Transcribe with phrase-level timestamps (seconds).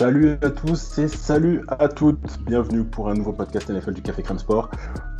[0.00, 2.38] Salut à tous et salut à toutes.
[2.46, 4.70] Bienvenue pour un nouveau podcast NFL du Café Crème Sport.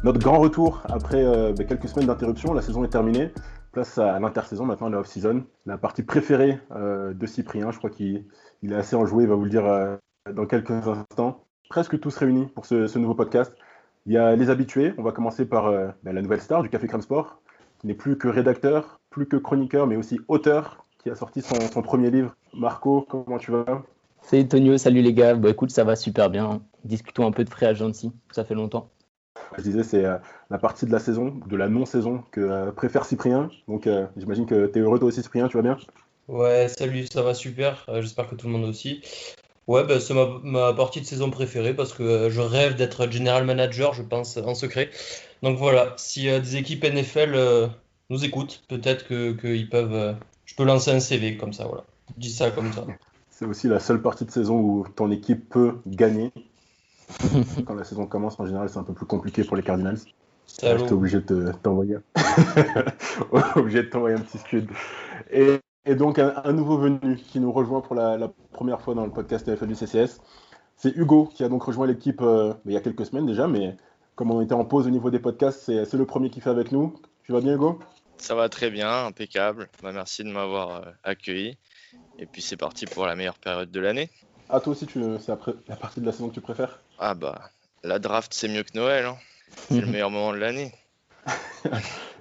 [0.04, 2.54] Notre grand retour après euh, bah, quelques semaines d'interruption.
[2.54, 3.30] La saison est terminée.
[3.72, 5.44] Place à l'intersaison maintenant, la off-season.
[5.66, 7.70] La partie préférée euh, de Cyprien.
[7.72, 8.24] Je crois qu'il
[8.62, 9.24] il est assez enjoué.
[9.24, 9.96] Il va vous le dire euh,
[10.32, 11.44] dans quelques instants.
[11.68, 13.54] Presque tous réunis pour ce, nouveau podcast.
[14.06, 14.94] Il y a les habitués.
[14.96, 15.70] On va commencer par
[16.02, 17.42] bah, la nouvelle star du Café Crème Sport,
[17.80, 21.82] qui n'est plus que rédacteur, plus que chroniqueur, mais aussi auteur, qui a sorti son
[21.82, 22.34] premier livre.
[22.54, 23.82] Marco, comment tu vas?
[24.22, 25.34] Salut Tonio, salut les gars.
[25.34, 26.62] Bah écoute, ça va super bien.
[26.84, 28.88] Discutons un peu de free agency, ça fait longtemps.
[29.56, 30.18] Je disais, c'est euh,
[30.50, 33.50] la partie de la saison, de la non-saison que euh, préfère Cyprien.
[33.68, 35.78] Donc euh, j'imagine que tu es heureux toi aussi, Cyprien, tu vas bien?
[36.28, 37.84] Ouais, salut, ça va super.
[37.88, 39.02] Euh, J'espère que tout le monde aussi.
[39.66, 43.10] Ouais, bah, c'est ma, ma partie de saison préférée parce que euh, je rêve d'être
[43.10, 44.90] general manager, je pense, en secret.
[45.42, 47.68] Donc voilà, si euh, des équipes NFL euh,
[48.10, 49.94] nous écoutent, peut-être que qu'ils peuvent.
[49.94, 51.84] euh, je peux lancer un CV comme ça, voilà.
[52.16, 52.92] Je dis ça comme ça.
[53.40, 56.30] C'est aussi la seule partie de saison où ton équipe peut gagner.
[57.66, 59.96] Quand la saison commence, en général, c'est un peu plus compliqué pour les Cardinals.
[60.76, 61.96] J'étais obligé de te- t'envoyer
[63.56, 64.68] obligé de t'envoyer un petit scud.
[65.30, 68.94] Et, et donc, un, un nouveau venu qui nous rejoint pour la, la première fois
[68.94, 70.20] dans le podcast NFL du CCS.
[70.76, 73.74] C'est Hugo qui a donc rejoint l'équipe euh, il y a quelques semaines déjà, mais
[74.16, 76.50] comme on était en pause au niveau des podcasts, c'est c'est le premier qui fait
[76.50, 76.94] avec nous.
[77.22, 77.78] Tu vas bien, Hugo?
[78.18, 79.70] Ça va très bien, impeccable.
[79.82, 81.56] Bah, merci de m'avoir euh, accueilli.
[82.18, 84.10] Et puis c'est parti pour la meilleure période de l'année.
[84.48, 86.80] Ah, toi aussi, tu- c'est après- la partie de la saison que tu préfères?
[86.98, 87.40] Ah bah,
[87.82, 89.06] la draft c'est mieux que Noël.
[89.06, 89.16] hein.
[89.68, 90.72] C'est le meilleur moment de l'année.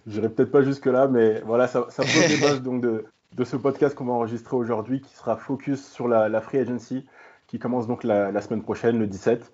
[0.08, 3.06] J'irai peut-être pas jusque-là, mais voilà, ça, ça pose les bases donc, de,
[3.36, 7.06] de ce podcast qu'on va enregistrer aujourd'hui, qui sera focus sur la, la Free Agency,
[7.48, 9.52] qui commence donc la, la semaine prochaine, le 17.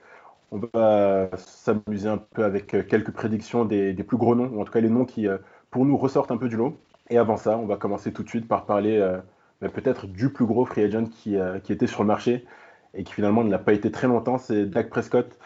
[0.51, 4.62] On va s'amuser un peu avec euh, quelques prédictions des, des plus gros noms, ou
[4.62, 5.38] en tout cas les noms qui, euh,
[5.72, 6.78] pour nous, ressortent un peu du lot.
[7.09, 9.18] Et avant ça, on va commencer tout de suite par parler euh,
[9.61, 12.45] bah, peut-être du plus gros free agent qui, euh, qui était sur le marché
[12.93, 15.38] et qui finalement ne l'a pas été très longtemps, c'est Dak Prescott,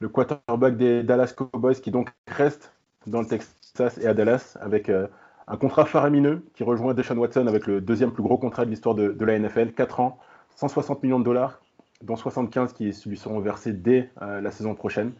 [0.00, 2.72] le quarterback des Dallas Cowboys, qui donc reste
[3.06, 5.06] dans le Texas et à Dallas avec euh,
[5.46, 8.94] un contrat faramineux qui rejoint Deshaun Watson avec le deuxième plus gros contrat de l'histoire
[8.94, 10.18] de, la NFL, 4 ans,
[10.56, 11.60] 160 millions de dollars,
[12.02, 15.12] dont 75 qui lui seront versés dès euh, la saison prochaine.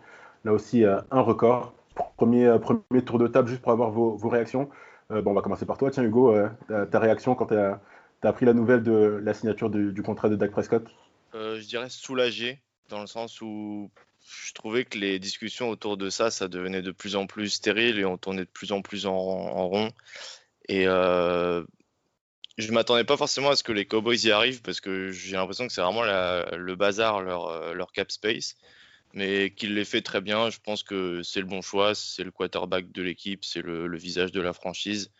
[0.45, 1.75] Là aussi, un record.
[2.17, 4.69] Premier, premier tour de table, juste pour avoir vos, réactions.
[5.11, 5.91] Bon, on va commencer par toi.
[5.91, 6.33] Tiens, Hugo,
[6.69, 7.81] ta, ta réaction quand tu as,
[8.27, 10.85] appris la nouvelle de la signature du, contrat de Dak Prescott?
[11.35, 13.91] Euh, je dirais soulagé, dans le sens où
[14.21, 17.99] je trouvais que les discussions autour de ça, ça devenait de plus en plus stérile
[17.99, 19.91] et on tournait de plus en plus en, rond.
[20.69, 21.65] Et euh,
[22.59, 25.67] je m'attendais pas forcément à ce que les Cowboys y arrivent parce que j'ai l'impression
[25.67, 28.57] que c'est vraiment le bazar, leur, cap space.
[29.15, 32.31] Mais qu'il les fait très bien, je pense que c'est le bon choix, c'est le
[32.31, 35.11] quarterback de l'équipe, c'est le visage de la franchise.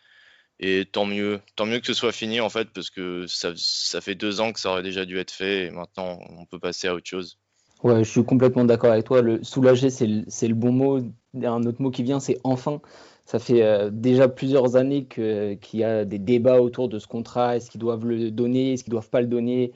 [0.59, 4.01] Et tant mieux, tant mieux que ce soit fini en fait, parce que ça, ça
[4.01, 6.87] fait deux ans que ça aurait déjà dû être fait et maintenant on peut passer
[6.87, 7.37] à autre chose.
[7.81, 9.21] Ouais, je suis complètement d'accord avec toi.
[9.21, 10.99] Le soulager, c'est le, le bon mot.
[11.41, 12.81] Un autre mot qui vient, c'est enfin.
[13.23, 17.55] Ça fait euh, déjà plusieurs années qu'il y a des débats autour de ce contrat.
[17.55, 18.73] Est-ce qu'ils doivent le donner?
[18.73, 19.71] Est-ce qu'ils doivent pas le donner?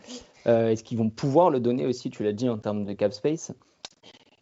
[0.47, 2.09] Euh, Est-ce qu'ils vont pouvoir le donner aussi?
[2.09, 3.53] Tu l'as dit en termes de cap space.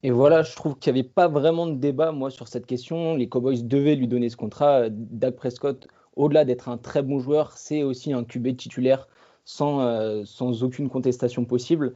[0.02, 3.16] Et voilà, je trouve qu'il n'y avait pas vraiment de débat, moi, sur cette question.
[3.16, 4.86] Les Cowboys devaient lui donner ce contrat.
[4.90, 5.88] Dak Prescott,
[6.22, 9.08] au-delà d'être un très bon joueur, c'est aussi un QB titulaire
[9.44, 11.94] sans, euh, sans aucune contestation possible.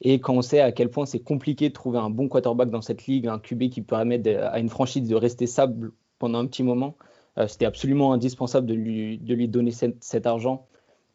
[0.00, 2.80] Et quand on sait à quel point c'est compliqué de trouver un bon quarterback dans
[2.80, 6.62] cette ligue, un QB qui permet à une franchise de rester stable pendant un petit
[6.62, 6.96] moment,
[7.36, 10.66] euh, c'était absolument indispensable de lui, de lui donner cet, argent,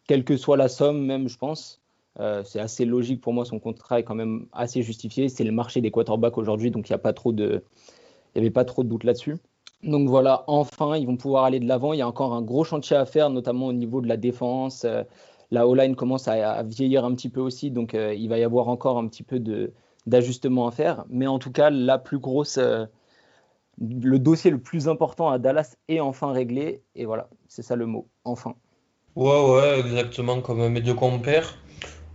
[0.08, 1.82] quelle que soit la somme, même, je pense.
[2.20, 5.30] Euh, c'est assez logique pour moi, son contrat est quand même assez justifié.
[5.30, 7.62] C'est le marché des quarterbacks aujourd'hui, donc il n'y a pas trop il
[8.36, 9.38] n'y avait pas trop de doute là-dessus.
[9.84, 11.94] Donc voilà, enfin, ils vont pouvoir aller de l'avant.
[11.94, 14.86] Il y a encore un gros chantier à faire, notamment au niveau de la défense.
[14.86, 15.04] Euh,
[15.50, 18.70] la O-line commence à, vieillir un petit peu aussi, donc euh, il va y avoir
[18.70, 19.42] encore un petit peu
[20.06, 21.06] d'ajustements à faire.
[21.10, 22.86] Mais en tout cas, la plus grosse, euh,
[23.80, 26.84] le dossier le plus important à Dallas est enfin réglé.
[26.96, 28.56] Et voilà, c'est ça le mot, enfin.
[29.16, 31.58] Ouais, ouais, exactement comme mes deux compères.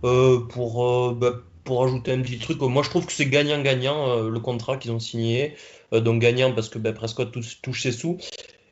[0.01, 1.33] Pour, bah,
[1.67, 4.91] pour ajouter un petit truc, moi je trouve que c'est gagnant-gagnant euh, le contrat qu'ils
[4.91, 5.55] ont signé.
[5.93, 8.17] Euh, donc gagnant parce que bah, Prescott touche, ses sous.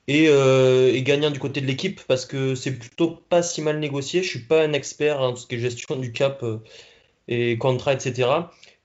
[0.07, 3.79] et, euh, et, gagnant du côté de l'équipe parce que c'est plutôt pas si mal
[3.79, 4.23] négocié.
[4.23, 6.43] Je suis pas un expert en tout ce qui est gestion du cap
[7.27, 8.29] et contrat, etc.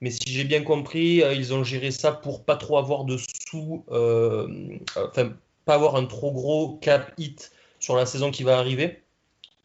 [0.01, 3.85] Mais si j'ai bien compris, ils ont géré ça pour pas trop avoir de sous,
[3.89, 5.33] enfin
[5.65, 9.03] pas avoir un trop gros cap hit sur la saison qui va arriver.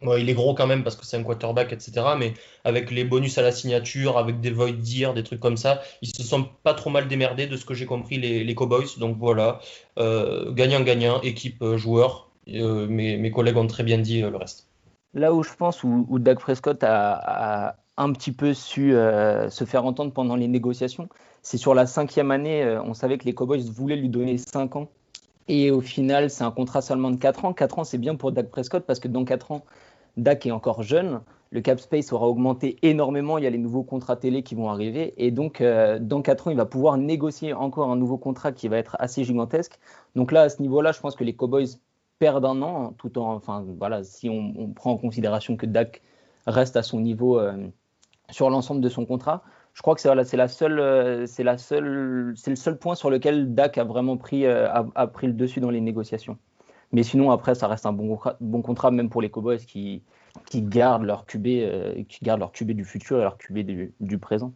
[0.03, 2.07] Il est gros quand même parce que c'est un quarterback, etc.
[2.19, 2.35] Mais
[2.65, 6.09] avec les bonus à la signature, avec des void dire, des trucs comme ça, ils
[6.09, 8.99] se sont pas trop mal démerdés de ce que j'ai compris les, Cowboys.
[8.99, 9.61] Donc voilà,
[9.99, 12.31] euh, gagnant-gagnant, équipe euh, joueur.
[12.49, 14.69] Euh, mes, collègues ont très bien dit le reste.
[15.15, 20.13] Là où je pense où, Doug Prescott a, un petit peu su se faire entendre
[20.13, 21.09] pendant les négociations,
[21.41, 22.79] c'est sur la cinquième année.
[22.85, 24.91] on savait que les Cowboys voulaient lui donner 5 ans
[25.49, 27.53] et au final, c'est un contrat seulement de 4 ans.
[27.53, 29.65] 4 ans, c'est bien pour Dak Prescott parce que dans 4 ans,
[30.17, 31.21] Dak est encore jeune.
[31.51, 33.39] Le cap space aura augmenté énormément.
[33.39, 35.15] Il y a les nouveaux contrats télé qui vont arriver.
[35.17, 38.69] Et donc, euh, dans 4 ans, il va pouvoir négocier encore un nouveau contrat qui
[38.69, 39.79] va être assez gigantesque.
[40.15, 41.79] Donc là, à ce niveau-là, je pense que les Cowboys
[42.19, 46.03] perdent un an, tout en, enfin, voilà, si on, prend en considération que Dak
[46.47, 47.69] reste à son niveau euh,
[48.31, 49.43] sur l'ensemble de son contrat
[49.77, 55.07] je crois que euh, c'est le seul point sur lequel Dak a vraiment pris, a,
[55.13, 56.39] pris le dessus dans les négociations.
[56.93, 60.03] Mais sinon, après, ça reste un bon, bon contrat, même pour les Cowboys qui,
[60.47, 63.59] qui gardent leur QB, euh, qui gardent leur QB du futur et leur QB
[64.01, 64.53] du, présent.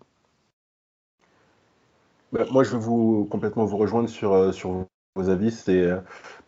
[2.33, 4.87] Bah, moi, je veux complètement vous rejoindre sur, sur
[5.17, 5.51] vos avis.
[5.51, 5.91] C'est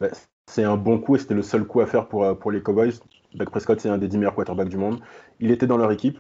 [0.01, 0.09] bah,
[0.47, 2.93] c'est un bon coup et c'était le seul coup à faire pour, pour les Cowboys.
[3.35, 5.01] Dak Prescott, c'est un des 10 meilleurs quarterbacks du monde.
[5.41, 6.19] Il était dans leur équipe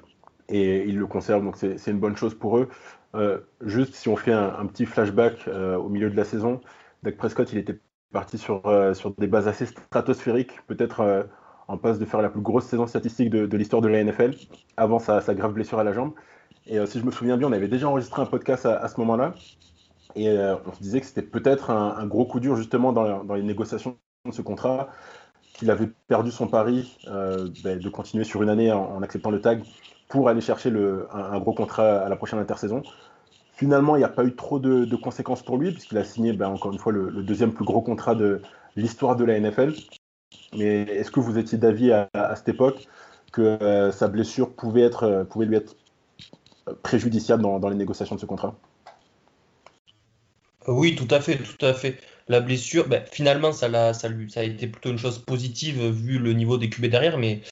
[0.49, 2.69] et ils le conservent, donc c'est une bonne chose pour eux.
[3.15, 6.61] Euh, juste si on fait un, petit flashback euh, au milieu de la saison,
[7.03, 7.79] Dak Prescott, il était
[8.13, 11.25] parti sur, euh, sur des bases assez stratosphériques, peut-être euh,
[11.69, 14.35] en passe de faire la plus grosse saison statistique de, l'histoire de la NFL,
[14.77, 16.13] avant sa, grave blessure à la jambe.
[16.67, 19.01] Et euh, si je me souviens bien, on avait déjà enregistré un podcast à, ce
[19.01, 19.35] moment-là,
[20.15, 20.29] et
[20.67, 23.97] on se disait que c'était peut-être un, gros coup dur justement dans, dans les négociations
[24.27, 24.91] de ce contrat,
[25.55, 26.99] qu'il avait perdu son pari
[27.65, 29.63] ben, de continuer sur une année en, acceptant le tag
[30.11, 32.83] pour aller chercher le, un, gros contrat à la prochaine intersaison.
[33.63, 36.49] Finalement, il n'y a pas eu trop de, conséquences pour lui, puisqu'il a signé, ben,
[36.49, 38.43] encore une fois, le, deuxième plus gros contrat de
[38.75, 39.73] l'histoire de la NFL.
[40.57, 42.89] Mais est-ce que vous étiez d'avis à, cette époque
[43.31, 45.77] que euh, sa blessure pouvait, être, euh, pouvait lui être
[46.83, 48.57] préjudiciable dans, les négociations de ce contrat?
[50.67, 52.01] Oui, tout à fait, tout à fait.
[52.27, 56.33] La blessure, ben, finalement, ça, a, ça a été plutôt une chose positive vu le
[56.33, 57.43] niveau des QB derrière, mais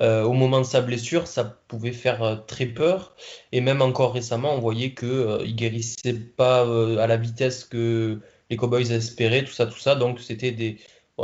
[0.00, 3.14] euh, au moment de sa blessure, ça pouvait faire euh, très peur.
[3.52, 8.20] Et même encore récemment, on voyait qu'il euh, ne guérissait pas à la vitesse que
[8.50, 9.94] les Cowboys espéraient, tout ça, tout ça.
[9.94, 10.78] Donc c'était des,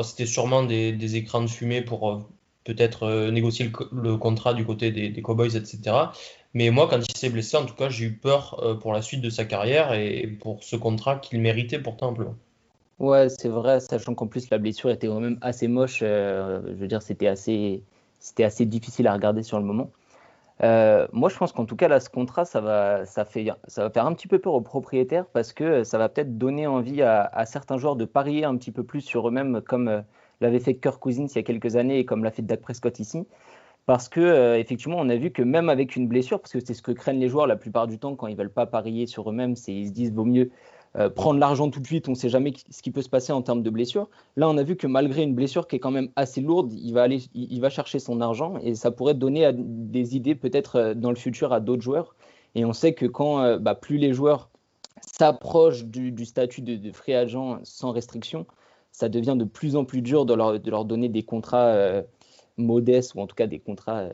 [0.04, 2.28] c'était sûrement des, écrans de fumée pour
[2.64, 5.96] peut-être négocier le, contrat du côté des, Cowboys, etc.
[6.54, 9.20] Mais moi, quand il s'est blessé, en tout cas, j'ai eu peur pour la suite
[9.20, 12.36] de sa carrière et pour ce contrat qu'il méritait pourtant amplement.
[12.98, 16.00] Ouais, c'est vrai, sachant qu'en plus la blessure était quand même assez moche.
[16.00, 17.82] Je veux dire, c'était assez,
[18.20, 19.90] c'était assez difficile à regarder sur le moment.
[20.62, 23.82] Euh, moi, je pense qu'en tout cas, là, ce contrat, ça va, ça, fait, ça
[23.82, 27.02] va faire un petit peu peur aux propriétaires parce que ça va peut-être donner envie
[27.02, 30.02] à, certains joueurs de parier un petit peu plus sur eux-mêmes, comme euh,
[30.40, 32.98] l'avait fait Kirk Cousins il y a quelques années et comme l'a fait Dak Prescott
[33.00, 33.26] ici.
[33.86, 36.74] Parce que euh, effectivement, on a vu que même avec une blessure, parce que c'est
[36.74, 39.30] ce que craignent les joueurs la plupart du temps quand ils veulent pas parier sur
[39.30, 40.50] eux-mêmes, c'est ils se disent vaut mieux
[40.96, 43.32] euh, prendre l'argent tout de suite, on ne sait jamais ce qui peut se passer
[43.32, 44.08] en termes de blessure.
[44.36, 46.92] Là, on a vu que malgré une blessure qui est quand même assez lourde, il
[46.92, 50.94] va, aller, il va chercher son argent et ça pourrait donner des idées peut-être euh,
[50.94, 52.16] dans le futur à d'autres joueurs.
[52.56, 54.50] Et on sait que quand euh, bah, plus les joueurs
[55.00, 58.46] s'approchent du, statut de, free agent sans restriction,
[58.90, 62.02] ça devient de plus en plus dur de leur, donner des contrats
[62.58, 64.08] modestes ou en tout cas des contrats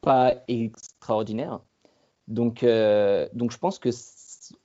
[0.00, 1.60] pas extraordinaires.
[2.26, 2.64] Donc,
[3.34, 3.90] donc je pense que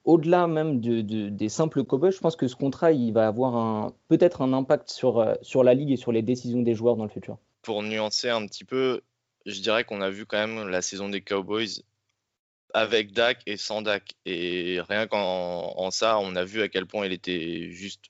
[0.03, 3.91] au-delà même de, de, des simples cowboys, je pense que ce contrat, il va avoir
[4.07, 7.03] peut-être un impact sur, euh, sur la ligue et sur les décisions des joueurs dans
[7.03, 7.37] le futur.
[7.61, 9.01] Pour nuancer un petit peu,
[9.45, 11.83] je dirais qu'on a vu quand même la saison des Cowboys
[12.73, 14.15] avec Dak et sans Dak.
[14.25, 18.05] Et rien qu'en en ça, on a vu à quel point il était juste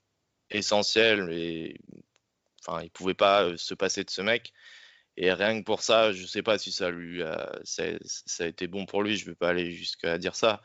[0.49, 1.79] essentiel et
[2.59, 4.53] enfin, il pouvait pas euh, se passer de ce mec.
[5.17, 8.47] Et rien que pour ça, je sais pas si ça lui a, ça, ça a
[8.47, 10.61] été bon pour lui, je ne veux pas aller jusqu'à dire ça.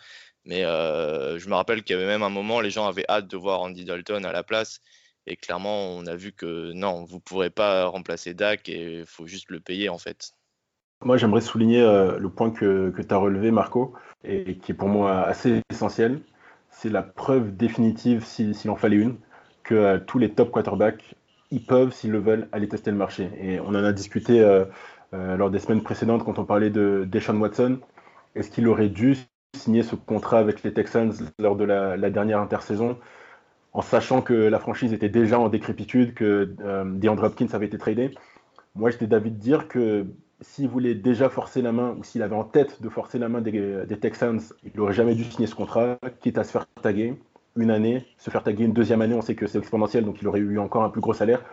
[0.46, 3.26] Mais euh, je me rappelle qu'il y avait même un moment, les gens avaient hâte
[3.26, 4.80] de voir Andy Dalton à la place.
[5.26, 9.06] Et clairement, on a vu que non, vous ne pourrez pas remplacer Dak et il
[9.06, 10.30] faut juste le payer en fait.
[11.04, 14.74] Moi, j'aimerais souligner euh, le point que, que tu as relevé, Marco, et qui est
[14.74, 16.20] pour moi assez essentiel.
[16.70, 19.16] C'est la preuve définitive, s'il si, en fallait une,
[19.64, 21.16] que euh, tous les top quarterbacks,
[21.50, 23.30] ils peuvent, s'ils le veulent, aller tester le marché.
[23.40, 24.40] Et on en a discuté
[25.12, 27.78] lors des semaines précédentes quand on parlait de Deshaun Watson.
[28.34, 29.16] Est-ce qu'il aurait dû
[29.56, 32.96] signer ce contrat avec les Texans lors de la, la dernière intersaison
[33.76, 37.76] en sachant que la franchise était déjà en décrépitude, que euh, DeAndre Hopkins avait été
[37.76, 38.10] tradé.
[38.74, 40.06] Moi, j'étais d'avis de dire que
[40.40, 43.42] s'il voulait déjà forcer la main, ou s'il avait en tête de forcer la main
[43.42, 47.20] des, Texans, il n'aurait jamais dû signer ce contrat, quitte à se faire taguer
[47.54, 50.28] une année, se faire taguer une deuxième année, on sait que c'est exponentiel, donc il
[50.28, 51.44] aurait eu encore un plus gros salaire.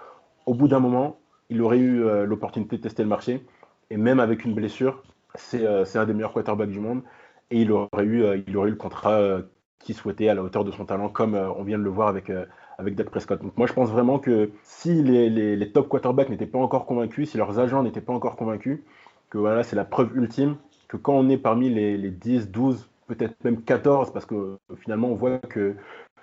[0.45, 1.17] Au bout d'un moment,
[1.49, 3.45] il aurait eu euh, l'opportunité de tester le marché,
[3.89, 5.03] et même avec une blessure,
[5.35, 7.01] c'est euh, un des meilleurs quarterbacks du monde,
[7.51, 9.39] et il aurait eu, euh, il aurait eu le contrat
[9.79, 12.31] qu'il souhaitait à la hauteur de son talent, comme on vient de le voir avec,
[12.77, 13.41] avec Dak Prescott.
[13.41, 17.31] Donc moi je pense vraiment que si les, les, top quarterbacks n'étaient pas encore convaincus,
[17.31, 18.79] si leurs agents n'étaient pas encore convaincus,
[19.29, 20.55] que voilà, c'est la preuve ultime
[20.87, 25.09] que quand on est parmi les, les 10, 12, peut-être même 14, parce que finalement
[25.09, 25.75] on voit que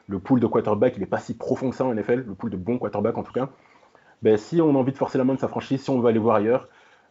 [0.09, 2.51] le pool de quarterback il n'est pas si profond que ça en NFL, le pool
[2.51, 3.51] de bons quarterbacks en tout cas.
[4.23, 6.09] Ben, si on a envie de forcer la main de sa franchise, si on veut
[6.09, 6.69] aller voir ailleurs,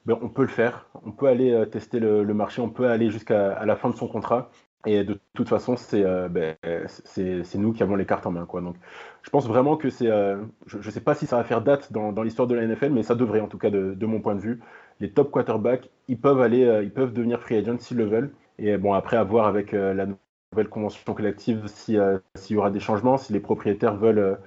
[0.07, 0.87] on peut le faire.
[1.05, 4.07] On peut aller euh, tester le, marché, on peut aller jusqu'à la fin de son
[4.07, 4.49] contrat.
[4.85, 8.47] Et de toute façon, euh, ben, c'est nous qui avons les cartes en main.
[8.61, 8.75] Donc,
[9.23, 10.07] je pense vraiment que c'est.
[10.07, 10.37] Euh,
[10.67, 13.03] je ne sais pas si ça va faire date dans, l'histoire de la NFL, mais
[13.03, 14.61] ça devrait, en tout cas, de, mon point de vue.
[15.01, 18.33] Les top quarterbacks, ils peuvent aller, ils peuvent devenir free agents s'ils le veulent.
[18.57, 23.17] Et bon, après, à voir avec la nouvelle convention collective s'il y aura des changements,
[23.17, 24.39] si les propriétaires veulent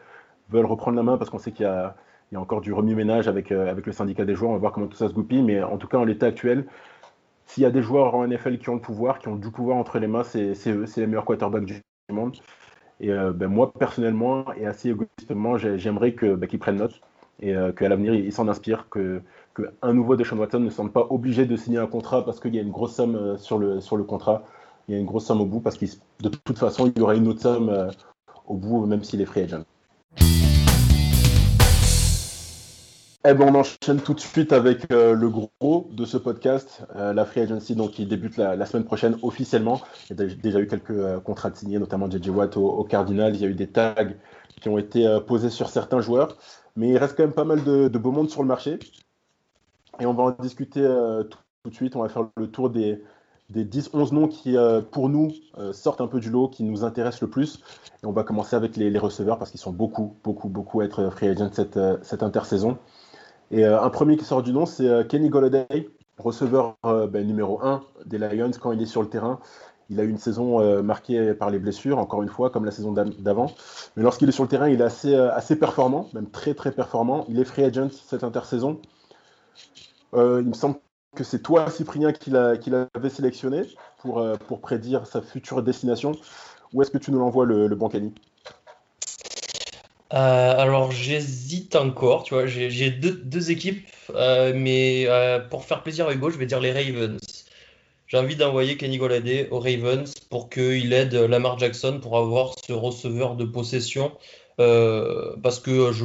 [0.52, 1.94] reprendre la main, parce qu'on sait qu'il y a,
[2.32, 4.52] il y a encore du remue-ménage avec, avec le syndicat des joueurs.
[4.52, 5.42] On va voir comment tout ça se goupille.
[5.42, 6.66] Mais en tout cas, en l'état actuel,
[7.44, 9.76] s'il y a des joueurs en NFL qui ont le pouvoir, qui ont du pouvoir
[9.76, 12.38] entre les mains, c'est eux, c'est les meilleurs quarterbacks du monde.
[13.00, 17.00] Et euh, ben, moi, personnellement, et assez égoïstement, j'aimerais bah, qu'ils prennent note
[17.40, 19.22] et euh, qu'à l'avenir, ils s'en inspirent, que,
[19.82, 22.58] un nouveau Deshaun Watson ne semble pas obligé de signer un contrat parce qu'il y
[22.58, 24.44] a une grosse somme euh, sur le, sur le contrat.
[24.88, 25.84] Il y a une grosse somme au bout parce que
[26.22, 27.90] de toute façon, il y aura une autre somme
[28.46, 29.64] au bout, même s'il est free agent.
[33.24, 37.12] Eh ben, on enchaîne tout de suite avec euh, le gros de ce podcast, euh,
[37.12, 39.80] la Free Agency, donc qui débute la, semaine prochaine officiellement.
[40.10, 43.36] Il y a déjà eu quelques euh, contrats signés, notamment JJ Watt au, Cardinal.
[43.36, 43.94] Il y a eu des tags
[44.60, 46.36] qui ont été posés sur certains joueurs,
[46.74, 48.80] mais il reste quand même pas mal de, beau monde sur le marché.
[50.00, 50.82] Et on va en discuter
[51.30, 51.94] tout, de suite.
[51.94, 53.02] On va faire le tour des,
[53.50, 54.56] des 10-11 noms qui,
[54.90, 55.32] pour nous,
[55.72, 57.60] sortent un peu du lot, qui nous intéressent le plus.
[58.02, 61.10] Et on va commencer avec les, receveurs parce qu'ils sont beaucoup, beaucoup, beaucoup à être
[61.10, 62.78] free agent cette, cette intersaison.
[63.52, 67.26] Et euh, un premier qui sort du nom, c'est euh, Kenny Golladay, receveur euh, ben,
[67.26, 69.40] numéro 1 des Lions quand il est sur le terrain.
[69.90, 72.92] Il a eu une saison marquée par les blessures, encore une fois, comme la saison
[72.92, 73.52] d'avant.
[73.94, 77.26] Mais lorsqu'il est sur le terrain, il est assez, performant, même très très performant.
[77.28, 78.80] Il est free agent cette intersaison.
[80.14, 80.76] il me semble
[81.14, 83.64] que c'est toi, Cyprien, qui l'avait sélectionné
[83.98, 86.12] pour, prédire sa future destination.
[86.72, 88.14] Où est-ce que tu nous l'envoies, le, le bon Kenny
[90.12, 96.06] euh, alors j'hésite encore, tu vois, j'ai deux, équipes, euh, mais euh, pour faire plaisir
[96.08, 97.18] à Hugo, je vais dire les Ravens.
[98.08, 102.74] J'ai envie d'envoyer Kenny Golladay aux Ravens pour qu'il aide Lamar Jackson pour avoir ce
[102.74, 104.12] receveur de possession,
[104.58, 106.04] parce que je,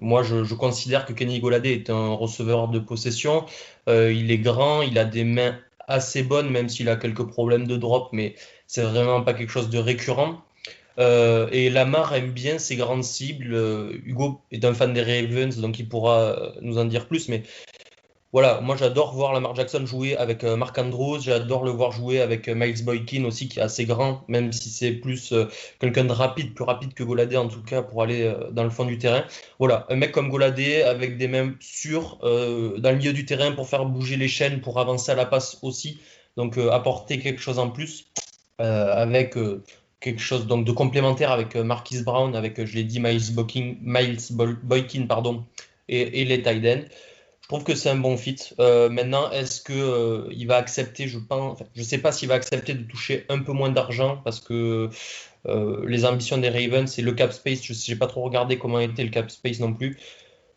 [0.00, 3.44] moi je, considère que Kenny Golladay est un receveur de possession.
[3.86, 7.76] il est grand, il a des mains assez bonnes, même s'il a quelques problèmes de
[7.76, 8.34] drop, mais
[8.66, 10.42] c'est vraiment pas quelque chose de récurrent.
[10.98, 13.54] Euh, et Lamar aime bien ses grandes cibles.
[13.54, 17.28] Euh, Hugo est un fan des Ravens, donc il pourra euh, nous en dire plus.
[17.28, 17.42] Mais
[18.32, 21.20] voilà, moi j'adore voir Lamar Jackson jouer avec Mark Andrews.
[21.20, 24.92] J'adore le voir jouer avec Miles Boykin aussi, qui est assez grand, même si c'est
[24.92, 25.32] plus
[25.80, 28.84] quelqu'un de rapide, plus rapide que Goladé en tout cas, pour aller dans le fond
[28.84, 29.24] du terrain.
[29.58, 33.68] Voilà, un mec comme Goladé avec des mains sûres dans le milieu du terrain pour
[33.68, 35.98] faire bouger les chaînes, pour avancer à la passe aussi.
[36.36, 38.06] Donc apporter quelque chose en plus.
[38.58, 39.34] avec
[40.06, 43.34] quelque chose donc de complémentaire avec euh, Marquis Brown, avec, euh, je l'ai dit, Miles
[43.34, 45.44] Boykin, Miles Boykin pardon,
[45.88, 46.86] et, les Tiden.
[47.42, 48.38] Je trouve que c'est un bon fit.
[48.60, 52.74] Euh, maintenant, est-ce que il va accepter Je pense, je sais pas s'il va accepter
[52.74, 54.90] de toucher un peu moins d'argent parce que
[55.44, 57.62] les ambitions des Ravens, c'est le cap space.
[57.62, 59.96] Je n'ai pas trop regardé comment était le cap space non plus.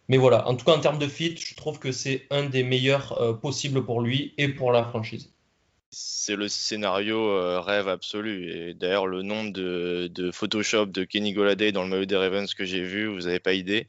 [0.07, 2.63] Mais voilà, en tout cas en termes de fit, je trouve que c'est un des
[2.63, 5.31] meilleurs possibles pour lui et pour la franchise
[5.91, 8.51] c'est le scénario euh, rêve absolu.
[8.51, 12.65] Et d'ailleurs, le nombre de, Photoshop de Kenny Goladay dans le maillot des Ravens que
[12.65, 13.87] j'ai vu, vous n'avez pas idée.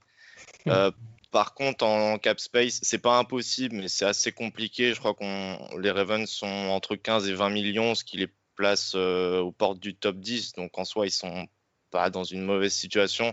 [0.67, 0.71] Hmm.
[0.71, 0.91] Euh,
[1.31, 4.95] par contre, en cap space, c'est pas impossible, mais c'est assez compliqué.
[4.95, 8.93] Je crois que les Ravens sont entre 15 et 20 millions, ce qui les place
[8.95, 10.55] euh, aux portes du top 10.
[10.55, 11.47] Donc en soi, ils sont
[11.91, 13.33] pas dans une mauvaise situation,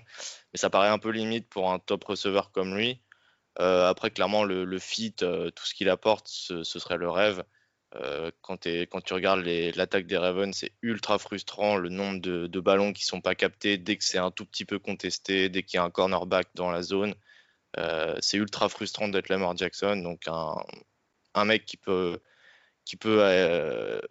[0.52, 3.00] mais ça paraît un peu limite pour un top receveur comme lui.
[3.58, 7.44] après, clairement, le, fit, tout ce qu'il apporte, ce, serait le rêve.
[7.96, 13.06] Euh, quand, tu regardes l'attaque des Ravens, c'est ultra frustrant le nombre de, ballons qui
[13.06, 15.84] sont pas captés dès que c'est un tout petit peu contesté, dès qu'il y a
[15.84, 17.14] un cornerback dans la zone.
[17.78, 22.20] Euh, c'est ultra frustrant d'être Lamar Jackson, donc un, mec qui peut,
[23.06, 24.02] euh,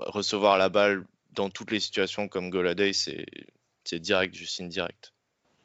[0.00, 5.12] recevoir la balle dans toutes les situations comme Goladay, c'est direct, je signe direct.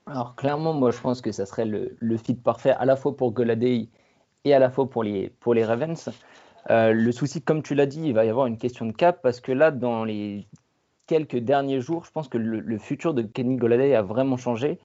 [0.05, 3.15] Alors clairement, moi je pense que ça serait le, le fit parfait à la fois
[3.15, 3.87] pour Goladay
[4.43, 6.09] et à la fois pour les, pour les Ravens.
[6.69, 9.21] Euh, le souci, comme tu l'as dit, il va y avoir une question de cap
[9.21, 10.47] parce que là, dans les
[11.07, 14.79] quelques derniers jours, je pense que le, futur de Kenny Goladay a vraiment changé.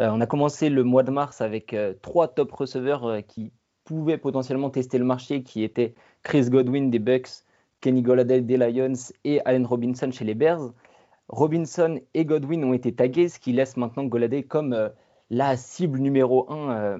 [0.00, 3.52] Euh, on a commencé le mois de mars avec euh, trois top receveurs qui
[3.84, 7.44] pouvaient potentiellement tester le marché, qui étaient Chris Godwin des Bucks,
[7.80, 8.92] Kenny Goladay des Lions
[9.24, 10.72] et Allen Robinson chez les Bears.
[11.28, 14.90] Robinson et Godwin ont été tagués, ce qui laisse maintenant Goladay comme
[15.30, 16.98] la cible numéro un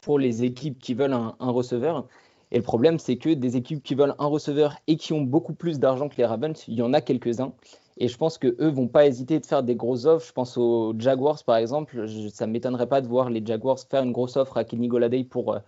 [0.00, 2.06] pour les équipes qui veulent un receveur.
[2.52, 5.54] Et le problème, c'est que des équipes qui veulent un receveur et qui ont beaucoup
[5.54, 7.52] plus d'argent que les Ravens, il y en a quelques-uns.
[7.98, 10.26] Et je pense qu'eux vont pas hésiter de faire des grosses offres.
[10.26, 12.08] Je pense aux Jaguars, par exemple.
[12.32, 15.22] ça ne m'étonnerait pas de voir les Jaguars faire une grosse offre à Kenny Goladay
[15.22, 15.58] pour euh,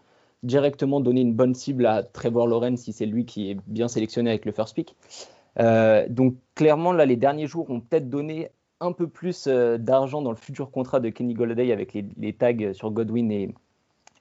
[0.43, 4.31] directement donner une bonne cible à Trevor Lawrence si c'est lui qui est bien sélectionné
[4.31, 4.97] avec le first pick.
[5.61, 8.49] Euh, donc clairement, là, les derniers jours ont peut-être donné
[8.81, 12.73] un peu plus euh, d'argent dans le futur contrat de Kenny Goladay avec les tags
[12.73, 13.55] sur Godwin et,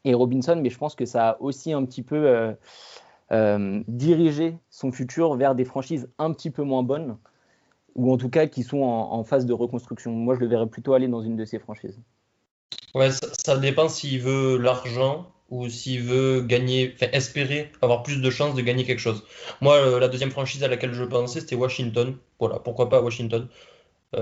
[0.06, 2.54] et Robinson, mais je pense que ça a aussi un petit peu euh,
[3.32, 7.18] euh, dirigé son futur vers des franchises un petit peu moins bonnes,
[7.96, 10.12] ou en tout cas qui sont en, phase de reconstruction.
[10.12, 12.00] Moi, je le verrais plutôt aller dans une de ces franchises.
[12.96, 18.56] Ouais, ça, dépend s'il veut l'argent ou s'il veut gagner, espérer avoir plus de chances
[18.56, 19.24] de gagner quelque chose.
[19.60, 22.16] Moi, euh, la deuxième franchise à laquelle je pensais, c'était Washington.
[22.40, 23.48] Voilà, pourquoi pas Washington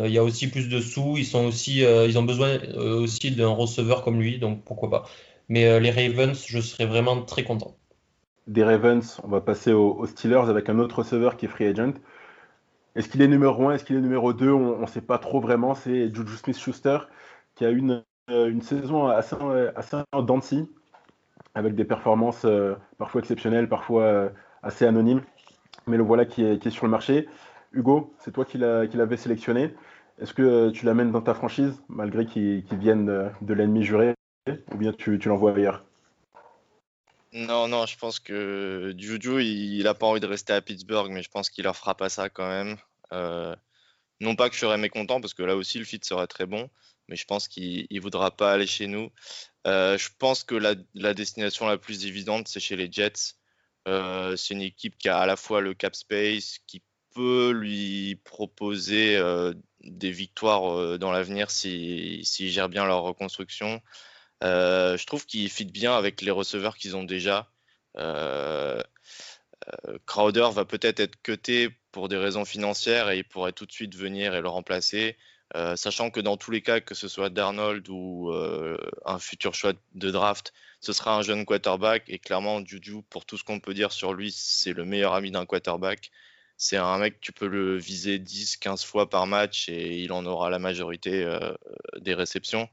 [0.04, 3.48] il y a aussi plus de sous, ils, sont aussi, ils ont besoin aussi d'un
[3.50, 5.06] receveur comme lui, donc pourquoi pas.
[5.50, 7.76] Mais euh, les Ravens, je serais vraiment très content.
[8.46, 11.94] Des Ravens, on va passer aux, Steelers avec un autre receveur qui est free agent.
[12.96, 15.40] Est-ce qu'il est numéro 1 Est-ce qu'il est numéro 2 On ne sait pas trop
[15.42, 15.74] vraiment.
[15.74, 17.00] C'est Juju Smith-Schuster
[17.56, 19.36] qui a une, euh, une saison assez,
[19.76, 19.98] assez
[21.56, 25.22] avec des performances euh, parfois exceptionnelles, parfois assez anonymes.
[25.88, 27.28] Mais le voilà qui est, qui est sur le marché.
[27.74, 29.74] Hugo, c'est toi qui l'avais sélectionné.
[30.20, 34.19] Est-ce que tu l'amènes dans ta franchise, malgré qu'il vienne de l'ennemi juré?
[34.48, 35.86] Ou bien tu, l'envoies ailleurs?
[37.32, 41.22] Non, non, je pense que Juju, il n'a pas envie de rester à Pittsburgh, mais
[41.22, 42.78] je pense qu'il leur fera pas ça quand même.
[43.14, 43.56] Euh,
[44.20, 46.70] non pas que je serais mécontent, parce que là aussi, le fit serait très bon,
[47.08, 49.12] mais je pense qu'il ne voudra pas aller chez nous.
[49.68, 53.36] Euh, je pense que la, destination la plus évidente, c'est chez les Jets.
[53.88, 56.82] Euh, c'est une équipe qui a à la fois le cap space, qui
[57.14, 59.20] peut lui proposer
[59.82, 63.82] des victoires dans l'avenir s'ils gèrent bien leur reconstruction.
[64.44, 67.52] Euh, je trouve qu'il fit bien avec les receveurs qu'ils ont déjà.
[67.98, 68.82] Euh,
[69.86, 73.72] euh, Crowder va peut-être être cuté pour des raisons financières et il pourrait tout de
[73.72, 75.18] suite venir et le remplacer.
[75.76, 78.32] sachant que dans tous les cas, que ce soit Darnold ou
[79.06, 82.04] un futur choix de draft, ce sera un jeune quarterback.
[82.08, 85.32] Et clairement, Juju, pour tout ce qu'on peut dire sur lui, c'est le meilleur ami
[85.32, 86.12] d'un quarterback.
[86.58, 90.26] C'est un mec, tu peux le viser 10, 15 fois par match et il en
[90.26, 91.26] aura la majorité
[91.98, 92.70] des réceptions.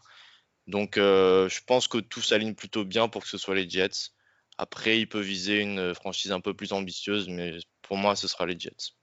[0.67, 4.11] Donc euh, je pense que tout s'aligne plutôt bien pour que ce soit les Jets.
[4.59, 8.47] Après, il peut viser une franchise un peu plus ambitieuse, mais pour moi, ce sera
[8.47, 8.95] les Jets.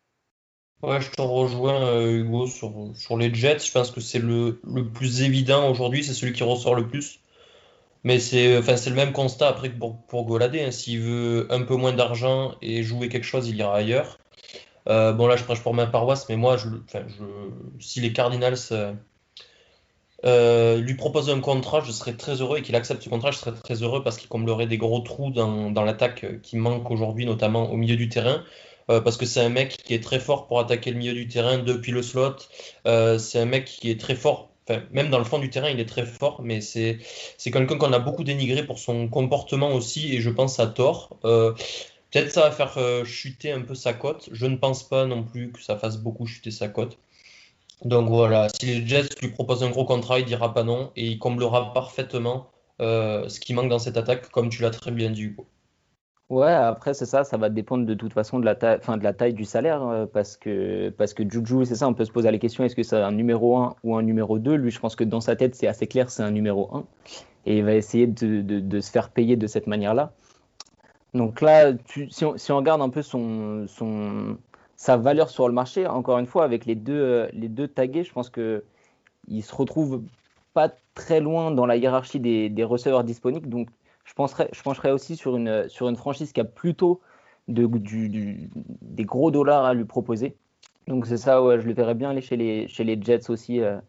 [0.81, 3.59] Ouais, je te rejoins, euh, Hugo, sur, les Jets.
[3.59, 4.59] Je pense que c'est le,
[4.93, 7.19] plus évident aujourd'hui, c'est celui qui ressort le plus.
[8.03, 10.61] Mais c'est enfin, le même constat après que pour, pour Goladé.
[10.63, 10.71] Hein.
[10.71, 14.19] S'il veut un peu moins d'argent et jouer quelque chose, il ira ailleurs.
[14.89, 16.67] Euh, bon, là, je prêche pour ma paroisse, mais moi, je,
[17.79, 18.93] si les Cardinals euh,
[20.23, 23.51] lui propose un contrat, je serais très heureux et qu'il accepte ce contrat, je serais
[23.51, 27.71] très heureux parce qu'il comblerait des gros trous dans, l'attaque euh, qui manque aujourd'hui, notamment
[27.71, 28.43] au milieu du terrain.
[28.89, 31.27] Euh, parce que c'est un mec qui est très fort pour attaquer le milieu du
[31.27, 32.35] terrain depuis le slot.
[32.85, 34.49] Euh, c'est un mec qui est très fort,
[34.91, 36.99] même dans le fond du terrain, il est très fort, mais c'est,
[37.43, 41.17] quelqu'un qu'on a beaucoup dénigré pour son comportement aussi, et je pense à tort.
[41.23, 41.53] Euh,
[42.11, 44.29] peut-être ça va faire chuter un peu sa cote.
[44.31, 46.97] Je ne pense pas non plus que ça fasse beaucoup chuter sa cote.
[47.83, 51.07] Donc voilà, si les Jets lui proposent un gros contrat, il dira pas non et
[51.07, 52.47] il comblera parfaitement
[52.81, 55.35] euh, ce qui manque dans cette attaque, comme tu l'as très bien dit.
[56.29, 58.55] Ouais, après, c'est ça, ça va dépendre de toute façon de la
[59.13, 62.31] taille, du salaire, euh, parce, que, parce que Juju, c'est ça, on peut se poser
[62.31, 64.95] la question est-ce que c'est un numéro 1 ou un numéro 2 Lui, je pense
[64.95, 66.85] que dans sa tête, c'est assez clair, c'est un numéro 1.
[67.45, 70.13] Et il va essayer de, se faire payer de cette manière-là.
[71.13, 71.73] Donc là,
[72.09, 73.67] si, on, si, on, regarde un peu son,
[74.83, 78.03] sa valeur sur le marché, encore une fois, avec les deux, euh, les deux tagués,
[78.03, 78.61] je pense qu'il
[79.41, 80.03] se retrouve
[80.53, 83.47] pas très loin dans la hiérarchie des, des receveurs disponibles.
[83.47, 83.69] Donc,
[84.03, 86.99] je, penserais, je pencherais aussi sur une, sur une franchise qui a plutôt
[87.47, 88.49] de, du,
[88.81, 90.35] des gros dollars à lui proposer.
[90.87, 93.61] Donc, c'est ça, ouais, je le verrais bien aller chez les, chez les Jets aussi,
[93.61, 93.79] euh,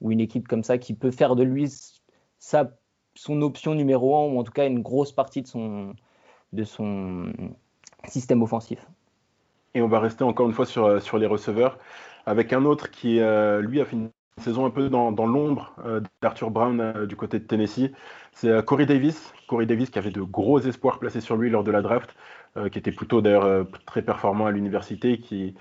[0.00, 1.70] ou une équipe comme ça qui peut faire de lui
[2.38, 2.72] sa,
[3.14, 5.92] son option numéro un, ou en tout cas une grosse partie de son,
[6.54, 7.34] de son
[8.06, 8.88] système offensif.
[9.74, 11.78] Et on va rester encore une fois sur, euh, les receveurs
[12.26, 15.74] avec un autre qui, euh, lui, a fait une saison un peu dans, l'ombre
[16.22, 17.90] d'Arthur Brown du côté de Tennessee.
[18.32, 19.32] C'est Corey Davis.
[19.48, 22.14] Corey Davis qui avait de gros espoirs placés sur lui lors de la draft,
[22.70, 25.56] qui était plutôt d'ailleurs très performant à l'université, qui,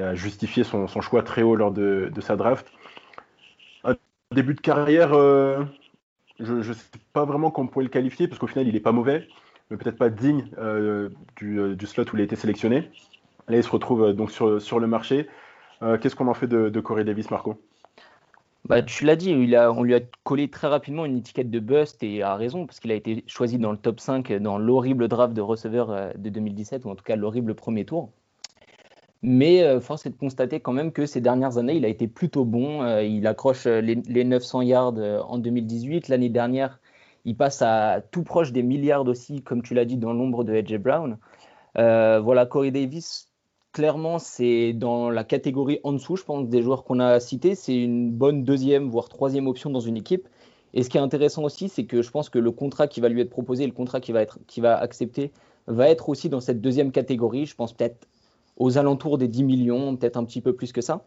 [0.00, 2.70] a justifié son, choix très haut lors de, sa draft.
[3.84, 3.94] Un
[4.34, 5.64] début de carrière, euh,
[6.40, 8.80] je ne sais pas vraiment comment on pourrait le qualifier, parce qu'au final, il n'est
[8.80, 9.28] pas mauvais,
[9.70, 11.10] mais peut-être pas digne euh,
[11.42, 12.90] euh, du, slot où il a été sélectionné.
[13.52, 15.28] Là, il se retrouve donc sur, sur le marché.
[16.00, 17.60] Qu'est-ce qu'on en fait de, Corey Davis, Marco?
[18.64, 22.22] Bah, tu l'as dit, on lui a collé très rapidement une étiquette de bust et
[22.22, 25.40] a raison, parce qu'il a été choisi dans le top 5 dans l'horrible draft de
[25.40, 28.12] receveur de 2017, ou en tout cas l'horrible premier tour.
[29.22, 32.08] Mais euh, force est de constater quand même que ces dernières années, il a été
[32.08, 32.82] plutôt bon.
[32.82, 36.08] Euh, il accroche euh, les, 900 yards en 2018.
[36.08, 36.80] L'année dernière,
[37.24, 40.52] il passe à tout proche des milliards aussi, comme tu l'as dit, dans l'ombre de
[40.52, 41.18] AJ Brown.
[41.76, 43.31] voilà, Corey Davis,
[43.72, 47.54] clairement, c'est dans la catégorie en dessous, je pense, des joueurs qu'on a cités.
[47.54, 50.28] C'est une bonne deuxième, voire troisième option dans une équipe.
[50.74, 53.08] Et ce qui est intéressant aussi, c'est que je pense que le contrat qui va
[53.08, 55.32] lui être proposé, le contrat qui va, être, qui va accepter,
[55.66, 57.46] va être aussi dans cette deuxième catégorie.
[57.46, 58.08] Je pense peut-être
[58.56, 61.04] aux alentours des 10 millions, peut-être un petit peu plus que ça.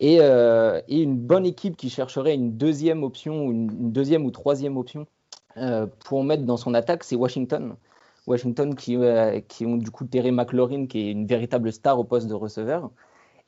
[0.00, 5.06] Et, euh, une bonne équipe qui chercherait une deuxième option, une, deuxième ou troisième option
[5.56, 7.76] euh, pour mettre dans son attaque, c'est Washington.
[8.26, 12.04] Washington qui, euh, qui ont du coup Terry McLaurin, qui est une véritable star au
[12.04, 12.90] poste de receveur.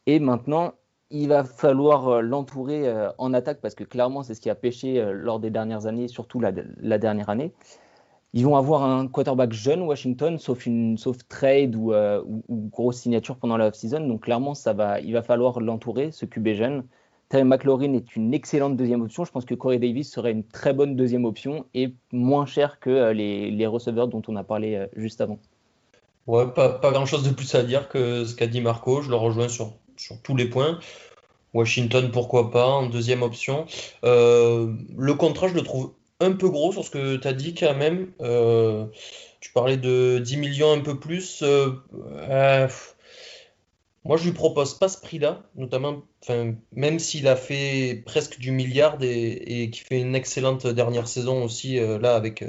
[0.06, 0.74] Et maintenant,
[1.10, 5.40] il va falloir l'entourer en attaque parce que clairement, c'est ce qui a pêché lors
[5.40, 6.52] des dernières années, surtout la,
[6.98, 7.52] dernière année.
[8.36, 12.98] Ils vont avoir un quarterback jeune, Washington, sauf, une, sauf trade euh, ou, ou, grosse
[12.98, 14.00] signature pendant la off-season.
[14.00, 16.84] Donc clairement, ça va, il va falloir l'entourer, ce QB jeune.
[17.28, 19.24] Terry McLaurin est une excellente deuxième option.
[19.24, 22.90] Je pense que Corey Davis serait une très bonne deuxième option et moins cher que
[22.90, 25.38] euh, les, receveurs dont on a parlé euh, juste avant.
[26.26, 29.02] Ouais, pas, pas grand-chose de plus à dire que ce qu'a dit Marco.
[29.02, 30.78] Je le rejoins sur, sur tous les points.
[31.54, 33.66] Washington, pourquoi pas, en deuxième option.
[34.02, 37.74] le contrat, je le trouve un peu gros sur ce que tu as dit quand
[37.74, 38.12] même.
[38.20, 38.86] Euh,
[39.40, 41.42] tu parlais de 10 millions un peu plus.
[41.42, 41.70] Euh,
[42.28, 42.68] euh,
[44.06, 46.02] moi, je lui propose pas ce prix-là, notamment,
[46.72, 51.44] même s'il a fait presque du milliard et, et qui fait une excellente dernière saison
[51.44, 52.44] aussi, là, avec,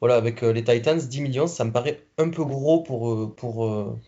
[0.00, 3.98] voilà, avec les Titans, 10 millions, ça me paraît un peu gros pour, pour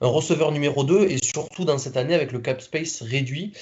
[0.00, 3.52] un receveur numéro 2 et surtout dans cette année avec le cap space réduit.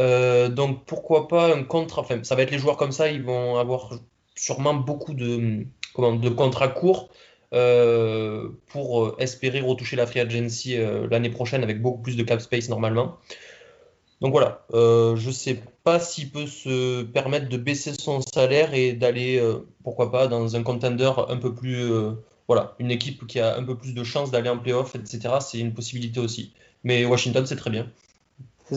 [0.00, 3.22] Euh, donc pourquoi pas un contrat, enfin ça va être les joueurs comme ça, ils
[3.22, 3.98] vont avoir
[4.34, 7.10] sûrement beaucoup de, comment, de contrats courts
[7.52, 10.76] euh, pour euh, espérer retoucher la free agency
[11.10, 13.18] l'année prochaine avec beaucoup plus de cap space normalement.
[14.20, 19.42] Donc voilà, je sais pas s'il peut se permettre de baisser son salaire et d'aller,
[19.82, 21.90] pourquoi pas, dans un contender un peu plus,
[22.46, 25.38] voilà, une équipe qui a un peu plus de chances d'aller en playoff, etc.
[25.40, 26.52] C'est une possibilité aussi.
[26.84, 27.88] Mais Washington, c'est très bien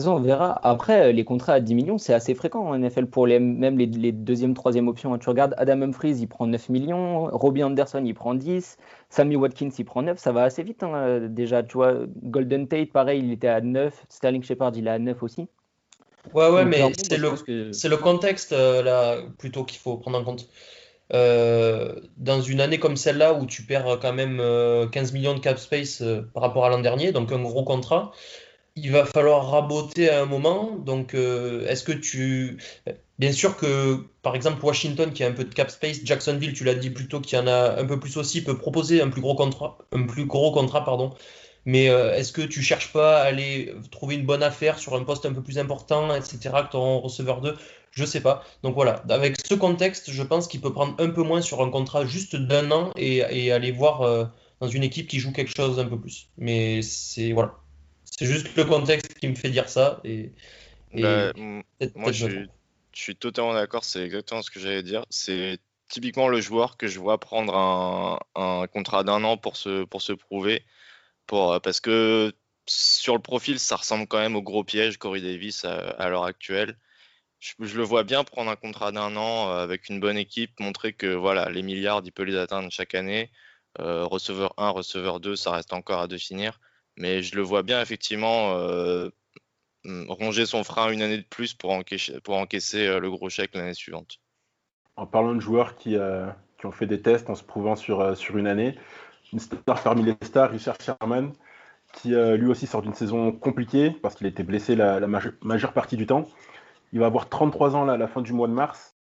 [0.04, 0.60] on verra.
[0.62, 3.78] Après, euh, les contrats à 10 millions, c'est assez fréquent en NFL pour les, même
[3.78, 5.14] les, deuxième, troisième options.
[5.14, 5.18] Hein.
[5.18, 7.26] Tu regardes Adam Humphries, il prend 9 millions.
[7.26, 8.76] Robbie Anderson, il prend 10.
[9.08, 10.18] Sammy Watkins, il prend 9.
[10.18, 11.62] Ça va assez vite hein, déjà.
[11.62, 14.06] Tu vois, Golden Tate, pareil, il était à 9.
[14.08, 15.48] Sterling Shepard, il est à 9 aussi.
[16.34, 20.48] Ouais, ouais, mais c'est le, le contexte euh, là plutôt qu'il faut prendre en compte.
[21.12, 24.42] Euh, dans une année comme celle-là où tu perds quand même
[24.90, 26.02] 15 millions de cap space
[26.34, 28.10] par rapport à l'an dernier, donc un gros contrat,
[28.76, 30.76] il va falloir raboter à un moment.
[30.76, 32.58] Donc, euh, est-ce que tu.
[33.18, 36.64] Bien sûr que, par exemple, Washington, qui a un peu de cap space, Jacksonville, tu
[36.64, 39.34] l'as dit plutôt, qui en a un peu plus aussi, peut proposer un plus gros
[39.34, 39.78] contrat.
[39.92, 41.14] Un plus gros contrat pardon.
[41.64, 45.02] Mais euh, est-ce que tu cherches pas à aller trouver une bonne affaire sur un
[45.04, 47.56] poste un peu plus important, etc., que ton receveur 2
[47.90, 48.44] Je sais pas.
[48.62, 51.70] Donc voilà, avec ce contexte, je pense qu'il peut prendre un peu moins sur un
[51.70, 54.26] contrat juste d'un an et, aller voir euh,
[54.60, 56.28] dans une équipe qui joue quelque chose un peu plus.
[56.38, 57.54] Mais c'est voilà.
[58.18, 60.00] C'est juste le contexte qui me fait dire ça.
[60.04, 60.32] Et,
[60.94, 61.32] bah,
[61.94, 62.46] moi, je
[62.92, 63.84] suis, totalement d'accord.
[63.84, 65.04] C'est exactement ce que j'allais dire.
[65.10, 70.00] C'est typiquement le joueur que je vois prendre un, contrat d'un an pour se, pour
[70.00, 70.64] se prouver.
[71.26, 72.32] Pour, parce que
[72.66, 76.76] sur le profil, ça ressemble quand même au gros piège Corey Davis à, l'heure actuelle.
[77.38, 80.92] Je, le vois bien prendre un contrat d'un an euh, avec une bonne équipe, montrer
[80.94, 83.30] que voilà, les milliards, il peut les atteindre chaque année.
[83.78, 86.58] Euh, receveur 1, receveur 2, ça reste encore à définir.
[86.96, 88.56] Mais je le vois bien effectivement
[89.86, 93.74] euh, ronger son frein une année de plus pour encaisser, euh, le gros chèque l'année
[93.74, 94.18] suivante.
[94.96, 96.26] En parlant de joueurs qui, euh,
[96.64, 98.02] ont fait des tests en se prouvant sur,
[98.34, 98.76] une année,
[99.32, 101.32] une star parmi les stars, Richard Sherman,
[101.92, 106.06] qui lui aussi sort d'une saison compliquée parce qu'il était blessé la, majeure, partie du
[106.06, 106.26] temps.
[106.92, 108.96] Il va avoir 33 ans à la fin du mois de mars.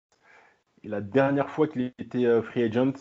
[0.83, 2.95] Et la dernière fois qu'il était free agent,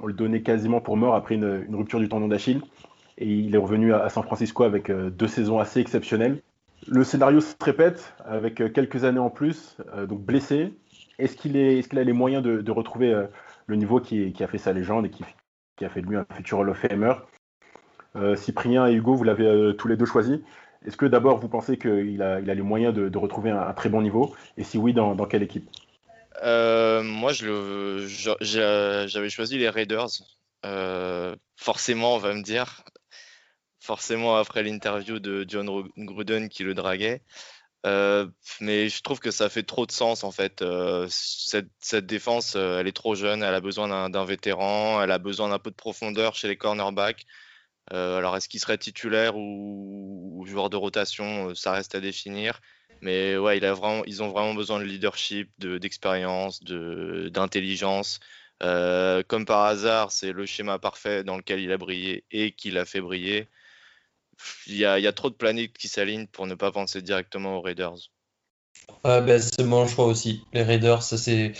[0.00, 2.62] on le donnait quasiment pour mort après une rupture du tendon d'Achille
[3.18, 6.40] et il est revenu à, San Francisco avec euh, deux saisons assez exceptionnelles.
[6.86, 9.76] le scénario se répète avec quelques années en plus,
[10.08, 10.72] donc blessé.
[11.18, 13.26] Est-ce qu'il a les moyens de, retrouver
[13.66, 16.60] le niveau qui, a fait sa légende et qui, a fait de lui un futur
[16.60, 17.14] Hall of Famer?
[18.36, 20.40] Cyprien et Hugo, vous l'avez tous les deux choisi.
[20.86, 24.34] Est-ce que d'abord vous pensez qu'il a, les moyens de, retrouver un, très bon niveau?
[24.56, 25.68] Et si oui, dans, quelle équipe?
[26.42, 27.32] Euh, Moi,
[28.40, 30.08] j'avais choisi les Raiders.
[30.64, 32.84] Euh, forcément, on va me dire.
[33.88, 37.22] Forcément, après l'interview de John Gruden qui le draguait.
[37.86, 38.26] Euh,
[38.60, 40.62] mais je trouve que ça fait trop de sens en fait.
[41.08, 45.48] Cette, cette, défense, elle est trop jeune, elle a besoin d'un vétéran, elle a besoin
[45.48, 47.24] d'un peu de profondeur chez les cornerbacks.
[47.94, 52.60] Euh, alors, est-ce qu'il serait titulaire ou, joueur de rotation Ça reste à définir.
[53.00, 58.20] Mais ouais, ils ont vraiment besoin de leadership, d'expérience, de, d'intelligence.
[58.62, 62.76] Euh, comme par hasard, c'est le schéma parfait dans lequel il a brillé et qu'il
[62.76, 63.48] a fait briller.
[64.66, 68.10] Il y, a, trop de planètes qui s'alignent pour ne pas penser directement aux Raiders.
[69.04, 70.44] ben, c'est mon choix aussi.
[70.52, 71.52] Les Raiders, c'est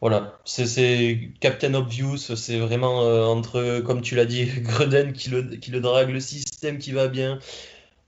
[0.00, 5.42] voilà, c'est Captain Obvious, c'est vraiment euh, entre, comme tu l'as dit, Gruden qui le,
[5.56, 7.38] qui le drague, le système qui va bien,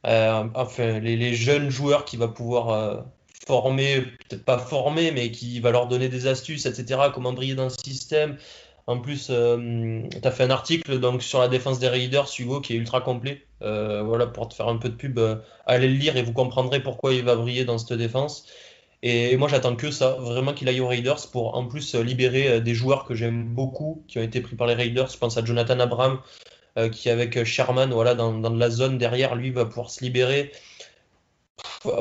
[0.07, 3.03] euh, enfin les, jeunes joueurs qui va pouvoir euh,
[3.47, 7.65] former, peut-être pas former, mais qui va leur donner des astuces, etc., comment briller dans
[7.65, 8.39] le système.
[8.87, 9.33] En plus, tu
[10.25, 13.47] as fait un article donc, sur la défense des Raiders, Hugo, qui est ultra complet.
[13.61, 15.21] voilà, pour te faire un peu de pub,
[15.67, 18.45] allez le lire et vous comprendrez pourquoi il va briller dans cette défense.
[19.03, 22.49] Et moi, j'attends que ça, vraiment qu'il aille aux Raiders pour en plus euh, libérer
[22.49, 25.09] euh, des joueurs que j'aime beaucoup, qui ont été pris par les Raiders.
[25.09, 26.21] Je pense à Jonathan Abram,
[26.79, 30.53] euh, qui avec Sherman, voilà, dans, la zone derrière, lui va pouvoir se libérer.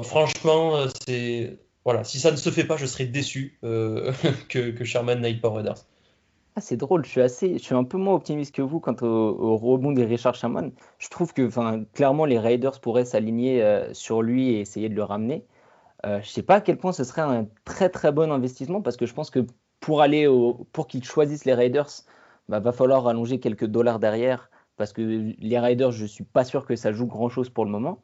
[0.03, 3.57] franchement, c'est voilà, si ça ne se fait pas, je serais déçu
[4.49, 5.83] que, Sherman n'aille pas aux Raiders.
[6.55, 8.95] Ah, c'est drôle, je suis assez, je suis un peu moins optimiste que vous quant
[9.01, 10.71] au, rebond de Richard Sherman.
[10.99, 11.49] Je trouve que,
[11.93, 15.45] clairement, les Raiders pourraient s'aligner sur lui et essayer de le ramener.
[16.05, 18.81] Euh, je ne sais pas à quel point ce serait un très très bon investissement
[18.81, 19.45] parce que je pense que
[19.79, 21.89] pour aller au, pour qu'ils choisissent les Raiders,
[22.49, 25.01] bah, va falloir allonger quelques dollars derrière parce que
[25.37, 28.01] les Raiders, je suis pas sûr que ça joue grand chose pour le moment.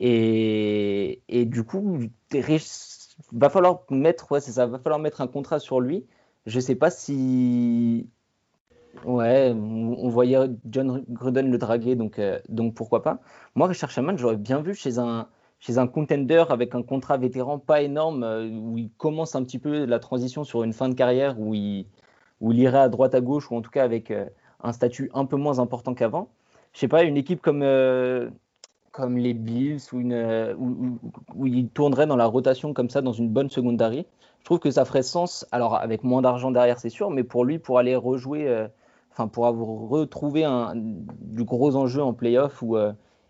[0.00, 1.98] Et, et du coup,
[3.32, 6.06] va falloir mettre, ouais, ça, va falloir mettre un contrat sur lui.
[6.46, 8.08] Je sais pas si,
[9.04, 10.38] ouais, on, voyait
[10.70, 13.18] John Gruden le draguer, donc, euh, donc pourquoi pas.
[13.54, 15.28] Moi, Richard Sherman, j'aurais bien vu chez un,
[15.58, 19.58] chez un contender avec un contrat vétéran pas énorme, euh, où il commence un petit
[19.58, 21.86] peu la transition sur une fin de carrière, où il,
[22.40, 24.26] où il irait à droite à gauche, ou en tout cas avec euh,
[24.62, 26.28] un statut un peu moins important qu'avant.
[26.72, 27.64] Je sais pas, une équipe comme,
[28.92, 30.54] comme les Bills, où, une,
[31.34, 34.06] où, il tournerait dans la rotation comme ça, dans une bonne secondary,
[34.46, 37.58] trouve que ça ferait sens, alors avec moins d'argent derrière, c'est sûr, mais pour lui,
[37.58, 38.66] pour aller rejouer,
[39.12, 42.76] enfin pour avoir retrouvé un, du gros enjeu en playoff ou,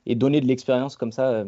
[0.07, 1.45] et donner de l'expérience comme ça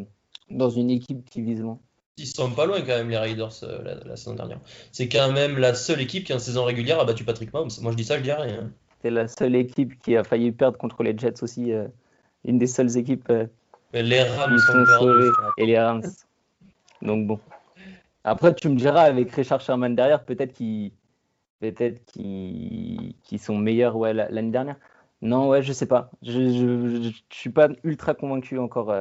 [0.49, 1.79] dans une équipe qui vise loin.
[2.19, 4.59] Ils sont pas loin quand même les Raiders euh, la, saison dernière.
[4.91, 7.69] C'est quand même la seule équipe qui en saison régulière a battu Patrick Mahomes.
[7.81, 8.69] Moi je dis ça, je dis rien.
[9.01, 11.71] C'est la seule équipe qui a failli perdre contre les Jets aussi.
[11.71, 11.87] Euh,
[12.43, 13.29] une des seules équipes.
[13.29, 13.45] Euh,
[13.93, 16.03] les Rams sont, sauvés et les Rams.
[17.01, 17.39] Donc bon.
[18.23, 20.91] Après tu me diras avec Richard Sherman derrière, peut-être qu'ils
[21.59, 24.77] peut-être qu'ils sont meilleurs ouais, l'année dernière.
[25.21, 26.11] Non ouais je sais pas.
[26.21, 26.31] Je,
[27.01, 28.93] je, suis pas ultra convaincu encore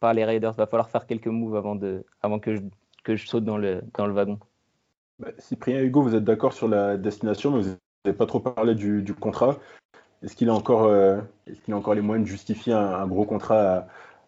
[0.00, 0.52] par les Raiders.
[0.52, 2.60] Va falloir faire quelques moves avant, de, avant que, je,
[3.04, 4.38] que je saute dans le, dans le wagon.
[5.18, 8.74] Bah, Cyprien Hugo, vous êtes d'accord sur la destination, mais vous n'avez pas trop parlé
[8.74, 9.56] du, contrat.
[10.22, 13.24] Est-ce qu'il a, encore, euh, est qu'il a encore les moyens de justifier un, gros
[13.24, 13.86] contrat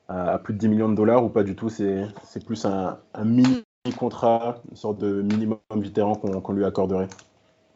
[0.09, 1.69] à, plus de 10 millions de dollars ou pas du tout?
[1.69, 2.09] C'est,
[2.47, 3.25] plus un, un
[3.85, 7.09] mini-contrat, une sorte de minimum vétéran qu'on, qu'on lui accorderait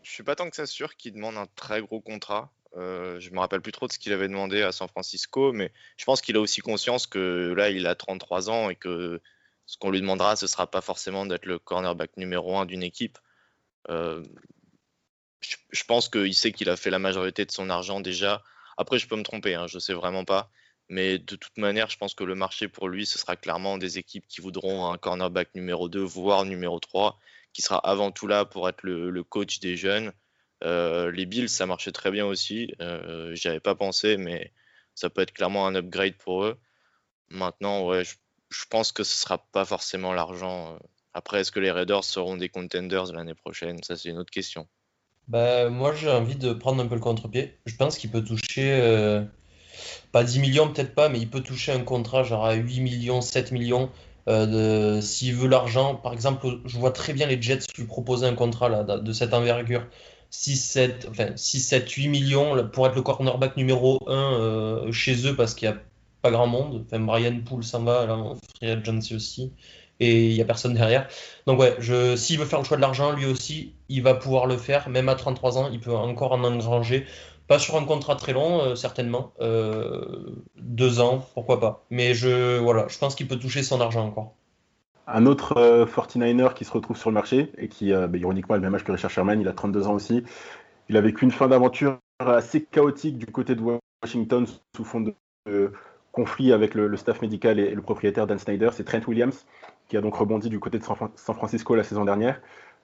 [0.03, 2.51] Je suis pas tant que ça sûr qu'il demande un très gros contrat.
[2.77, 5.73] Euh, je me rappelle plus trop de ce qu'il avait demandé à San Francisco, mais
[5.97, 9.21] je pense qu'il a aussi conscience que là, il a 33 ans et que
[9.67, 13.19] ce qu'on lui demandera, ce sera pas forcément d'être le cornerback numéro un d'une équipe.
[13.91, 14.23] Euh,
[15.41, 18.43] je, pense qu'il sait qu'il a fait la majorité de son argent déjà.
[18.77, 20.51] Après, je peux me tromper, hein, je sais vraiment pas.
[20.88, 23.99] Mais de toute manière, je pense que le marché pour lui, ce sera clairement des
[23.99, 27.18] équipes qui voudront un cornerback numéro 2, voire numéro 3,
[27.53, 30.12] qui sera avant tout là pour être le coach des jeunes
[30.64, 32.73] euh, les Bills, ça marchait très bien aussi.
[32.81, 34.53] Euh, J'y avais pas pensé, mais
[34.95, 36.59] ça peut être clairement un upgrade pour eux.
[37.31, 40.75] Maintenant, ouais, je, pense que ce sera pas forcément l'argent.
[40.75, 40.79] Euh.
[41.14, 43.83] Après, est-ce que les Raiders seront des contenders l'année prochaine?
[43.83, 44.68] Ça, c'est une autre question.
[45.29, 47.59] Bah, moi, j'ai envie de prendre un peu le contre-pied.
[47.66, 49.25] Je pense qu'il peut toucher,
[50.12, 53.21] pas 10 millions, peut-être pas, mais il peut toucher un contrat genre à 8 millions,
[53.21, 53.90] 7 millions.
[54.27, 58.85] S'il veut l'argent, par exemple, je vois très bien les Jets lui proposer un contrat
[58.85, 59.87] de cette envergure.
[60.33, 65.68] 6, 7, 8 millions pour être le cornerback numéro 1 euh, chez eux parce qu'il
[65.68, 65.77] y a
[66.23, 66.85] pas grand monde.
[66.87, 68.18] Enfin, Brian Poole s'en va, là,
[68.57, 69.53] free agency aussi.
[70.01, 71.07] Et il n'y a personne derrière.
[71.47, 71.77] Donc, ouais,
[72.16, 74.88] s'il veut faire le choix de l'argent, lui aussi, il va pouvoir le faire.
[74.88, 77.07] Même à 33 ans, il peut encore en engranger.
[77.53, 79.35] Pas sur un contrat très long, euh, certainement.
[79.43, 81.85] Euh, deux ans, pourquoi pas.
[81.91, 84.33] Mais je, voilà, je pense qu'il peut toucher son argent encore.
[85.07, 88.55] Un autre euh, 49er qui se retrouve sur le marché et qui, euh, bah, ironiquement,
[88.55, 90.25] le même âge que Richard Sherman, il a 32 ans aussi.
[90.88, 93.61] Il a vécu une fin d'aventure assez chaotique du côté de
[94.03, 95.73] Washington sous fond de,
[96.11, 98.71] conflit avec le, staff médical et, et, le propriétaire Dan Snyder.
[98.73, 99.45] C'est Trent Williams
[99.91, 100.97] qui a donc rebondi du côté de San,
[101.35, 102.41] Francisco la saison dernière.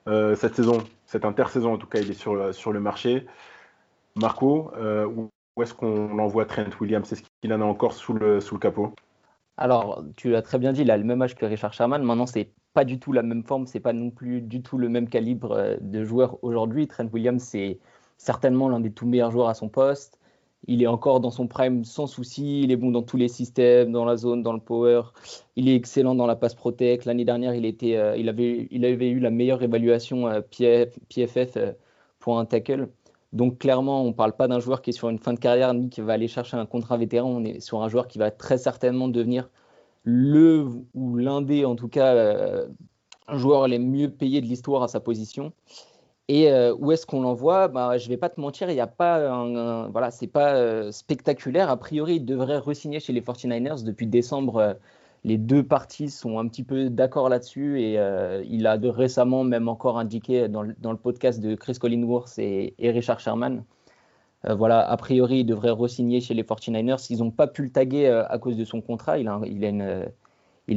[0.09, 0.77] Euh, cette saison,
[1.07, 3.25] cette intersaison en tout cas, il est sur, sur le marché.
[4.19, 5.31] Marco, euh, où,
[5.63, 7.11] est-ce qu'on l'envoie Trent Williams?
[7.13, 8.93] Est-ce qu'il en a encore sous le, capot?
[9.57, 12.03] Alors, tu l'as très bien dit, il a le même âge que Richard Sherman.
[12.03, 14.89] Maintenant, c'est pas du tout la même forme, c'est pas non plus du tout le
[14.89, 16.87] même calibre euh, de joueur aujourd'hui.
[16.87, 17.79] Trent Williams, c'est
[18.19, 20.19] certainement l'un des tout meilleurs joueurs à son poste.
[20.67, 22.63] Il est encore dans son prime sans souci.
[22.63, 25.03] Il est bon dans tous les systèmes, dans la zone, dans le power.
[25.57, 27.05] Il est excellent dans la passe protect.
[27.05, 31.57] L'année dernière, il, était, euh, il, avait, il avait eu la meilleure évaluation PF, PFF
[32.19, 32.89] pour un tackle.
[33.33, 35.75] Donc clairement, on ne parle pas d'un joueur qui est sur une fin de carrière
[35.75, 37.29] ni qui va aller chercher un contrat vétéran.
[37.29, 39.51] On est sur un joueur qui va très certainement devenir
[40.05, 42.69] le ou l'un des, en tout cas, euh,
[43.35, 45.53] joueurs les mieux payés de l'histoire à sa position.
[46.29, 47.69] Et euh, où est-ce qu'on l'envoie?
[47.69, 50.93] Bah, Je ne vais pas te mentir, il n'y a pas voilà, c'est pas euh,
[50.93, 51.71] spectaculaire.
[51.71, 54.77] A priori, il devrait re-signer chez les 49ers depuis décembre.
[55.25, 59.69] Les deux parties sont un petit peu d'accord là-dessus et euh, il a récemment même
[59.69, 63.65] encore indiqué dans le, podcast de Chris Collingworth et, et Richard Sherman.
[64.47, 67.07] Euh, voilà, a priori, il devrait re-signer chez les 49ers.
[67.11, 69.19] Ils n'ont pas pu le taguer euh, à cause de son contrat.
[69.19, 69.41] Il a,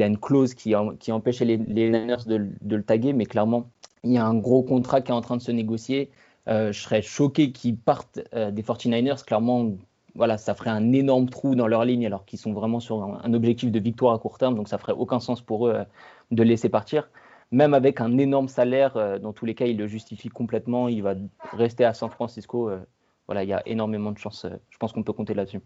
[0.07, 3.69] une, clause qui, empêchait les, les Niners de, le taguer, mais clairement,
[4.03, 6.09] il y a un gros contrat qui est en train de se négocier.
[6.47, 9.23] Je serais choqué qu'ils partent euh, des 49ers.
[9.23, 9.71] Clairement,
[10.15, 13.33] voilà, ça ferait un énorme trou dans leur ligne alors qu'ils sont vraiment sur un,
[13.33, 14.55] objectif de victoire à court terme.
[14.55, 15.83] Donc ça ferait aucun sens pour eux euh,
[16.31, 17.09] de laisser partir.
[17.51, 20.87] Même avec un énorme salaire, euh, dans tous les cas, il le justifie complètement.
[20.87, 21.15] Il va
[21.51, 22.69] rester à San Francisco.
[22.69, 22.79] euh,
[23.27, 24.45] voilà, il y a énormément de chance.
[24.45, 25.61] euh, Je pense qu'on peut compter là-dessus.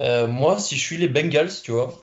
[0.00, 2.02] Moi, si je suis les Bengals, tu vois,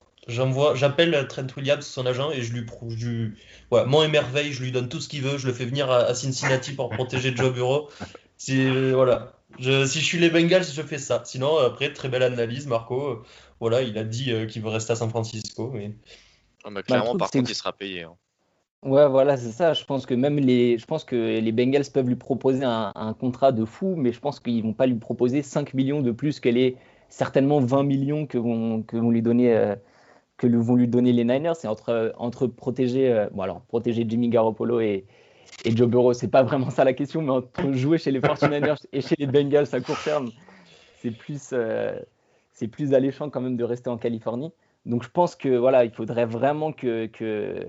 [0.76, 3.34] j'appelle Trent Williams, son agent, et je lui prouve, lui,
[3.72, 6.16] ouais, émerveille, je lui donne tout ce qu'il veut, je le fais venir à, à
[6.16, 7.90] Cincinnati pour protéger Joe Bureau.
[8.38, 9.39] C'est, voilà.
[9.58, 11.22] Je, si je suis les Bengals, je fais ça.
[11.26, 13.24] Sinon, après, très belle analyse, Marco.
[13.60, 15.76] Voilà, il a dit euh, qu'il veut rester à San Francisco.
[15.76, 15.96] Et...
[16.64, 18.04] Ah, bah, clairement, bah, par contre, il sera payé.
[18.04, 18.16] Hein.
[18.84, 19.74] Ouais, voilà, c'est ça.
[19.74, 23.14] Je pense que même les, je pense que les Bengals peuvent lui proposer un, un
[23.14, 26.40] contrat de fou, mais je pense qu'ils vont pas lui proposer 5 millions de plus
[26.40, 26.78] que les
[27.10, 29.76] certainement 20 millions que vont, que vont lui donner, euh,
[30.38, 31.56] que vont lui donner les Niners.
[31.56, 35.06] C'est entre, entre protéger, euh, bon alors, protéger Jimmy Garoppolo et,
[35.66, 38.78] et Joe Burrow, c'est pas vraiment ça la question, mais entre jouer chez les 49ers
[38.94, 40.32] et chez les Bengals à court terme,
[41.02, 42.00] c'est plus, euh,
[42.54, 44.52] c'est plus alléchant quand même de rester en Californie.
[44.86, 47.68] Donc je pense que voilà, il faudrait vraiment que, que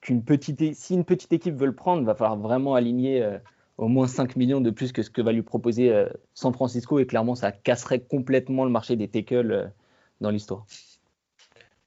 [0.00, 3.38] qu'une petite, si une petite équipe veut le prendre, va falloir vraiment aligner euh,
[3.78, 6.98] au moins 5 millions de plus que ce que va lui proposer euh, San Francisco
[6.98, 9.72] et clairement ça casserait complètement le marché des tackles
[10.20, 10.66] dans l'histoire.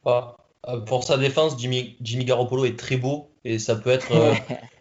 [0.05, 0.37] Ah,
[0.85, 4.11] pour sa défense, Jimmy, Jimmy Garoppolo est très beau et ça peut être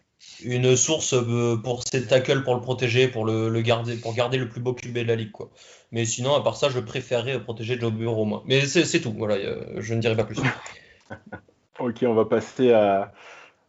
[0.44, 1.14] une source
[1.62, 4.98] pour ses tackles pour le protéger, pour le, garder, pour garder le plus beau QB
[4.98, 5.50] de la ligue quoi.
[5.92, 8.42] Mais sinon, à part ça, je préférerais protéger Joe Burrow moi.
[8.46, 9.36] Mais c'est tout, voilà,
[9.76, 10.38] je ne dirai pas plus.
[11.80, 13.12] Ok, on va passer à,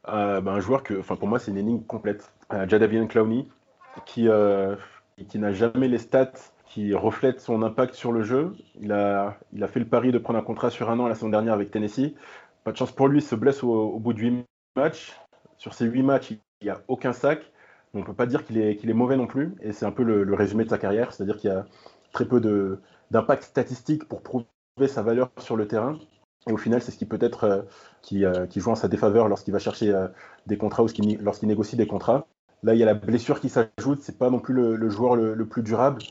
[0.05, 2.31] ben, un joueur que, enfin pour moi, c'est une énigme complète.
[2.53, 3.47] Euh, Jadavian Clowney,
[4.05, 4.75] qui, euh,
[5.27, 6.33] qui n'a jamais les stats
[6.67, 8.55] qui reflètent son impact sur le jeu.
[8.79, 11.15] Il a, il a fait le pari de prendre un contrat sur un an la
[11.15, 12.13] saison dernière avec Tennessee.
[12.63, 15.13] Pas de chance pour lui, il se blesse au, au bout de 8 matchs.
[15.57, 17.51] Sur ces 8 matchs, il n'y a aucun sac.
[17.93, 19.55] On ne peut pas dire qu'il est, mauvais non plus.
[19.61, 21.13] Et c'est un peu le, résumé de sa carrière.
[21.13, 21.65] C'est-à-dire qu'il y a
[22.11, 22.41] très peu
[23.11, 24.45] d'impact statistique pour prouver
[24.87, 25.97] sa valeur sur le terrain.
[26.47, 27.61] Et au final, c'est ce qui peut-être euh,
[28.01, 30.07] qui, euh, qui, joue en sa défaveur lorsqu'il va chercher euh,
[30.45, 30.87] des contrats ou
[31.21, 32.27] lorsqu'il négocie des contrats.
[32.63, 34.01] Là, il y a la blessure qui s'ajoute.
[34.01, 36.01] C'est pas non plus le, joueur le, plus durable.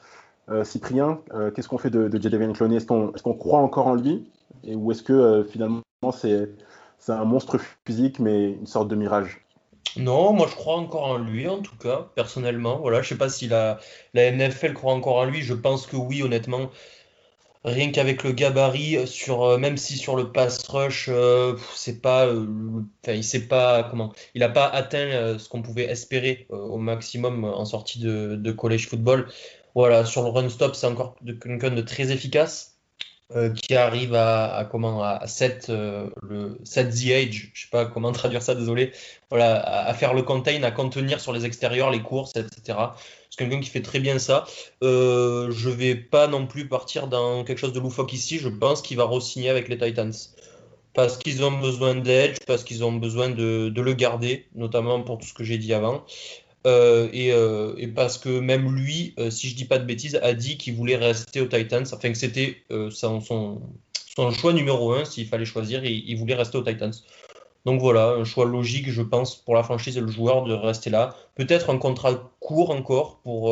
[0.62, 1.20] Cyprien,
[1.54, 4.30] qu'est-ce qu'on fait de, de Clowney Est-ce qu'on croit encore en lui?
[4.62, 6.50] Et, Ou est-ce que finalement c'est
[7.12, 9.40] un monstre physique mais une sorte de mirage
[9.96, 12.78] non, moi je crois encore en lui en tout cas, personnellement.
[12.80, 13.78] Voilà, je sais pas si la,
[14.14, 15.42] NFL croit encore en lui.
[15.42, 16.70] Je pense que oui, honnêtement
[17.64, 22.46] rien qu'avec le gabarit sur même si sur le pass rush euh, c'est pas euh,
[23.08, 27.64] il sait pas comment il pas atteint euh, ce qu'on pouvait espérer au maximum en
[27.64, 29.28] sortie de, de college football
[29.74, 32.73] voilà sur le run stop c'est encore quelqu'un de très efficace
[33.34, 38.12] euh, qui arrive à, comment à 7 le 7 the age, je sais pas comment
[38.12, 38.92] traduire ça, désolé.
[39.30, 42.78] Voilà, à, faire le contain, à contenir sur les extérieurs, les courses, etc.
[43.30, 44.44] C'est quelqu'un qui fait très bien ça.
[44.82, 48.38] Euh, je vais pas non plus partir dans quelque chose de loufoque ici.
[48.38, 50.12] Je pense qu'il va re-signer avec les Titans
[50.94, 55.26] parce qu'ils ont besoin d'edge, parce qu'ils ont besoin de, le garder, notamment pour tout
[55.26, 56.04] ce que j'ai dit avant.
[56.66, 60.32] Euh, euh, et, parce que même lui, euh, si je dis pas de bêtises, a
[60.32, 63.60] dit qu'il voulait rester aux Titans, enfin que c'était son,
[64.32, 66.92] choix numéro un s'il fallait choisir, il, il voulait rester aux Titans.
[67.66, 70.90] Donc voilà, un choix logique, je pense, pour la franchise et le joueur de rester
[70.90, 71.16] là.
[71.34, 73.42] Peut-être un contrat court encore pour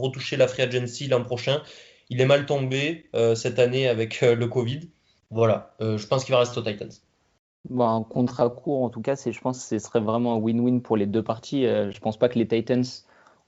[0.00, 1.62] retoucher la free agency l'an prochain.
[2.10, 4.80] Il est mal tombé cette année avec le Covid.
[5.30, 6.90] Voilà, je pense qu'il va rester aux Titans
[7.70, 10.96] un contrat court, en tout cas, je pense que ce serait vraiment un win-win pour
[10.96, 11.66] les deux parties.
[11.66, 12.84] Euh, je pense pas que les Titans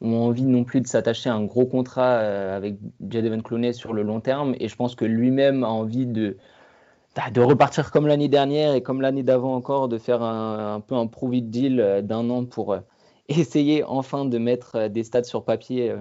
[0.00, 2.76] ont envie non plus de s'attacher à un gros contrat euh, avec
[3.08, 4.54] Jadeven Clooney sur le long terme.
[4.60, 6.36] Et je pense que lui-même a envie de,
[7.16, 10.94] bah, de repartir comme l'année dernière et comme l'année d'avant encore, de faire un, peu
[10.94, 12.76] un prove deal euh, d'un an pour
[13.28, 15.94] essayer enfin de mettre des stats sur papier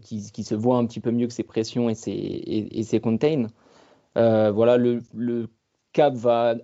[0.00, 3.48] qui, se voient un petit peu mieux que ses pressions et ses, et, ses contains.
[4.14, 5.48] voilà, le, le
[5.92, 6.54] cap va,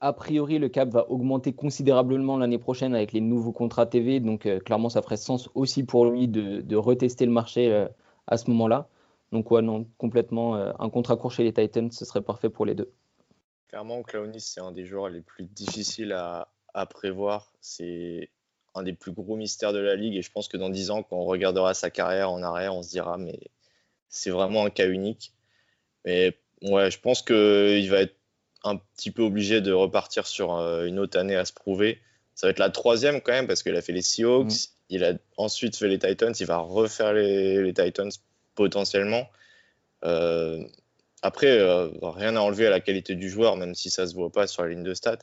[0.00, 4.20] a, priori, le cap va augmenter considérablement l'année prochaine avec les nouveaux contrats TV.
[4.20, 7.86] Donc, euh, clairement, ça ferait sens aussi pour lui de, retester le marché euh,
[8.26, 8.88] à ce moment-là.
[9.30, 10.56] Donc, ouais, non, complètement.
[10.56, 12.92] Euh, un contrat court chez les Titans, ce serait parfait pour les deux.
[13.68, 16.48] Clairement, Clownis, c'est un des joueurs les plus difficiles à,
[16.86, 17.52] prévoir.
[17.60, 18.30] C'est
[18.74, 20.16] un des plus gros mystères de la ligue.
[20.16, 22.82] Et je pense que dans 10 ans, quand on regardera sa carrière en arrière, on
[22.82, 23.38] se dira, mais
[24.08, 25.32] c'est vraiment un cas unique.
[26.04, 28.16] Mais ouais, je pense qu'il va être
[28.64, 32.00] un petit peu obligé de repartir sur euh, une autre année à se prouver.
[32.34, 34.68] Ça va être la troisième quand même parce qu'il a fait les Seahawks, mm.
[34.90, 38.10] il a ensuite fait les Titans, il va refaire les, Titans
[38.54, 39.28] potentiellement.
[40.04, 40.62] Euh,
[41.22, 44.32] après, euh, rien à enlever à la qualité du joueur, même si ça se voit
[44.32, 45.18] pas sur la ligne de stats.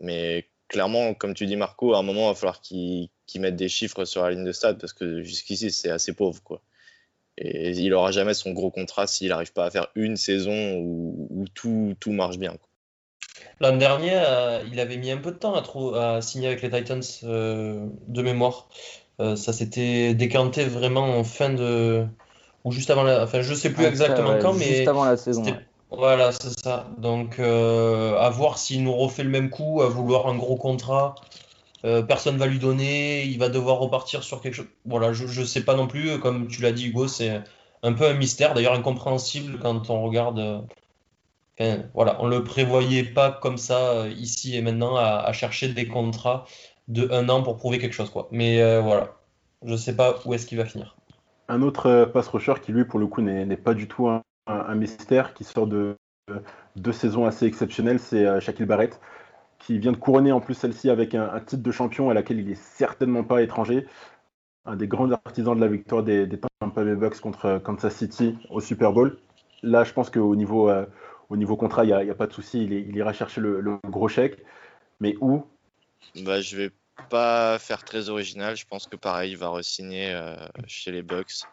[0.00, 3.68] Mais clairement, comme tu dis Marco, à un moment, il va falloir qu'il mette des
[3.68, 6.42] chiffres sur la ligne de stats parce que jusqu'ici, c'est assez pauvre.
[6.42, 6.62] quoi.
[7.38, 11.46] Et il n'aura jamais son gros contrat s'il n'arrive pas à faire une saison où,
[11.54, 12.56] tout, tout, marche bien.
[13.60, 16.70] L'an dernier, euh, il avait mis un peu de temps à, à signer avec les
[16.70, 18.68] Titans euh, de mémoire.
[19.20, 22.06] Euh, ça s'était décanté vraiment en fin de.
[22.64, 23.22] ou juste avant la.
[23.22, 24.76] Enfin, je sais plus exactement quand, mais.
[24.76, 25.44] Juste avant la saison.
[25.90, 26.86] Voilà, c'est ça.
[26.98, 31.16] Donc, à voir s'il nous refait le même coup, à vouloir un gros contrat.
[31.82, 34.68] personne va lui donner, il va devoir repartir sur quelque chose.
[34.86, 36.18] Voilà, je ne sais pas non plus.
[36.18, 37.42] Comme tu l'as dit, Hugo, c'est
[37.82, 40.62] un peu un mystère, d'ailleurs incompréhensible quand on regarde
[41.94, 45.86] voilà, on ne le prévoyait pas comme ça euh, ici et maintenant à, chercher des
[45.86, 46.44] contrats
[46.88, 48.10] de un an pour prouver quelque chose.
[48.10, 48.28] Quoi.
[48.30, 49.16] Mais euh, voilà,
[49.64, 50.96] je ne sais pas où est-ce qu'il va finir.
[51.48, 54.22] Un autre euh, pass rusher qui, lui, pour le coup, n'est pas du tout un,
[54.74, 55.96] mystère, qui sort de
[56.76, 59.00] deux saisons assez exceptionnelles, c'est Shaquille Barrett,
[59.58, 62.48] qui vient de couronner en plus celle-ci avec un, titre de champion à laquelle il
[62.48, 63.86] n'est certainement pas étranger.
[64.64, 66.28] Un des grands artisans de la victoire des,
[66.60, 69.18] Tampa Bay Bucks contre Kansas City au Super Bowl.
[69.62, 70.68] Là, je pense qu'au niveau
[71.30, 74.42] au niveau contrat, il n'y a, pas de souci, il, ira chercher le, gros chèque.
[74.98, 75.46] Mais où?
[76.16, 76.70] Bah, Je vais
[77.08, 78.56] pas faire très original.
[78.56, 80.34] Je pense que pareil, il va re-signer euh,
[80.66, 81.44] chez les Bucks.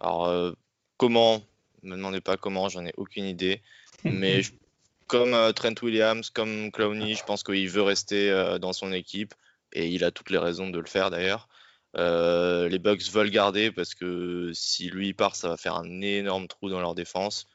[0.00, 0.52] Alors, euh,
[0.96, 1.42] comment?
[1.82, 3.60] Ne me demandez pas comment, j'en ai aucune idée.
[4.04, 4.42] Mais
[5.08, 8.30] comme euh, Trent Williams, comme Clowney, je pense qu'il veut rester
[8.60, 9.34] dans son équipe.
[9.72, 11.48] Et il a toutes les raisons de le faire d'ailleurs.
[11.96, 16.70] les Bucks veulent garder parce que si lui part, ça va faire un énorme trou
[16.70, 17.48] dans leur défense.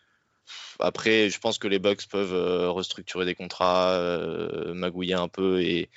[0.80, 5.62] Après, je pense que les Bucks peuvent euh, restructurer des contrats, euh, magouiller un peu
[5.62, 5.89] et,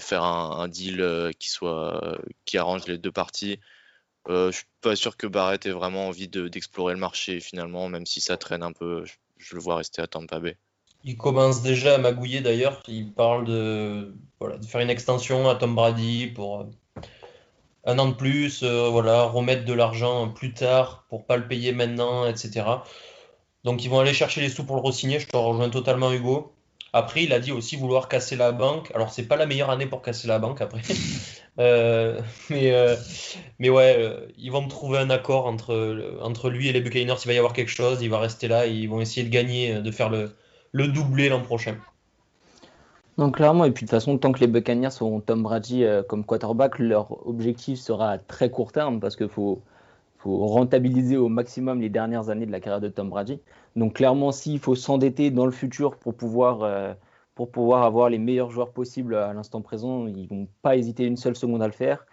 [0.00, 3.60] faire un, deal euh, qui soit qui arrange les deux parties.
[4.26, 8.20] je suis pas sûr que Barrett ait vraiment envie d'explorer le marché finalement, même si
[8.22, 9.04] ça traîne un peu.
[9.36, 10.56] Je, le vois rester à Tampa Bay.
[11.02, 12.82] Il commence déjà à magouiller d'ailleurs.
[12.88, 16.70] Il parle de, de faire une extension à Tom Brady pour
[17.84, 22.26] un an de plus, voilà, remettre de l'argent plus tard pour pas le payer maintenant,
[22.26, 22.64] etc.
[23.64, 26.52] Donc ils vont aller chercher les sous pour le re-signer, je te rejoins totalement Hugo.
[26.96, 28.92] Après, il a dit aussi vouloir casser la banque.
[28.94, 30.80] Alors, c'est pas la meilleure année pour casser la banque après.
[31.60, 32.96] Euh, mais, euh,
[33.60, 37.14] mais ouais, euh, ils vont trouver un accord entre, entre lui et les Buccaneers.
[37.24, 39.80] Il va y avoir quelque chose, il va rester là, ils vont essayer de gagner,
[39.80, 40.34] de faire le,
[40.72, 41.76] le doublé l'an prochain.
[43.18, 46.24] Donc clairement, et puis de toute façon, tant que les Buccaneers auront Tom Brady comme
[46.24, 49.62] quarterback, leur objectif sera à très court terme parce qu'il faut,
[50.24, 53.40] faut rentabiliser au maximum les dernières années de la carrière de Tom Brady.
[53.76, 56.94] Donc clairement, s'il faut s'endetter dans le futur pour pouvoir, euh,
[57.34, 61.18] pour pouvoir avoir les meilleurs joueurs possibles à l'instant présent, ils vont pas hésiter une
[61.18, 62.06] seule seconde à le faire.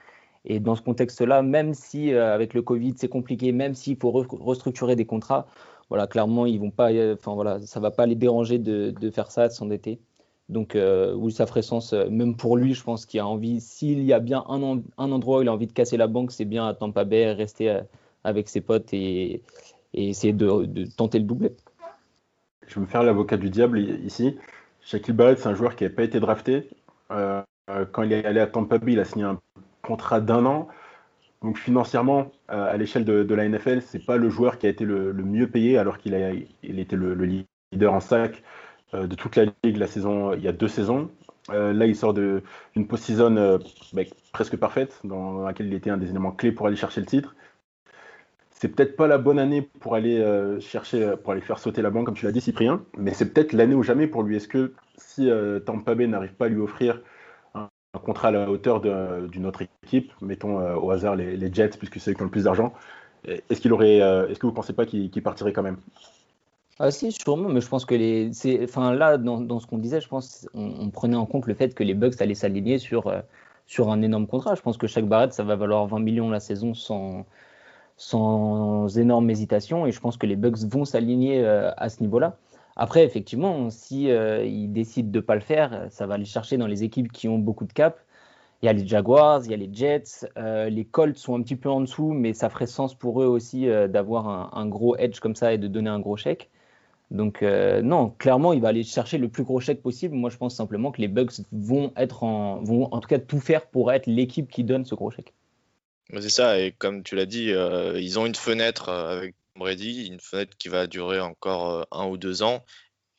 [0.43, 4.11] Et dans ce contexte-là, même si euh, avec le Covid c'est compliqué, même s'il faut
[4.11, 5.47] restructurer des contrats,
[5.87, 9.47] voilà, clairement, ils vont pas, enfin voilà, ça va pas les déranger de faire ça,
[9.47, 10.01] de s'endetter.
[10.51, 14.13] Donc oui, ça ferait sens, même pour lui, je pense qu'il a envie, s'il y
[14.13, 16.73] a bien un, endroit où il a envie de casser la banque, c'est bien à
[16.73, 17.79] Tampa Bay, rester
[18.23, 19.41] avec ses potes et,
[19.93, 21.51] essayer de, tenter le doublé.
[22.67, 24.37] Je vais me faire l'avocat du diable ici.
[24.81, 26.69] Shaquille Barrett, c'est un joueur qui n'avait pas été drafté.
[27.11, 29.39] Euh, quand il est allé à Tampa Bay, il a signé un
[29.81, 30.67] contrat d'un an.
[31.41, 34.85] Donc financièrement, euh, à l'échelle de, la NFL, c'est pas le joueur qui a été
[34.85, 39.77] le, mieux payé, alors qu'il était le, leader en sac euh, de toute la ligue
[39.77, 41.09] la saison, il y a deux saisons.
[41.49, 43.59] là, il sort d'une post-season
[44.31, 47.35] presque parfaite, dans laquelle il était un des éléments clés pour aller chercher le titre
[48.61, 51.89] c'est peut-être pas la bonne année pour aller euh, chercher, pour aller faire sauter la
[51.89, 54.35] banque, comme tu l'as dit, Cyprien, mais c'est peut-être l'année ou jamais pour lui.
[54.35, 57.01] Est-ce que si euh, Tampa Bay n'arrive pas à lui offrir
[57.55, 57.69] un,
[58.05, 62.11] contrat à la hauteur d'une autre équipe, mettons euh, au hasard les, Jets, puisque c'est
[62.11, 62.71] eux qui ont le plus d'argent,
[63.25, 65.77] est-ce qu'il aurait, est-ce que vous pensez pas qu'il partirait quand même?
[66.81, 68.31] Ah si, sûrement, mais je pense que les,
[68.63, 71.83] enfin là, dans, ce qu'on disait, je pense on, prenait en compte le fait que
[71.83, 73.11] les Bucks allaient s'aligner sur
[73.67, 74.55] sur un énorme contrat.
[74.55, 77.25] Je pense que chaque Barrett, ça va valoir 20 millions la saison sans
[77.97, 82.37] sans énorme hésitation et je pense que les Bucks vont s'aligner euh, à ce niveau-là.
[82.75, 86.67] Après, effectivement, si euh, décident de ne pas le faire, ça va aller chercher dans
[86.67, 87.99] les équipes qui ont beaucoup de cap.
[88.61, 91.41] Il y a les Jaguars, il y a les Jets, euh, les Colts sont un
[91.43, 95.19] petit peu en dessous, mais ça ferait sens pour eux aussi d'avoir un, gros edge
[95.19, 96.49] comme ça et de donner un gros chèque.
[97.11, 100.15] Donc non, clairement, il va aller chercher le plus gros chèque possible.
[100.15, 103.39] Moi, je pense simplement que les Bucks vont être en, vont en tout cas tout
[103.39, 105.33] faire pour être l'équipe qui donne ce gros chèque.
[106.19, 110.07] C'est ça, et comme tu l'as dit, euh, ils ont une fenêtre euh, avec Brady,
[110.07, 112.65] une fenêtre qui va durer encore euh, un ou deux ans,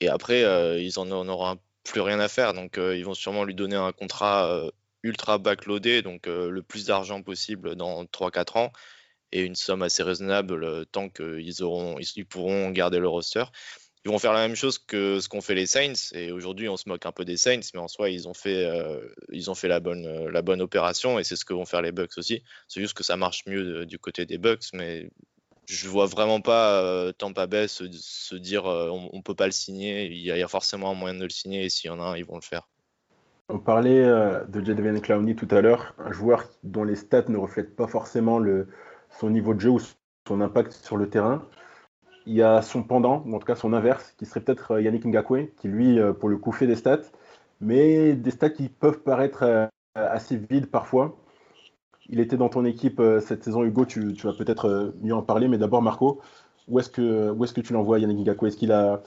[0.01, 0.43] et après,
[0.83, 2.55] ils en, auront plus rien à faire.
[2.55, 4.69] Donc, ils vont sûrement lui donner un contrat
[5.05, 8.73] ultra backloadé, donc le plus d'argent possible dans 3-4 ans,
[9.31, 13.45] et une somme assez raisonnable tant qu'ils auront, ils pourront garder le roster
[14.05, 16.11] ils vont faire la même chose que ce qu'ont fait les Saints.
[16.13, 18.67] Et aujourd'hui, on se moque un peu des Saints, mais en soi, ils ont fait,
[18.67, 19.01] euh,
[19.31, 21.83] ils ont fait la, bonne, euh, la bonne opération et c'est ce que vont faire
[21.83, 22.43] les Bucks aussi.
[22.67, 25.09] C'est juste que ça marche mieux du côté des Bucks, mais
[25.69, 27.85] je vois vraiment pas euh, Tampa Bay se,
[28.35, 30.07] dire on, ne peut pas le signer.
[30.07, 32.17] Il y, a, forcément un moyen de le signer et s'il y en a un,
[32.17, 32.69] ils vont le faire.
[33.49, 37.77] On parlait de Jadavian Clowney tout à l'heure, un joueur dont les stats ne reflètent
[37.77, 38.69] pas forcément le,
[39.21, 39.81] son niveau de jeu ou
[40.27, 41.47] son impact sur le terrain
[42.27, 44.83] il y a son pendant, ou en tout cas son inverse, qui serait peut-être euh,
[44.83, 47.11] Yannick Ngakwe, qui lui, euh, pour le coup, fait des stats,
[47.61, 51.17] mais des stats qui peuvent paraître euh, assez vides parfois.
[52.09, 55.57] Il était dans ton équipe cette saison, Hugo, tu, vas peut-être mieux en parler, mais
[55.57, 56.21] d'abord, Marco,
[56.69, 58.49] où est-ce que, tu l'envoies, Yannick Ngakwe?
[58.49, 59.03] Est-ce qu'il a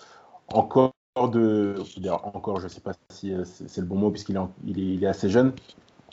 [0.54, 0.94] encore
[1.32, 1.76] de.
[2.10, 4.38] Encore, je ne sais pas si c'est le bon mot, puisqu'il
[5.04, 5.54] est, assez jeune,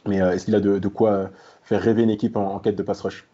[0.06, 1.30] mais est-ce qu'il a de, quoi
[1.62, 3.26] faire rêver une équipe en, en quête de pass rush?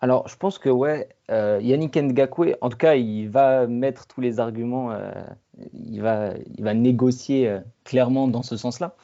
[0.00, 4.20] Alors, je pense que ouais, euh, Yannick Ngakwe, en tout cas, il va mettre tous
[4.20, 5.10] les arguments, euh,
[5.72, 8.94] il, va, il va négocier euh, clairement dans ce sens-là.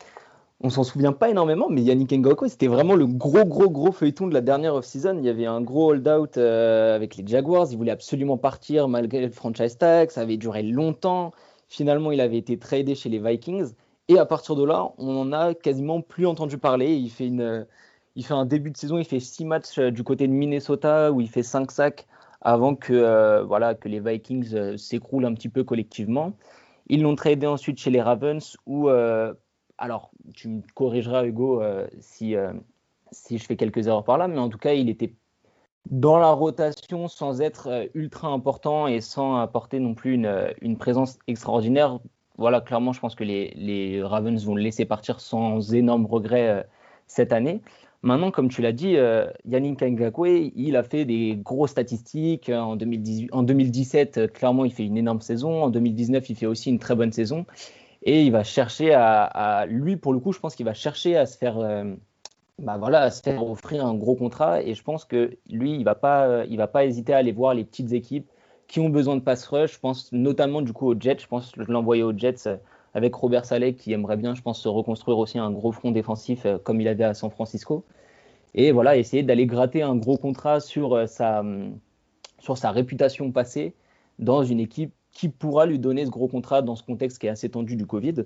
[0.61, 4.29] On s'en souvient pas énormément, mais Yannick Ngakwe, c'était vraiment le gros, gros, gros feuilleton
[4.29, 5.19] de la dernière off-season.
[5.19, 7.67] Il y avait un gros hold-out avec les Jaguars.
[7.73, 10.11] Il voulait absolument partir malgré le franchise tag.
[10.11, 11.33] Ça avait duré longtemps.
[11.69, 13.73] Finalement, il avait été tradé chez les Vikings.
[14.09, 16.95] Et à partir de là, on en a quasiment plus entendu parler.
[16.95, 17.67] Il fait une
[18.17, 21.13] il fait un début de saison, il fait six matchs euh, du côté de Minnesota
[21.13, 22.07] où il fait 5 sacs
[22.41, 26.37] avant que, euh, voilà, que les Vikings euh, s'écroulent un petit peu collectivement.
[26.89, 28.91] Ils l'ont tradé ensuite chez les Ravens où,
[29.79, 31.63] alors tu me corrigeras Hugo
[31.99, 32.35] si,
[33.11, 35.15] si je fais quelques erreurs par là, mais en tout cas il était
[35.91, 41.19] dans la rotation sans être ultra important et sans apporter non plus une, une présence
[41.27, 42.01] extraordinaire.
[42.37, 46.69] Voilà, clairement, je pense que les, les, Ravens vont le laisser partir sans énorme regret
[47.07, 47.63] cette année.
[48.05, 52.51] Maintenant, comme tu l'as dit, euh, Yannick Ngakwe, il a fait des grosses statistiques.
[52.51, 55.63] En, 2018, en 2017, euh, clairement, il fait une énorme saison.
[55.63, 57.47] En 2019, il fait aussi une très bonne saison.
[58.03, 61.25] Et il va chercher à, lui, pour le coup, je pense qu'il va chercher à
[61.25, 61.95] se faire, euh,
[62.59, 64.63] bah voilà, à se faire offrir un gros contrat.
[64.63, 67.65] Et je pense que lui, il va pas, va pas hésiter à aller voir les
[67.65, 68.31] petites équipes
[68.69, 69.73] qui ont besoin de pass rush.
[69.73, 71.21] Je pense notamment du coup aux Jets.
[71.21, 72.51] Je pense l'envoyer aux Jets
[72.95, 76.47] avec Robert Saleh qui aimerait bien, je pense, se reconstruire aussi un gros front défensif
[76.47, 77.85] euh, comme il avait à San Francisco.
[78.55, 81.79] Et voilà, essayer d'aller gratter un gros contrat sur euh, sa, hum,
[82.39, 83.75] sur sa réputation passée
[84.21, 87.31] dans une équipe qui pourra lui donner ce gros contrat dans ce contexte qui est
[87.31, 88.25] assez tendu du Covid.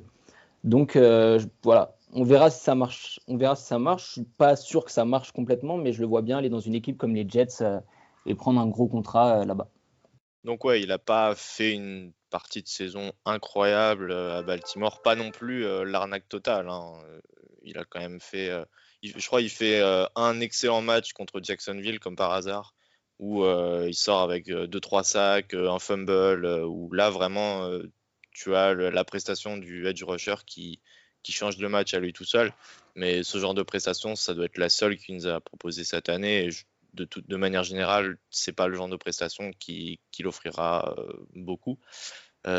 [0.65, 3.21] Donc euh, voilà, on verra si ça marche.
[3.27, 4.13] On verra si ça marche.
[4.13, 6.75] Suis pas sûr que ça marche complètement, mais je le vois bien aller dans une
[6.75, 7.63] équipe comme les Jets
[8.27, 9.69] et prendre un gros contrat là-bas.
[10.49, 15.15] Donc ouais, il n'a pas fait une partie de saison incroyable euh, à Baltimore, pas
[15.15, 16.71] non plus euh, l'arnaque totale.
[16.71, 16.95] Hein.
[17.05, 17.21] Euh,
[17.65, 18.51] il a quand même fait,
[19.03, 19.83] je crois, il fait
[20.17, 22.73] un excellent match contre Jacksonville comme par hasard.
[23.19, 27.71] où il sort avec 2-3 sacs, un fumble, où là vraiment
[28.33, 30.81] tu as la prestation du edge rusher qui,
[31.23, 32.55] qui change le match à lui tout seul.
[32.95, 36.09] Mais ce genre de prestation, ça doit être la seule qu'il nous a proposé cette
[36.09, 36.49] année.
[36.95, 40.97] De, toute, de manière générale, c'est pas le genre de prestation qui, qui l'offrira
[41.35, 41.79] beaucoup.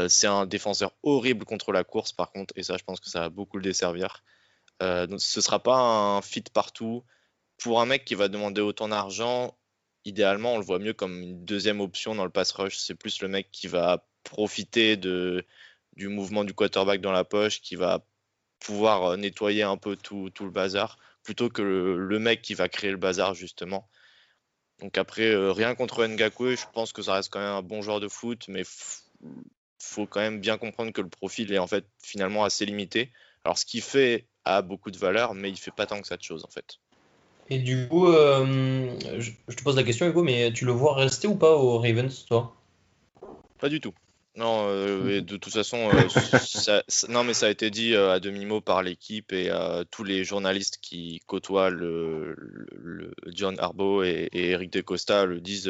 [0.08, 3.22] c'est un défenseur horrible contre la course, par contre, et ça, je pense que ça
[3.22, 4.24] va beaucoup le desservir.
[4.82, 7.04] donc, ce sera pas un fit partout.
[7.58, 9.58] Pour un mec qui va demander autant d'argent,
[10.06, 12.78] idéalement, on le voit mieux comme une deuxième option dans le pass rush.
[12.78, 15.46] C'est plus le mec qui va profiter de,
[15.96, 18.06] du mouvement du quarterback dans la poche, qui va
[18.60, 22.92] pouvoir euh, nettoyer un peu tout, le bazar, plutôt que le, mec qui va créer
[22.92, 23.90] le bazar, justement.
[24.82, 27.82] Donc après, euh, rien contre Ngaku, je pense que ça reste quand même un bon
[27.82, 28.64] joueur de foot, mais
[29.82, 33.12] faut quand même bien comprendre que le profil est en fait finalement assez limité.
[33.44, 36.18] Alors ce qu'il fait a beaucoup de valeur, mais il fait pas tant que ça
[36.18, 36.80] de choses en fait.
[37.50, 41.28] Et du coup, euh, je, te pose la question, Hugo, mais tu le vois rester
[41.28, 42.56] ou pas au Ravens, toi?
[43.60, 43.94] Pas du tout.
[44.40, 46.08] Non, euh, de toute façon, euh,
[46.40, 49.52] ça, non, mais ça a été dit à demi-mot par l'équipe et
[49.92, 55.70] tous les journalistes qui côtoient le, John Harbaugh et, Eric DeCosta le disent.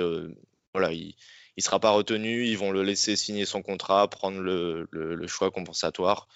[0.74, 1.16] voilà, il,
[1.58, 5.50] ne sera pas retenu, ils vont le laisser signer son contrat, prendre le, le choix
[5.50, 6.28] compensatoire.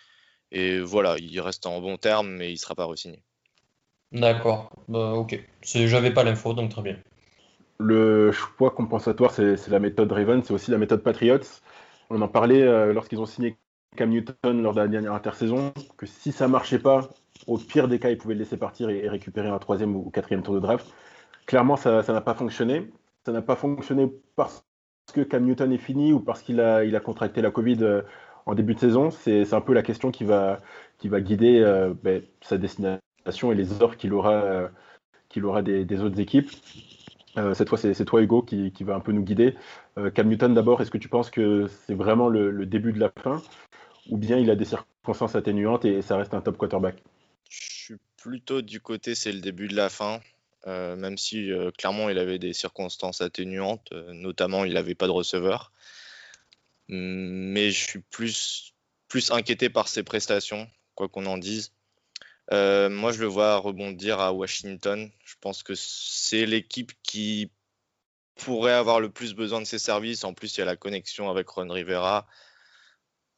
[0.52, 3.22] Et voilà, il reste en bon terme, mais il sera pas re-signé.
[4.12, 5.40] D'accord, bah, ok.
[5.64, 6.98] J'avais pas l'info, donc très bien.
[7.80, 11.40] Le choix compensatoire, c'est la méthode Raven, c'est aussi la méthode Patriots.
[12.16, 13.58] On en parlait euh, lorsqu'ils ont signé
[13.98, 17.10] Cam Newton lors de la dernière intersaison, que si ça marchait pas,
[17.48, 20.44] au pire des cas, ils pouvaient le laisser partir et, récupérer un troisième ou quatrième
[20.44, 20.86] tour de draft.
[21.48, 22.92] Clairement, ça n'a pas fonctionné.
[23.26, 24.64] Ça n'a pas fonctionné parce
[25.12, 28.04] que Cam Newton est fini ou parce qu'il a, contracté la Covid euh,
[28.46, 29.10] en début de saison.
[29.10, 30.60] C'est un peu la question qui va,
[31.04, 36.52] guider euh, ben, sa destination et les offres qu'il aura des, autres équipes.
[37.38, 39.56] Euh, cette fois, c'est toi, Hugo, qui, va un peu nous guider.
[39.98, 43.42] Euh, Newton, d'abord, est-ce que tu penses que c'est vraiment le, début de la fin
[44.10, 47.02] ou bien il a des circonstances atténuantes et ça reste un top quarterback?
[47.50, 50.20] Je suis plutôt du côté c'est le début de la fin,
[50.66, 55.72] même si clairement il avait des circonstances atténuantes, notamment il n'avait pas de receveur.
[56.90, 58.74] Mais je suis plus,
[59.08, 61.72] plus inquiété par ses prestations, quoi qu'on en dise.
[62.52, 65.10] Euh, moi, je le vois rebondir à Washington.
[65.24, 67.52] Je pense que c'est l'équipe qui
[68.36, 70.24] pourrait avoir le plus besoin de ses services.
[70.24, 72.28] En plus, il y a la connexion avec Ron Rivera.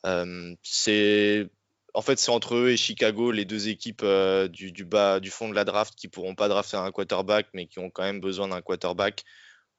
[0.06, 1.50] Euh, c'est
[1.96, 5.50] en fait, c'est entre eux et Chicago, les deux équipes euh, du, bas, du fond
[5.50, 8.50] de la draft qui pourront pas drafter un quarterback, mais qui ont quand même besoin
[8.50, 9.24] d'un quarterback.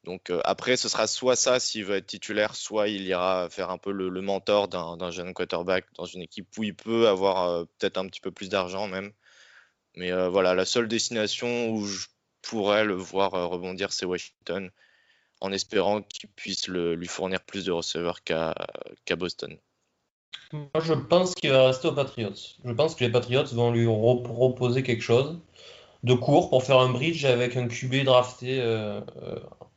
[0.06, 3.78] Donc après, ce sera soit ça s'il veut être titulaire, soit il ira faire un
[3.78, 8.06] peu le, mentor d'un jeune quarterback dans une équipe où il peut avoir peut-être un
[8.06, 9.12] petit peu plus d'argent même.
[9.96, 12.06] Mais voilà, la seule destination où je
[12.42, 14.70] pourrais le voir rebondir, c'est Washington,
[15.40, 18.54] en espérant qu'il puisse lui fournir plus de receveurs qu'à
[19.16, 19.58] Boston.
[20.52, 22.30] Moi, je pense qu'il va rester aux Patriots.
[22.64, 25.40] Je pense que les Patriots vont lui proposer quelque chose
[26.04, 28.60] de court pour faire un bridge avec un QB drafté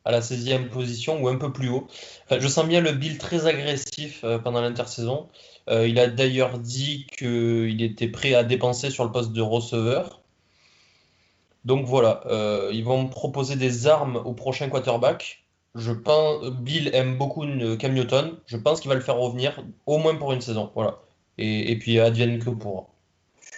[0.10, 1.88] à la 16e position ou un peu plus haut.
[2.32, 5.30] je sens bien le Bill très agressif euh, pendant l'intersaison.
[5.70, 10.22] Euh, il a d'ailleurs dit qu'il était prêt à dépenser sur le poste de receveur.
[11.64, 15.44] Donc voilà, euh, ils vont proposer des armes au prochain quarterback.
[15.76, 17.46] Je pense, Bill aime beaucoup
[17.78, 18.36] Cam Newton.
[18.48, 20.72] Je pense qu'il va le faire revenir au moins pour une saison.
[20.74, 20.98] Voilà.
[21.38, 22.88] Et, et puis advienne que pourra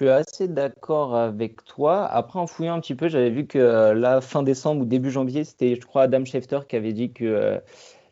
[0.02, 2.06] suis assez d'accord avec toi.
[2.06, 5.12] Après, en fouillant un petit peu, j'avais vu que euh, la fin décembre ou début
[5.12, 7.60] janvier, c'était, je crois, Adam Schefter qui avait dit que euh,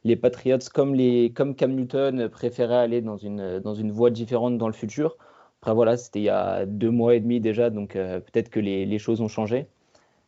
[0.04, 4.74] les Patriots, comme, les, comme Cam Newton, préféraient aller dans une, voie différente dans le
[4.74, 5.18] futur.
[5.62, 8.60] Après, voilà, c'était il y a deux mois et demi déjà, donc euh, peut-être que
[8.60, 9.68] les, les, choses ont changé.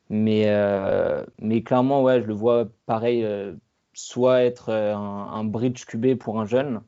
[0.10, 0.48] Mais,
[1.40, 3.26] mais clairement, ouais, je le vois pareil,
[3.94, 6.82] soit être un, un, bridge QB pour un jeune,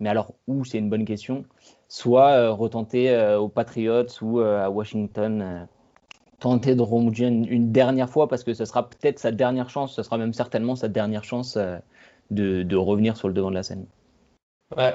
[0.00, 1.44] mais alors où, c'est une bonne question
[1.92, 5.68] soit euh, retenter euh, aux Patriots ou euh, à Washington
[6.40, 10.02] tenter de remonter une, dernière fois parce que ce sera peut-être sa dernière chance, ce
[10.02, 11.58] sera même certainement sa dernière chance
[12.30, 13.86] de, revenir sur le devant de la scène.
[14.74, 14.94] Ouais,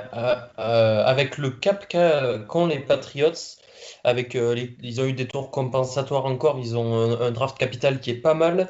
[0.57, 3.31] avec le cap qu'ont les Patriots,
[4.03, 8.21] avec ils ont eu des tours compensatoires encore, ils ont un, draft capital qui est
[8.21, 8.67] pas mal.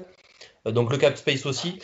[0.66, 1.80] Donc le cap space aussi,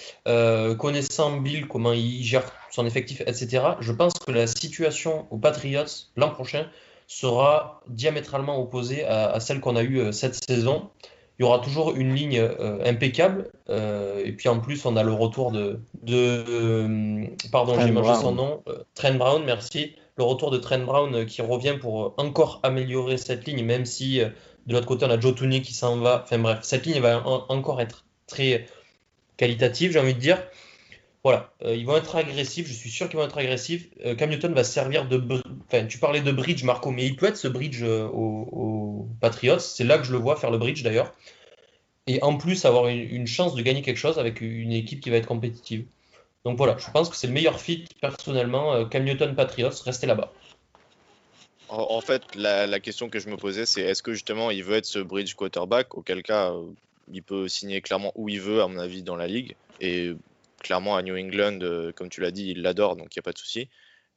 [0.78, 5.86] connaissant Bill, comment il gère son effectif, etc., je pense que la situation aux Patriots
[6.16, 6.68] l'an prochain
[7.08, 10.90] sera diamétralement opposée à, celle qu'on a eue euh, cette saison.
[11.38, 12.48] Il y aura toujours une ligne
[12.86, 13.50] impeccable.
[13.68, 15.80] et puis en plus, on a le retour de.
[16.04, 18.64] de pardon, j'ai mangé son nom.
[18.94, 19.96] Trent Brown, merci.
[20.16, 24.22] Le retour de Trent Brown qui revient pour encore améliorer cette ligne, même si
[24.68, 26.22] de l'autre côté, on a Joe Tooney qui s'en va.
[26.24, 28.68] Enfin bref, cette ligne va encore être très
[29.38, 30.38] qualitative, j'ai envie de dire.
[31.24, 33.88] Voilà, euh, ils vont être agressifs, je suis sûr qu'ils vont être agressifs.
[34.06, 35.24] Euh, Cam Newton va servir de.
[35.68, 39.60] Enfin, tu parlais de bridge, Marco, mais il peut être ce bridge euh, aux, Patriots.
[39.60, 41.14] C'est là que je le vois faire le bridge d'ailleurs.
[42.08, 45.16] Et en plus, avoir une, chance de gagner quelque chose avec une équipe qui va
[45.16, 45.86] être compétitive.
[46.44, 48.84] Donc voilà, je pense que c'est le meilleur fit personnellement.
[48.90, 50.34] Cam Newton Patriots, restez là-bas.
[51.70, 54.76] En, fait, la, la, question que je me posais, c'est est-ce que justement il veut
[54.76, 55.96] être ce bridge quarterback?
[55.98, 56.54] Auquel cas,
[57.12, 59.56] il peut signer clairement où il veut, à mon avis, dans la ligue.
[59.80, 60.14] Et
[60.64, 63.24] clairement, à New England, euh, comme tu l'as dit, il l'adore, donc il n'y a
[63.24, 63.70] pas de souci.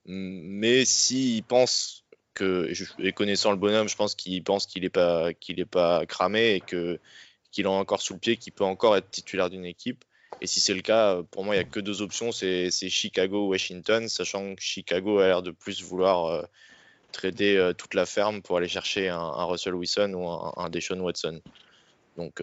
[0.07, 2.71] Mais s'il pense que,
[3.01, 6.61] et connaissant le bonhomme, je pense qu'il pense qu'il n'est pas, qu'il pas cramé et
[6.61, 7.01] que
[7.51, 10.05] qu'il a encore sous le pied, qu'il peut encore être titulaire d'une équipe.
[10.41, 13.47] Et si c'est le cas, pour moi, il n'y a que deux options, c'est Chicago
[13.47, 16.43] ou Washington, sachant que Chicago a l'air de plus vouloir euh,
[17.13, 21.01] trader euh, toute la ferme pour aller chercher un, Russell Wilson ou un, un Deshaun
[21.01, 21.41] Watson.
[22.17, 22.43] Donc,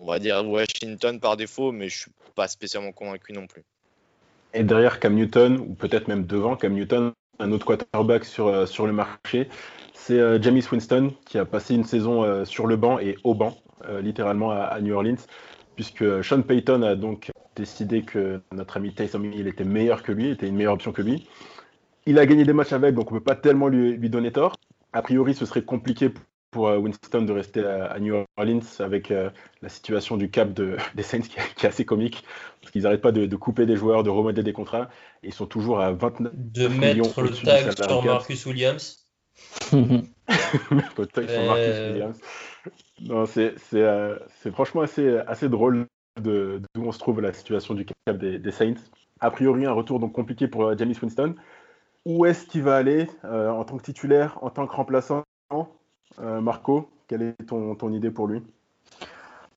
[0.00, 3.64] on va dire Washington par défaut, mais je suis pas spécialement convaincu non plus.
[4.54, 8.66] Et derrière Cam Newton, ou peut-être même devant Cam Newton, un autre quarterback sur, euh,
[8.78, 9.48] le marché,
[9.92, 13.34] c'est euh, Jamie Winston qui a passé une saison euh, sur le banc et au
[13.34, 13.56] banc,
[14.02, 15.22] littéralement à, New Orleans,
[15.76, 20.30] puisque Sean Payton a donc décidé que notre ami Tyson Hill était meilleur que lui,
[20.30, 21.28] était une meilleure option que lui.
[22.04, 24.32] Il a gagné des matchs avec, donc on ne peut pas tellement lui, lui donner
[24.32, 24.56] tort.
[24.92, 26.10] A priori, ce serait compliqué
[26.50, 29.30] pour euh, Winston de rester à, New Orleans avec euh,
[29.62, 32.24] la situation du cap de, des Saints qui, est assez comique
[32.60, 34.88] parce qu'ils n'arrêtent pas de, couper des joueurs, de remodeler des contrats
[35.22, 39.04] et ils sont toujours à 29 de mettre le tag sur Marcus Williams.
[39.72, 41.92] le tag sur Marcus euh.
[41.92, 42.18] Williams.
[43.02, 45.86] Non, c'est, c'est, franchement assez, assez drôle
[46.20, 48.74] d'où on se trouve la situation du cap des, Saints.
[49.20, 51.34] A priori, un retour donc compliqué pour James Winston.
[52.04, 55.22] Où est-ce qu'il va aller en tant que titulaire, en tant que remplaçant?
[55.52, 55.64] euh,
[56.20, 58.42] Marco, quelle est ton, idée pour lui?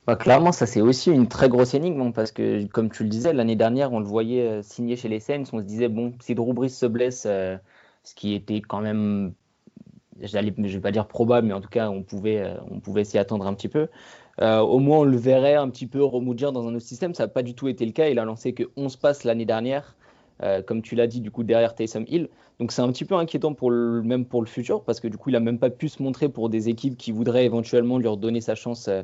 [0.07, 3.09] Bah, Clairement, ça c'est aussi une très grosse énigme hein, parce que, comme tu le
[3.09, 5.43] disais, l'année dernière, on le voyait euh, signer chez les Saints.
[5.53, 7.57] On se disait, bon, si Drew Brees se blesse, euh,
[8.03, 9.33] ce qui était quand même,
[10.21, 13.45] je ne vais pas dire probable, mais en tout cas, on pouvait, pouvait s'y attendre
[13.45, 13.89] un petit peu.
[14.39, 17.13] au moins, on le verrait un petit peu remoudre dans un autre système.
[17.13, 18.07] Ça n'a pas du tout été le cas.
[18.07, 19.95] Il a lancé que 11 passes l'année dernière.
[20.43, 22.29] Euh, comme tu l'as dit, du coup, derrière Taysom Hill.
[22.59, 25.17] Donc c'est un petit peu inquiétant pour le, même pour le futur, parce que du
[25.17, 28.07] coup, il n'a même pas pu se montrer pour des équipes qui voudraient éventuellement lui
[28.07, 29.03] redonner sa chance euh,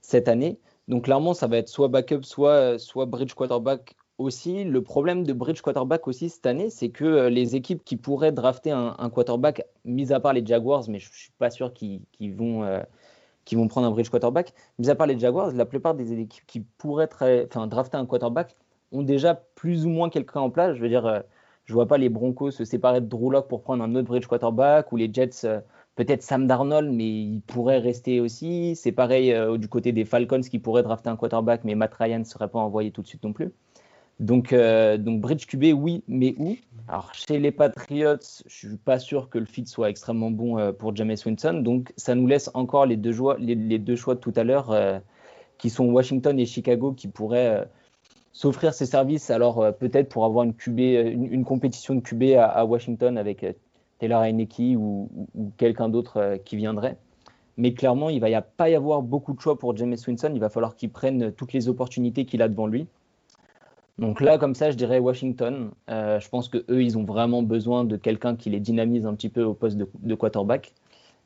[0.00, 0.58] cette année.
[0.88, 4.64] Donc clairement, ça va être soit backup, soit, soit bridge quarterback aussi.
[4.64, 8.32] Le problème de bridge quarterback aussi cette année, c'est que euh, les équipes qui pourraient
[8.32, 12.02] drafter un, quarterback, mis à part les Jaguars, mais je ne suis pas sûr qu'ils
[12.20, 12.62] vont,
[13.52, 16.60] vont prendre un bridge quarterback, mis à part les Jaguars, la plupart des équipes qui
[16.60, 17.08] pourraient
[17.46, 18.54] enfin, drafter un quarterback
[18.94, 20.76] ont déjà plus ou moins quelqu'un en place.
[20.76, 21.20] Je veux dire, euh,
[21.64, 24.92] je vois pas les Broncos se séparer de Drew pour prendre un autre bridge quarterback
[24.92, 25.60] ou les Jets, euh,
[25.96, 28.76] peut-être Sam Darnold, mais il pourrait rester aussi.
[28.76, 32.20] C'est pareil euh, du côté des Falcons qui pourraient drafter un quarterback, mais Matt Ryan
[32.20, 33.50] ne serait pas envoyé tout de suite non plus.
[34.20, 36.54] Donc, donc bridge QB, oui, mais où?
[36.86, 40.94] Alors, chez les Patriots, je suis pas sûr que le fit soit extrêmement bon pour
[40.94, 41.62] James Winston.
[41.64, 44.72] Donc, ça nous laisse encore les deux, choix, les, deux choix de tout à l'heure,
[45.58, 47.68] qui sont Washington et Chicago, qui pourraient
[48.34, 53.16] s'offrir ses services, alors euh, peut-être pour avoir une, une, compétition de QB à, Washington
[53.16, 53.52] avec euh,
[54.00, 55.08] Taylor Heineke ou,
[55.56, 56.98] quelqu'un d'autre euh, qui viendrait.
[57.56, 60.32] Mais clairement, il ne va pas y avoir beaucoup de choix pour James Winston.
[60.34, 62.88] Il va falloir qu'il prenne toutes les opportunités qu'il a devant lui.
[63.98, 65.70] Donc là, comme ça, je dirais Washington.
[65.86, 69.28] je pense que eux, ils ont vraiment besoin de quelqu'un qui les dynamise un petit
[69.28, 70.72] peu au poste de quarterback.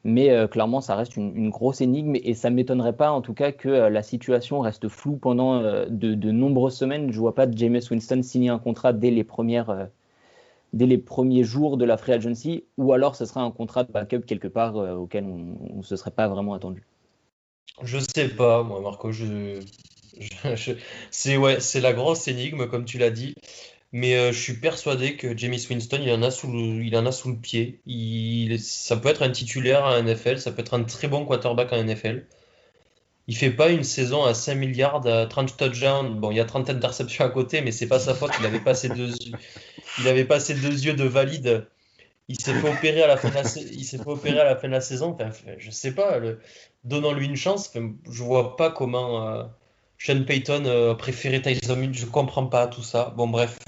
[0.04, 3.34] Mais euh, clairement, ça reste une, grosse énigme et ça ne m'étonnerait pas en tout
[3.34, 7.10] cas que euh, la situation reste floue pendant euh, de, nombreuses semaines.
[7.10, 9.64] Je ne vois pas James Winston signer un contrat dès les, premiers
[11.44, 14.76] jours de la free agency ou alors ce sera un contrat de backup quelque part
[14.76, 16.86] auquel on ne se serait pas vraiment attendu.
[17.82, 19.60] Je sais pas, moi Marco, je,
[21.10, 23.34] c'est ouais, la grosse énigme comme tu l'as dit.
[23.92, 27.06] Mais euh, je suis persuadé que James Winston, il en a sous le, il en
[27.06, 27.80] a sous le pied.
[28.58, 31.82] Ça peut être un titulaire à NFL, ça peut être un très bon quarterback en
[31.82, 32.26] NFL.
[33.28, 36.18] Il fait pas une saison à 5 milliards, à 30 touchdowns.
[36.18, 38.30] Bon, il y a 30 têtes d'interception à côté, mais c'est pas sa faute.
[38.40, 39.10] Il avait pas ses deux,
[39.98, 41.66] il pas ses deux yeux de valide.
[42.28, 44.80] Il s'est fait opérer à la fin de la, s'est à la fin de la
[44.82, 45.16] saison.
[45.18, 46.18] Enfin, je sais pas.
[46.18, 46.40] Le...
[46.84, 47.72] Donnons-lui une chance.
[47.74, 49.44] je vois pas comment euh,
[49.98, 51.90] Sean Payton euh, préférait Tyson.
[51.92, 53.14] Je comprends pas tout ça.
[53.16, 53.58] Bon, bref.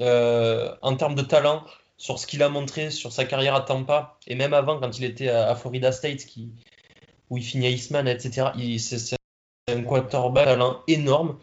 [0.00, 1.64] Euh, en termes de talent,
[1.96, 5.04] sur ce qu'il a montré sur sa carrière à Tampa, et même avant, quand il
[5.04, 6.26] était à, Florida State,
[7.30, 9.16] où il finit à Eastman, etc., c'est
[9.68, 11.38] un quarterback talent énorme,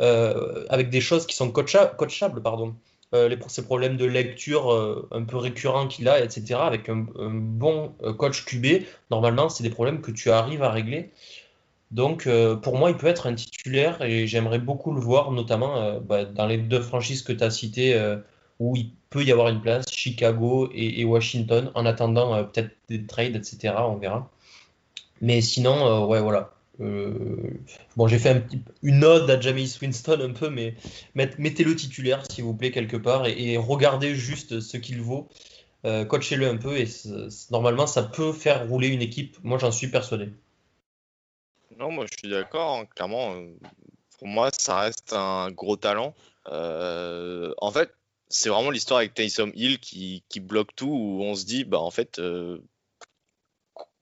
[0.00, 2.74] euh, avec des choses qui sont coachables, pardon.
[3.12, 4.70] Euh, les, ces problèmes de lecture
[5.10, 10.00] un peu récurrents qu'il a, etc., avec un, bon coach QB, normalement, c'est des problèmes
[10.00, 11.10] que tu arrives à régler.
[11.90, 15.76] Donc, euh, pour moi, il peut être un titulaire et j'aimerais beaucoup le voir, notamment
[15.76, 18.16] euh, bah, dans les deux franchises que tu as citées, euh,
[18.60, 23.34] où il peut y avoir une place, Chicago et, Washington, en attendant peut-être des trades,
[23.34, 23.74] etc.
[23.78, 24.30] On verra.
[25.20, 26.52] Mais sinon, ouais, voilà.
[27.96, 28.44] bon, j'ai fait
[28.82, 30.74] une ode à James Winston un peu, mais
[31.14, 35.28] mettez le titulaire, s'il vous plaît, quelque part, et, regardez juste ce qu'il vaut.
[35.82, 36.86] coachez-le un peu, et
[37.50, 39.38] normalement, ça peut faire rouler une équipe.
[39.42, 40.28] Moi, j'en suis persuadé.
[41.80, 42.80] Non, moi je suis d'accord.
[42.80, 42.86] Hein.
[42.94, 43.56] Clairement, euh,
[44.18, 46.14] pour moi, ça reste un gros talent.
[46.48, 47.90] Euh, en fait,
[48.28, 51.90] c'est vraiment l'histoire avec Taysom Hill qui, bloque tout, où on se dit, bah en
[51.90, 52.58] fait, euh,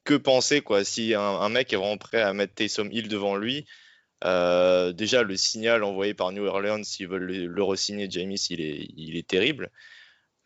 [0.05, 3.67] que penser quoi Si un, mec est vraiment prêt à mettre Taysom Hill devant lui,
[4.23, 8.89] déjà le signal envoyé par New Orleans s'ils veulent le, le re-signer, James, il est,
[8.97, 9.71] il est terrible.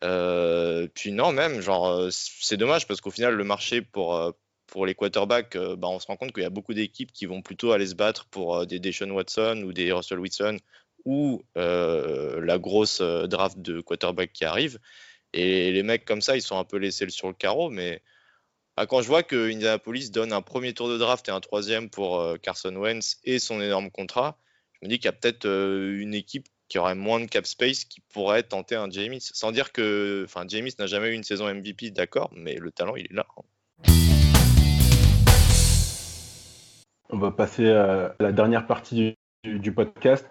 [0.01, 4.35] puis non, même, genre, c'est dommage parce qu'au final, le marché pour,
[4.73, 7.27] pour les quarterbacks, euh, bah, on se rend compte qu'il y a beaucoup d'équipes qui
[7.27, 10.57] vont plutôt aller se battre pour euh, des Deshaun Watson ou des Russell Wilson
[11.05, 14.79] ou euh, la grosse draft de quarterback qui arrive.
[15.33, 17.69] Et les mecs comme ça, ils sont un peu laissés sur le carreau.
[17.69, 18.01] Mais
[18.75, 21.91] bah, quand je vois que Indianapolis donne un premier tour de draft et un troisième
[21.91, 24.39] pour Carson Wentz et son énorme contrat,
[24.73, 27.85] je me dis qu'il y a peut-être une équipe qui aurait moins de cap space
[27.85, 29.19] qui pourrait tenter un James.
[29.19, 32.95] Sans dire que, enfin, James n'a jamais eu une saison MVP, d'accord, mais le talent,
[32.95, 33.27] il est là.
[33.37, 33.43] Hein.
[37.13, 40.27] On va passer à la dernière partie du, podcast.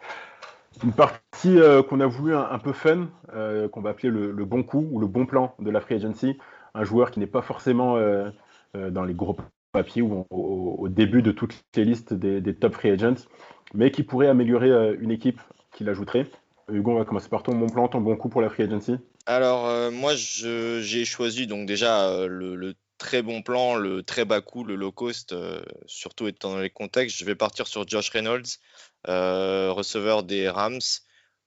[0.83, 4.64] Une partie euh, qu'on a voulu un, peu fun, euh, qu'on va appeler le, bon
[4.64, 6.37] coup ou le bon plan de la free agency.
[6.74, 8.33] Un joueur qui n'est pas forcément euh,
[8.74, 9.37] dans les gros
[9.70, 13.28] papiers ou au, début de toutes les listes des, top free agents,
[13.74, 15.41] mais qui pourrait améliorer une équipe
[15.72, 16.26] qui l'ajouterait.
[16.68, 18.97] Hugo, on va commencer par ton bon plan, ton bon coup pour la free agency.
[19.26, 24.63] Alors, moi, j'ai choisi donc déjà le, le très bon plan, le très bas coût,
[24.63, 27.19] le low cost, euh, surtout étant dans les contextes.
[27.19, 28.61] Je vais partir sur Josh Reynolds,
[29.09, 30.79] euh, receveur des Rams,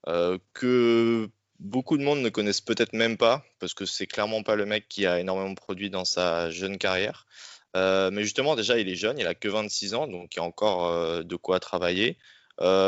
[0.07, 1.29] euh, que
[1.59, 4.89] beaucoup de monde ne connaissent peut-être même pas, parce que c'est clairement pas le mec
[4.89, 7.25] qui a énormément produit dans sa jeune carrière.
[7.73, 10.45] mais justement, déjà, il est jeune, il a que 26 ans, donc il y a
[10.45, 12.17] encore de quoi travailler.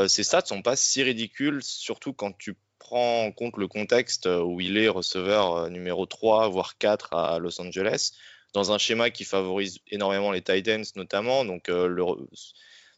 [0.07, 4.59] ses stats sont pas si ridicules, surtout quand tu prends en compte le contexte où
[4.59, 8.11] il est receveur numéro 3, voire 4 à Los Angeles
[8.57, 11.45] dans un schéma qui favorise énormément les Titans notamment.
[11.45, 11.95] Donc euh,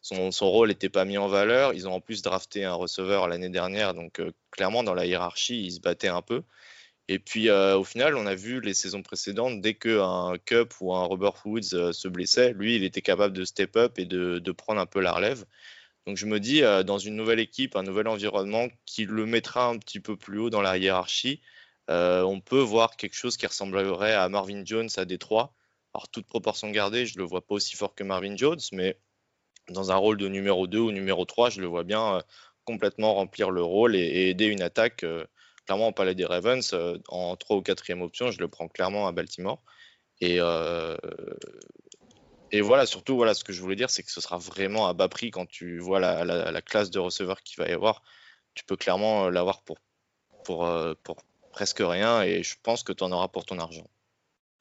[0.00, 1.74] son, rôle n'était pas mis en valeur.
[1.74, 3.92] Ils ont en plus drafté un receveur l'année dernière.
[3.92, 6.44] Donc euh, clairement, dans la hiérarchie, ils se battaient un peu.
[7.08, 10.94] Et puis euh, au final, on a vu les saisons précédentes, dès qu'un Cup ou
[10.94, 14.52] un Robert Woods se blessait, lui, il était capable de step up et de, de
[14.52, 15.44] prendre un peu la relève.
[16.06, 19.76] Donc je me dis, dans une nouvelle équipe, un nouvel environnement qui le mettra un
[19.76, 21.42] petit peu plus haut dans la hiérarchie,
[21.90, 25.52] euh, on peut voir quelque chose qui ressemblerait à Marvin Jones à Détroit.
[25.92, 28.96] Alors, toute proportion gardée, je ne le vois pas aussi fort que Marvin Jones, mais
[29.68, 32.22] dans un rôle de numéro 2 ou numéro 3, je le vois bien euh,
[32.64, 35.02] complètement remplir le rôle et, aider une attaque.
[35.02, 35.26] Euh,
[35.66, 36.74] clairement, au palais des Ravens,
[37.08, 39.60] en 3 ou 4e option, je le prends clairement à Baltimore.
[40.20, 40.38] Et,
[42.60, 45.08] voilà, surtout, voilà, ce que je voulais dire, c'est que ce sera vraiment à bas
[45.08, 48.02] prix quand tu vois la, classe de receveur qu'il va y avoir.
[48.54, 49.78] Tu peux clairement l'avoir pour,
[50.44, 51.16] pour
[51.50, 53.86] presque rien et je pense que tu en auras pour ton argent.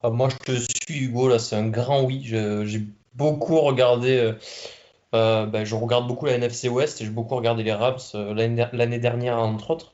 [0.01, 2.21] Ah, moi, je te suis, Hugo, là, c'est un grand oui.
[2.23, 2.81] J'ai
[3.13, 4.33] beaucoup regardé, euh,
[5.13, 8.33] euh, ben, je regarde beaucoup la NFC West et j'ai beaucoup regardé les Raps euh,
[8.33, 9.93] l'année dernière, entre autres.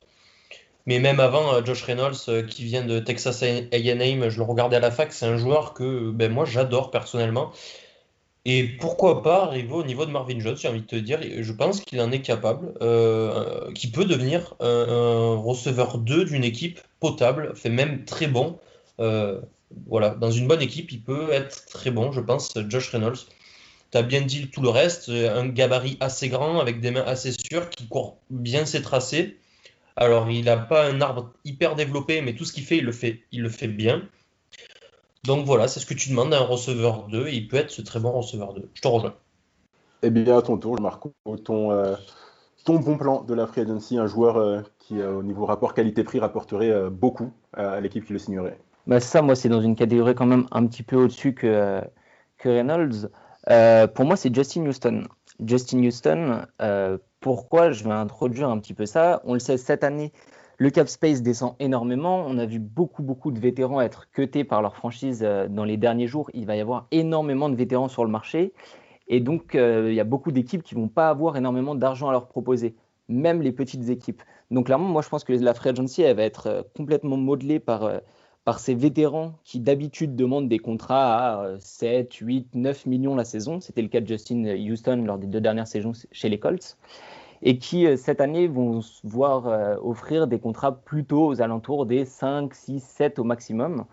[0.86, 4.92] Mais même avant, Josh Reynolds, qui vient de Texas A&M, je le regardais à la
[4.92, 7.52] fac, c'est un joueur que ben, moi j'adore personnellement.
[8.48, 11.52] Et pourquoi pas arriver au niveau de Marvin Jones, j'ai envie de te dire, je
[11.52, 17.56] pense qu'il en est capable, euh, qu'il peut devenir un, receveur 2 d'une équipe potable,
[17.56, 18.60] fait même très bon.
[19.00, 19.42] Euh,
[19.88, 23.26] voilà, dans une bonne équipe, il peut être très bon, je pense, Josh Reynolds.
[23.92, 27.32] Tu as bien dit tout le reste, un gabarit assez grand, avec des mains assez
[27.32, 29.38] sûres, qui court bien ses tracés.
[29.96, 32.92] Alors, il n'a pas un arbre hyper développé, mais tout ce qu'il fait, il le
[32.92, 34.04] fait, il le fait bien.
[35.26, 37.72] Donc voilà, c'est ce que tu demandes à un receveur 2 et il peut être
[37.72, 38.70] ce très bon receveur 2.
[38.74, 39.16] Je te rejoins.
[40.04, 41.14] Eh bien, à ton tour, Marco,
[41.44, 41.96] ton, euh,
[42.64, 45.74] ton bon plan de la Free Agency, un joueur euh, qui, euh, au niveau rapport
[45.74, 48.60] qualité-prix, rapporterait beaucoup à l'équipe qui le signerait.
[48.86, 51.82] Bah ça, moi, c'est dans une catégorie quand même un petit peu au-dessus que,
[52.38, 53.10] que Reynolds.
[53.96, 55.06] pour moi, c'est Justin Houston.
[55.44, 56.46] Justin Houston,
[57.20, 59.22] pourquoi je vais introduire un petit peu ça?
[59.24, 60.12] On le sait, cette année,
[60.58, 62.24] le cap space descend énormément.
[62.28, 65.78] On a vu beaucoup, beaucoup de vétérans être cutés par leur franchise euh, dans les
[65.78, 66.30] derniers jours.
[66.34, 68.54] Il va y avoir énormément de vétérans sur le marché.
[69.08, 72.08] Et donc, euh, il y a beaucoup d'équipes qui ne vont pas avoir énormément d'argent
[72.08, 72.76] à leur proposer,
[73.10, 74.24] même les petites équipes.
[74.50, 77.60] Donc, clairement, moi, je pense que la free agency, elle va être euh, complètement modelée
[77.60, 77.92] par,
[78.46, 83.60] par ces vétérans qui d'habitude demandent des contrats à 7, 8, 9 millions la saison.
[83.60, 86.78] C'était le cas de Justin Houston lors des deux dernières saisons chez les Colts.
[87.42, 92.06] Et qui, euh, cette année, vont voir euh, offrir des contrats plutôt aux alentours des
[92.06, 93.86] 5, 6, 7 au maximum.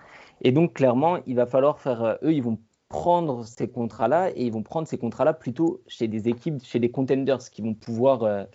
[0.42, 2.02] Et donc, clairement, il va falloir faire.
[2.02, 6.08] Euh, eux, ils vont prendre ces contrats-là et ils vont prendre ces contrats-là plutôt chez
[6.08, 8.46] des équipes, chez des contenders qui vont pouvoir.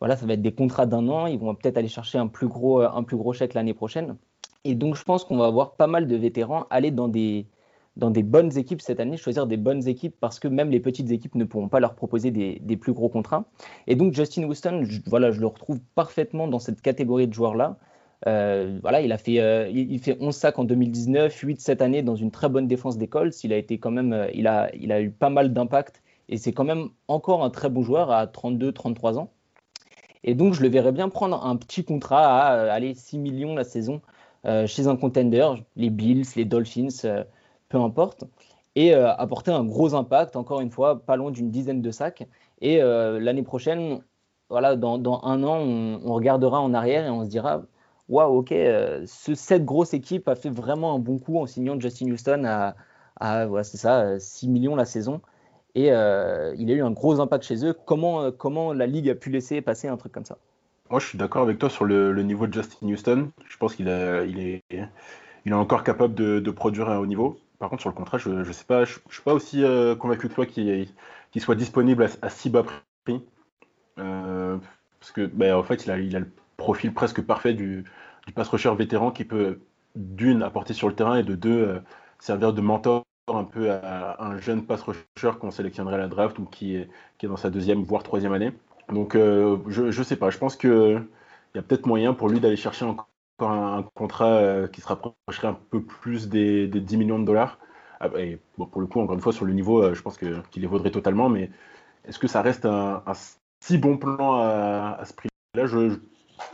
[0.00, 1.26] voilà, ça va être des contrats d'un an.
[1.26, 4.16] Ils vont peut-être aller chercher un plus gros, un plus gros chèque l'année prochaine.
[4.64, 7.46] Et donc, je pense qu'on va avoir pas mal de vétérans aller dans des,
[8.00, 11.10] dans des bonnes équipes cette année, choisir des bonnes équipes parce que même les petites
[11.10, 13.44] équipes ne pourront pas leur proposer des, des plus gros contrats.
[13.86, 17.78] Et donc, Justin Houston, je, voilà, je le retrouve parfaitement dans cette catégorie de joueurs-là.
[18.26, 22.02] Euh, voilà, il a fait, euh, il, fait 11 sacs en 2019, 8 cette année
[22.02, 23.30] dans une très bonne défense d'école.
[23.44, 26.36] Il a été quand même, euh, il a, il a eu pas mal d'impact et
[26.36, 29.30] c'est quand même encore un très bon joueur à 32-33 ans.
[30.24, 33.64] Et donc, je le verrais bien prendre un petit contrat à aller 6 millions la
[33.64, 34.02] saison
[34.46, 35.46] euh, chez un contender,
[35.76, 37.24] les Bills, les Dolphins, euh,
[37.70, 38.24] peu importe,
[38.76, 42.28] et euh, apporter un gros impact, encore une fois, pas loin d'une dizaine de sacs.
[42.60, 44.02] Et l'année prochaine,
[44.50, 47.62] voilà, dans, dans, un an, on, regardera en arrière et on se dira
[48.10, 52.10] waouh, ok, ce, cette grosse équipe a fait vraiment un bon coup en signant Justin
[52.12, 52.74] Houston à,
[53.18, 55.22] à c'est ça, 6 millions la saison.
[55.74, 57.74] Et il a eu un gros impact chez eux.
[57.86, 60.36] Comment, comment la ligue a pu laisser passer un truc comme ça?
[60.90, 63.30] Moi, je suis d'accord avec toi sur le, niveau de Justin Houston.
[63.48, 64.62] Je pense qu'il il est,
[65.44, 67.38] il est encore capable de, produire un haut niveau.
[67.60, 70.28] Par contre, sur le contrat, je ne sais pas, je, suis pas aussi euh, convaincu
[70.28, 70.88] que toi qu'il
[71.36, 72.64] soit disponible à, si bas
[73.04, 73.22] prix.
[73.98, 74.56] Euh,
[74.98, 77.84] parce que, ben, en fait, il a, le profil presque parfait du,
[78.26, 79.60] du pass rusher vétéran qui peut,
[79.94, 81.80] d'une, apporter sur le terrain et de deux, euh,
[82.18, 86.38] servir de mentor un peu à, un jeune pass rusher qu'on sélectionnerait à la draft
[86.38, 86.88] ou qui est,
[87.24, 88.52] dans sa deuxième, voire troisième année.
[88.88, 90.30] Donc, je ne sais pas.
[90.30, 91.04] Je pense qu'il
[91.54, 93.09] y a peut-être moyen pour lui d'aller chercher encore
[93.42, 97.58] un, contrat euh, qui se rapprocherait un peu plus des, 10 millions de dollars.
[98.00, 100.16] Ah, et, bon, pour le coup, encore une fois, sur le niveau, euh, je pense
[100.16, 101.28] qu'il les vaudrait totalement.
[101.28, 101.50] Mais
[102.04, 103.02] est-ce que ça reste un,
[103.60, 105.66] si bon plan à, ce prix-là?
[105.66, 105.96] Je, je,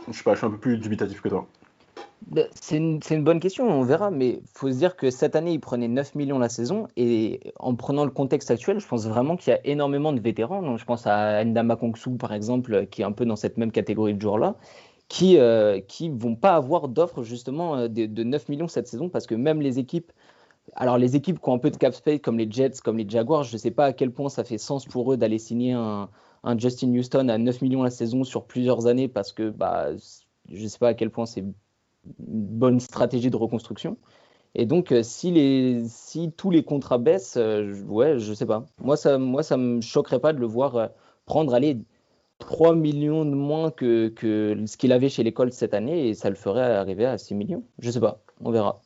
[0.07, 1.47] je, suis un peu plus dubitatif que toi.
[2.25, 5.53] Bah, c'est une, bonne question, on verra, mais il faut se dire que cette année,
[5.53, 9.37] il prenait 9 millions la saison, et en prenant le contexte actuel, je pense vraiment
[9.37, 10.75] qu'il y a énormément de vétérans.
[10.75, 14.13] Je pense à Ndama Kongsu, par exemple, qui est un peu dans cette même catégorie
[14.13, 14.55] de joueurs-là,
[15.07, 18.87] qui ne euh, qui vont pas avoir d'offres justement euh, de, de, 9 millions cette
[18.87, 20.11] saison, parce que même les équipes,
[20.75, 23.09] alors les équipes qui ont un peu de cap space, comme les Jets, comme les
[23.09, 25.73] Jaguars, je ne sais pas à quel point ça fait sens pour eux d'aller signer
[25.73, 26.09] un,
[26.57, 29.89] Justin Houston à 9 millions la saison sur plusieurs années, parce que bah,
[30.49, 31.43] je ne sais pas à quel point c'est
[32.19, 33.97] bonne stratégie de reconstruction.
[34.55, 37.37] Et donc, euh, si, les, si tous les contrats baissent,
[37.87, 38.65] ouais, je sais pas.
[38.79, 40.89] Moi, ça, moi, ça me choquerait pas de le voir
[41.25, 41.77] prendre, allez,
[42.39, 46.29] 3 millions de moins que, que ce qu'il avait chez l'école cette année et ça
[46.29, 47.63] le ferait arriver à 6 millions.
[47.79, 48.81] Je sais pas, on verra.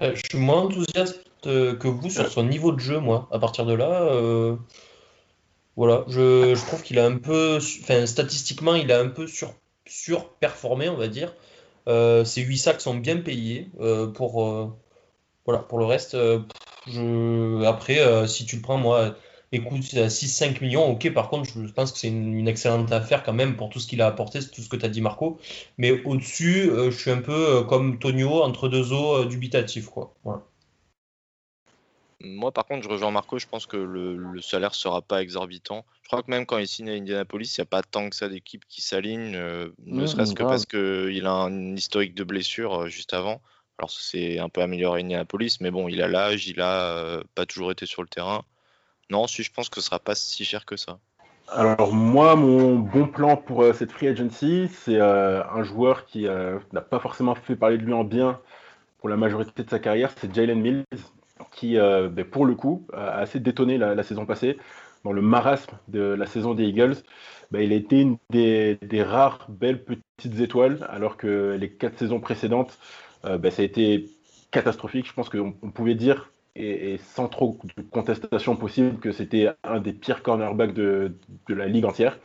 [0.00, 3.28] je suis moins enthousiaste que vous sur son niveau de jeu, moi.
[3.32, 4.56] À partir de là,
[5.76, 9.54] voilà, je, je trouve qu'il a un peu, enfin, statistiquement, il a un peu sur
[9.86, 11.34] surperformé, on va dire.
[11.88, 13.70] Euh, ces 8 sacs sont bien payés.
[13.80, 14.68] Euh, pour, euh,
[15.44, 16.16] voilà, pour le reste,
[16.86, 17.64] je...
[17.64, 19.14] après, si tu le prends, moi,
[19.52, 23.56] écoute, 6-5 millions, ok, par contre, je pense que c'est une, excellente affaire quand même
[23.56, 25.38] pour tout ce qu'il a apporté, c'est tout ce que tu as dit, Marco.
[25.78, 30.14] Mais au-dessus, je suis un peu comme Tonio, entre deux eaux, dubitatif, quoi.
[30.24, 30.42] Voilà.
[32.22, 33.38] Moi, par contre, je rejoins Marco.
[33.38, 35.86] Je pense que le, le salaire sera pas exorbitant.
[36.02, 38.16] Je crois que même quand il signe à Indianapolis, il n'y a pas tant que
[38.16, 42.82] ça d'équipes qui s'alignent, euh, ne serait-ce que parce qu'il a un historique de blessures
[42.82, 43.40] euh, juste avant.
[43.78, 47.22] Alors, c'est un peu amélioré à Indianapolis, mais bon, il a l'âge, il a euh,
[47.34, 48.44] pas toujours été sur le terrain.
[49.10, 50.98] Non, je pense que ce sera pas si cher que ça.
[51.48, 56.26] Alors moi, mon bon plan pour cette free agency, c'est un joueur qui
[56.72, 58.40] n'a pas forcément fait parler de lui en bien
[59.00, 60.84] pour la majorité de sa carrière, c'est Jalen Mills
[61.52, 64.58] qui, euh, ben, pour le coup, a assez détonné la, saison passée.
[65.04, 66.96] Dans le marasme de la saison des Eagles,
[67.50, 72.20] ben, il a été une des, rares belles petites étoiles, alors que les quatre saisons
[72.20, 72.78] précédentes,
[73.24, 74.10] euh, ben, ça a été
[74.50, 75.06] catastrophique.
[75.06, 76.30] Je pense qu'on pouvait dire,
[76.60, 81.14] et, sans trop de contestation possible, que c'était un des pires cornerbacks de,
[81.48, 82.18] la ligue entière.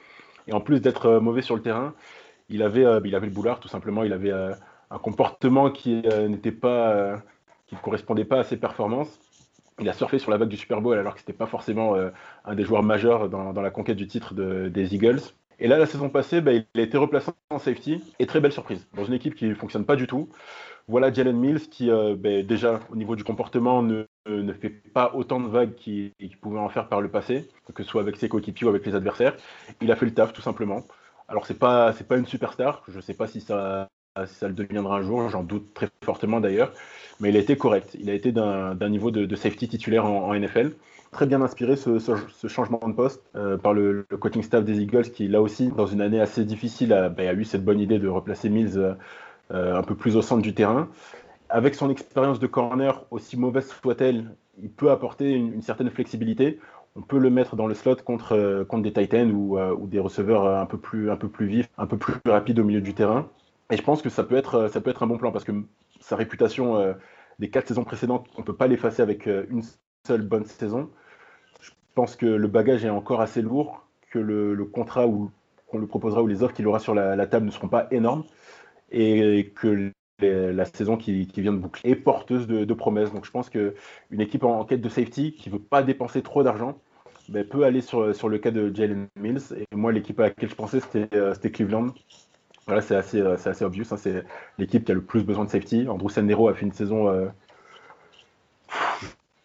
[0.48, 1.94] Et en plus d'être euh, mauvais sur le terrain,
[2.50, 4.04] il avait, il avait le boulard, tout simplement.
[4.04, 7.18] Il avait un comportement qui n'était pas
[7.68, 9.20] qui ne correspondait pas à ses performances.
[9.80, 11.96] Il a surfé sur la vague du Super Bowl alors que ce n'était pas forcément
[11.96, 12.10] euh,
[12.46, 15.22] un des joueurs majeurs dans, la conquête du titre des Eagles.
[15.60, 18.52] Et là, la saison passée, bah, il a été replacé en safety et très belle
[18.52, 20.30] surprise dans une équipe qui ne fonctionne pas du tout.
[20.88, 25.14] Voilà Jalen Mills qui, euh, bah, déjà, au niveau du comportement, ne, ne fait pas
[25.16, 26.12] autant de vagues qu'il
[26.42, 28.96] pouvait en faire par le passé, que ce soit avec ses coéquipiers ou avec les
[28.96, 29.36] adversaires.
[29.82, 30.84] Il a fait le taf, tout simplement.
[31.28, 32.84] Alors, c'est pas, pas une superstar.
[32.88, 33.90] Je ne sais pas si ça
[34.26, 36.72] ça le deviendra un jour, j'en doute très fortement d'ailleurs,
[37.20, 37.98] mais il a été correct.
[38.00, 40.72] Il a été d'un niveau de, safety titulaire en, NFL.
[41.12, 42.00] Très bien inspiré ce,
[42.48, 46.02] changement de poste euh, par le, coaching staff des Eagles qui, là aussi, dans une
[46.02, 48.94] année assez difficile, a, bah, eu cette bonne idée de replacer Mills euh,
[49.52, 50.90] un peu plus au centre du terrain.
[51.50, 56.60] Avec son expérience de corner, aussi mauvaise soit-elle, il peut apporter une, certaine flexibilité.
[56.96, 60.48] On peut le mettre dans le slot contre, euh, des Titans ou, ou, des receveurs
[60.48, 61.08] un peu, plus,
[61.42, 63.28] vifs, un peu plus rapides au milieu du terrain.
[63.72, 64.70] Et je pense que ça peut être,
[65.02, 65.52] un bon plan parce que
[66.00, 66.94] sa réputation euh,
[67.40, 69.64] des quatre saisons précédentes, on ne peut pas l'effacer avec euh, une
[70.06, 70.90] seule bonne saison.
[71.62, 75.06] Je pense que le bagage est encore assez lourd, que le, contrat
[75.68, 78.24] qu'on lui proposera ou les offres qu'il aura sur la, table ne seront pas énormes
[78.96, 83.12] et que la saison qui, vient de boucler est porteuse de, promesses.
[83.12, 83.74] Donc je pense qu'une
[84.20, 86.78] équipe en, quête de safety qui ne veut pas dépenser trop d'argent
[87.30, 89.42] ben, peut aller sur, sur le cas de Jalen Mills.
[89.58, 91.88] Et moi, l'équipe à laquelle je pensais, c'était euh, Cleveland.
[92.68, 93.86] Voilà, c'est assez, euh, c'est assez obvious.
[93.92, 94.24] Hein, c'est
[94.58, 95.88] l'équipe qui a le plus besoin de safety.
[95.88, 97.10] Andrew Sandero a fait une saison.
[97.10, 97.28] Euh,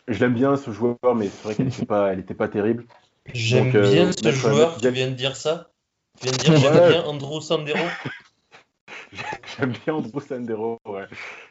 [0.08, 2.84] je l'aime bien ce joueur, mais c'est vrai qu'elle n'était pas, elle pas terrible.
[3.32, 4.78] J'aime euh, bien ce joueur.
[4.78, 5.70] Tu viens de dire ça
[6.20, 7.78] Tu viens de dire j'aime bien Andrew Sandero
[9.58, 10.78] J'aime bien Andrew Sandero.
[10.86, 11.06] Ouais.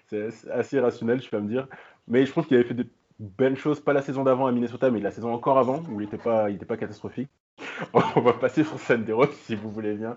[0.08, 1.68] C'est assez rationnel, je peux me dire.
[2.08, 2.88] Mais je trouve qu'il avait fait des
[3.20, 6.06] belles choses, pas la saison d'avant à Minnesota, mais la saison encore avant, où il
[6.06, 7.30] n'était pas, pas catastrophique.
[7.93, 10.14] on va passer sur Sandero si vous voulez bien.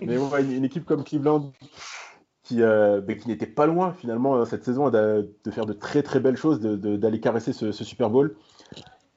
[0.00, 1.52] Mais on voit une, équipe comme Cleveland
[2.42, 6.02] qui, euh, ben, qui n'était pas loin finalement hein, cette saison de, faire de très
[6.02, 8.36] très belles choses, d'aller caresser ce, Super Bowl.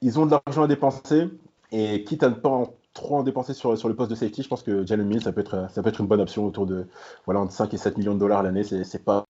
[0.00, 1.28] Ils ont de l'argent à dépenser
[1.72, 2.50] et quitte à ne pas
[2.94, 5.32] trop en dépenser sur, sur le poste de safety, je pense que Jalen Mills, ça
[5.32, 6.86] peut être, ça peut être une bonne option autour de
[7.24, 8.64] voilà, entre 5 et 7 millions de dollars l'année.
[8.64, 9.26] C'est pas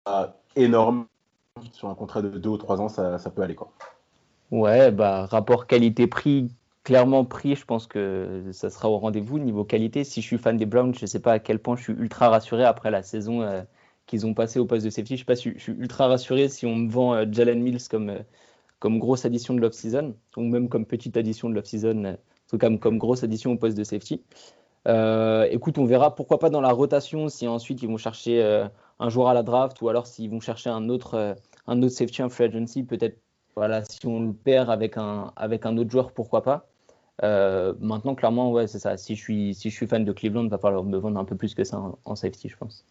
[0.57, 1.07] énorme.
[1.73, 3.55] Sur un contrat de 2 ou 3 ans, ça, ça peut aller.
[3.55, 3.71] Quoi.
[4.51, 6.51] Ouais, bah, rapport qualité-prix
[6.85, 9.39] clairement pris, je pense que ça sera au rendez-vous.
[9.39, 11.77] Niveau qualité, si je suis fan des Browns, je ne sais pas à quel point
[11.77, 13.63] je suis ultra rassuré après la saison euh,
[14.07, 15.17] qu'ils ont passé au poste de safety.
[15.17, 17.89] Je sais pas si je suis ultra rassuré si on me vend euh, Jalen Mills
[17.89, 18.19] comme, euh,
[18.79, 22.17] comme grosse addition de l'off-season, ou même comme petite addition de l'off-season,
[22.59, 24.23] comme grosse addition au poste de safety.
[25.51, 28.67] écoute, on verra pourquoi pas dans la rotation si ensuite ils vont chercher
[28.99, 31.37] un joueur à la draft ou alors s'ils vont chercher un autre,
[31.67, 33.19] un autre safety en free agency, peut-être
[33.55, 36.69] voilà, si on le perd avec un, avec un autre joueur, pourquoi pas.
[37.23, 38.97] Euh, maintenant, clairement, ouais, c'est ça.
[38.97, 41.25] Si je, suis, si je suis fan de Cleveland, il va falloir me vendre un
[41.25, 42.87] peu plus que ça en, safety, je pense.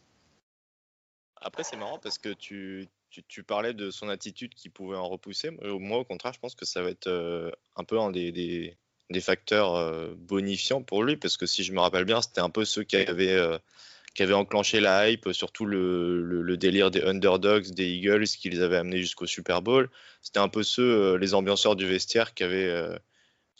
[1.38, 5.49] Après, c'est marrant parce que tu, tu, parlais de son attitude qui pouvait en repousser.
[5.64, 8.78] Moi, au contraire, je pense que ça va être euh, un peu un des,
[9.12, 12.49] des facteurs euh, bonifiants pour lui parce que si je me rappelle bien, c'était un
[12.49, 13.39] peu ceux qui avaient,
[14.16, 18.78] qui avaient enclenché la hype, surtout le, délire des underdogs, des Eagles qui les avaient
[18.78, 19.89] amenés jusqu'au Super Bowl.
[20.22, 22.99] C'était un peu ceux, les ambianceurs du vestiaire qui avaient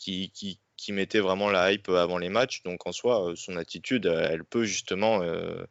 [0.02, 2.62] qui, mettait vraiment la hype avant les matchs.
[2.64, 5.64] Donc en soi, euh, son attitude, euh, elle peut justement euh,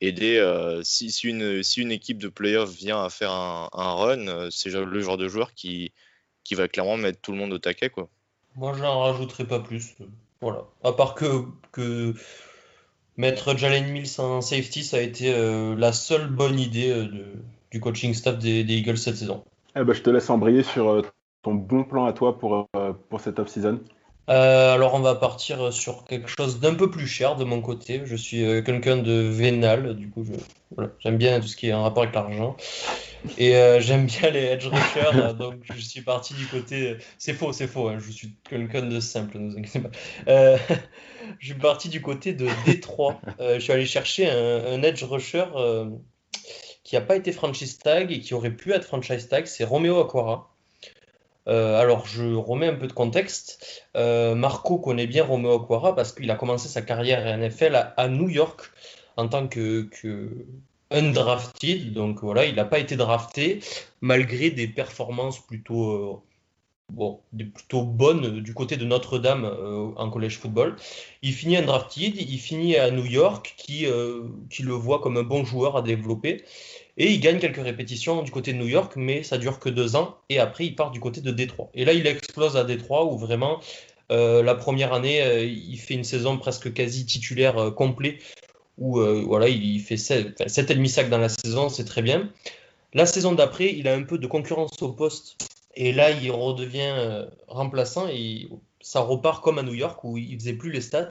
[0.00, 0.40] aider.
[0.84, 5.16] si, une, si une équipe de playoffs vient à faire un, run, c'est le genre
[5.16, 5.92] de joueur qui,
[6.44, 7.90] qui va clairement mettre tout le monde au taquet.
[7.90, 8.08] Quoi.
[8.58, 9.96] Moi, je n'en rajouterai pas plus.
[10.40, 10.64] Voilà.
[10.84, 12.14] À part que,
[13.16, 15.32] mettre Jalen Mills en safety, ça a été
[15.76, 17.24] la seule bonne idée de,
[17.70, 19.44] du coaching staff des, Eagles cette saison.
[19.76, 21.02] Eh ben, je te laisse embrayer sur
[21.42, 23.80] ton bon plan à toi pour, euh, pour cette off-season
[24.28, 28.02] euh, alors on va partir sur quelque chose d'un peu plus cher de mon côté.
[28.04, 30.24] Je suis euh, quelqu'un de vénal, du coup
[31.00, 32.56] j'aime bien tout ce qui est en rapport avec l'argent.
[33.38, 36.96] Et j'aime bien les edge rushers, donc je suis parti du côté...
[37.18, 39.90] C'est faux, c'est faux, hein, je suis quelqu'un de simple, ne vous inquiétez pas.
[41.38, 43.20] je suis parti du côté de Détroit.
[43.40, 45.44] je suis allé chercher un, un edge rusher
[46.84, 50.00] qui n'a pas été franchise tag et qui aurait pu être franchise tag, c'est Romeo
[50.00, 50.54] Aquara.
[51.48, 53.82] Euh, alors, je remets un peu de contexte.
[53.96, 58.08] Euh, Marco connaît bien Romeo Aquara parce qu'il a commencé sa carrière à NFL à,
[58.08, 58.70] New York
[59.16, 59.88] en tant que,
[60.90, 61.92] undrafted.
[61.92, 63.60] Donc voilà, il n'a pas été drafté
[64.00, 66.22] malgré des performances plutôt,
[66.92, 67.22] euh,
[67.72, 69.44] bonnes du côté de Notre-Dame
[69.96, 70.76] en collège football.
[71.22, 75.76] Il finit undrafted, il finit à New York qui le voit comme un bon joueur
[75.76, 76.44] à développer.
[77.00, 79.94] Et il gagne quelques répétitions du côté de New York, mais ça dure que deux
[79.94, 80.18] ans.
[80.28, 81.70] Et après, il part du côté de Détroit.
[81.72, 83.60] Et là, il explose à Détroit, où vraiment,
[84.10, 88.18] euh, la première année, euh, il fait une saison presque quasi titulaire euh, complet,
[88.78, 92.30] où voilà, il fait 7,5 sacs dans la saison, c'est très bien.
[92.94, 95.36] La saison d'après, il a un peu de concurrence au poste.
[95.74, 98.48] Et là, il redevient remplaçant et
[98.80, 101.10] ça repart comme à New York, où il faisait plus les stats.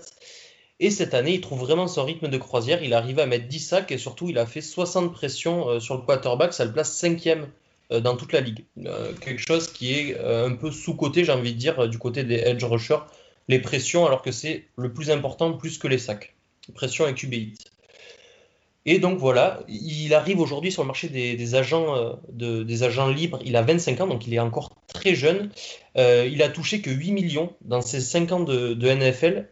[0.79, 2.83] Et cette année, il trouve vraiment son rythme de croisière.
[2.83, 5.95] Il arrive à mettre 10 sacs et surtout, il a fait 60 pressions euh, sur
[5.95, 6.53] le quarterback.
[6.53, 7.47] Ça le place cinquième
[7.91, 8.63] euh, dans toute la ligue.
[8.85, 12.35] Euh, quelque chose qui est un peu sous-côté, j'ai envie de dire, du côté des
[12.35, 12.99] edge rushers.
[13.47, 16.35] Les pressions, alors que c'est le plus important, plus que les sacs.
[16.75, 17.33] Pression et QB
[18.89, 23.37] Et donc voilà, il arrive aujourd'hui sur le marché des, agents, de, des agents libres.
[23.43, 25.49] Il a 25 ans, donc il est encore très jeune.
[25.97, 29.49] il a touché que 8 millions dans ses 5 ans de, NFL.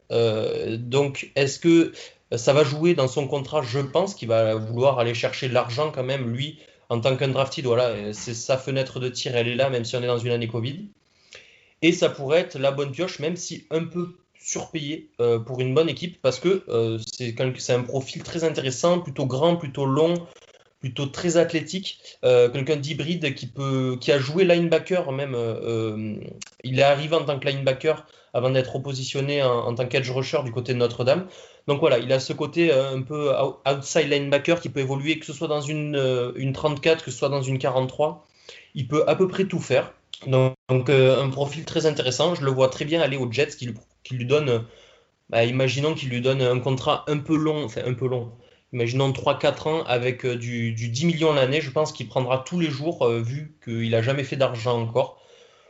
[0.80, 1.92] donc est-ce que
[2.32, 3.62] ça va jouer dans son contrat?
[3.62, 7.66] Je pense qu'il va vouloir aller chercher l'argent quand même, lui, en tant qu'undrafted.
[7.66, 10.32] Voilà, c'est sa fenêtre de tir, elle est là, même si on est dans une
[10.32, 10.88] année Covid.
[11.82, 14.16] Et ça pourrait être la bonne pioche, même si un peu
[14.46, 19.26] surpayé euh, pour une bonne équipe, parce que euh, c'est un profil très intéressant, plutôt
[19.26, 20.14] grand, plutôt long,
[20.80, 23.50] plutôt très athlétique, euh, quelqu'un d'hybride qui
[24.00, 25.36] qui a joué linebacker même.
[26.64, 30.52] il est arrivé en tant que linebacker avant d'être repositionné en, tant qu'edge rusher du
[30.52, 31.28] côté de Notre-Dame.
[31.68, 33.32] Donc voilà, il a ce côté un peu
[33.66, 37.30] outside linebacker qui peut évoluer, que ce soit dans une, une 34, que ce soit
[37.30, 38.28] dans une 43.
[38.76, 39.94] Il peut à peu près tout faire.
[40.28, 42.36] Donc, un profil très intéressant.
[42.36, 43.74] Je le vois très bien aller aux Jets qui, lui
[44.12, 44.66] donne,
[45.30, 48.32] bah, imaginons qu'il lui donne un contrat un peu long, enfin un peu long.
[48.74, 51.62] Imaginons 3-4 ans avec euh, du, 10 millions l'année.
[51.62, 55.22] Je pense qu'il prendra tous les jours euh, vu qu'il n'a jamais fait d'argent encore.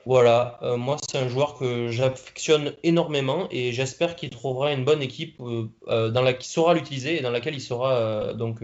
[0.06, 5.42] Voilà, moi c'est un joueur que j'affectionne énormément et j'espère qu'il trouvera une bonne équipe
[5.88, 8.60] dans la, qui saura l'utiliser et dans laquelle il saura donc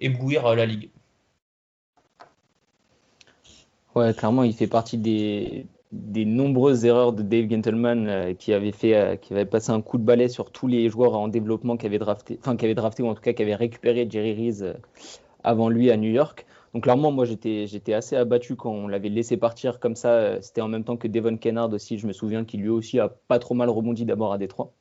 [0.00, 0.90] éblouir la ligue.
[3.94, 8.72] Ouais, clairement, il fait partie des, des nombreuses erreurs de Dave Gentleman euh, qui avait
[8.72, 11.76] fait, euh, qui avait passé un coup de balai sur tous les joueurs en développement
[11.76, 14.62] qui avaient drafté, enfin qui drafté ou en tout cas qui avait récupéré Jerry Reese
[14.64, 14.74] euh,
[15.44, 16.46] avant lui à New York.
[16.74, 20.42] Donc clairement, moi j'étais j'étais assez abattu quand on l'avait laissé partir comme ça.
[20.42, 21.98] C'était en même temps que Devon Kennard aussi.
[21.98, 24.72] Je me souviens qu'il lui aussi a pas trop mal rebondi d'abord à Détroit.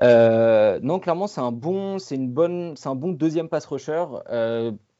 [0.00, 4.04] non, clairement, c'est un bon, c'est une bonne, c'est un bon deuxième pass rusher.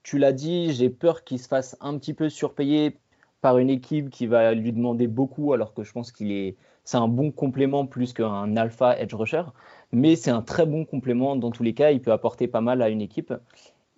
[0.02, 2.98] tu l'as dit, j'ai peur qu'il se fasse un petit peu surpayer
[3.42, 6.96] par une équipe qui va lui demander beaucoup, alors que je pense qu'il est, c'est
[6.96, 9.42] un bon complément plus qu'un alpha edge rusher,
[9.90, 11.90] mais c'est un très bon complément dans tous les cas.
[11.90, 13.34] Il peut apporter pas mal à une équipe.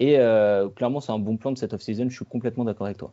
[0.01, 2.09] Et euh, clairement, c'est un bon plan de cette off-season.
[2.09, 3.13] Je suis complètement d'accord avec toi.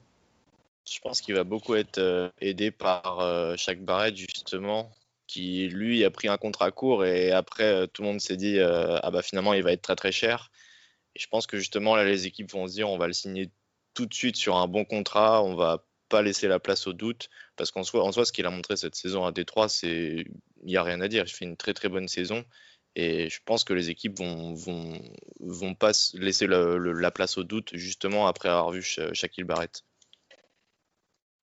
[0.89, 4.89] Je pense qu'il va beaucoup être euh, aidé par euh, Shaq Barrett, justement,
[5.27, 9.11] qui lui a pris un contrat court et après, tout le monde s'est dit Ah
[9.11, 10.49] bah finalement, il va être très très cher.
[11.15, 13.49] Et je pense que justement, là, les équipes vont se dire On va le signer
[13.93, 17.29] tout de suite sur un bon contrat, on va pas laisser la place au doute,
[17.55, 20.25] parce qu'en soi, en soi, ce qu'il a montré cette saison à Détroit, c'est
[20.63, 21.23] il n'y a rien à dire.
[21.25, 22.45] Il fait une très très bonne saison.
[22.95, 25.01] Et je pense que les équipes vont, vont,
[25.39, 29.83] vont pas laisser la place au doute, justement, après avoir vu Shaquille Barrett.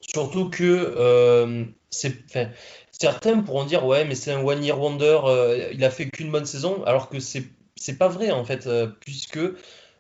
[0.01, 5.85] Surtout que euh, certains pourront dire ouais mais c'est un one year wonder, euh, il
[5.85, 9.41] a fait qu'une bonne saison, alors que c'est c'est pas vrai en fait, euh, puisque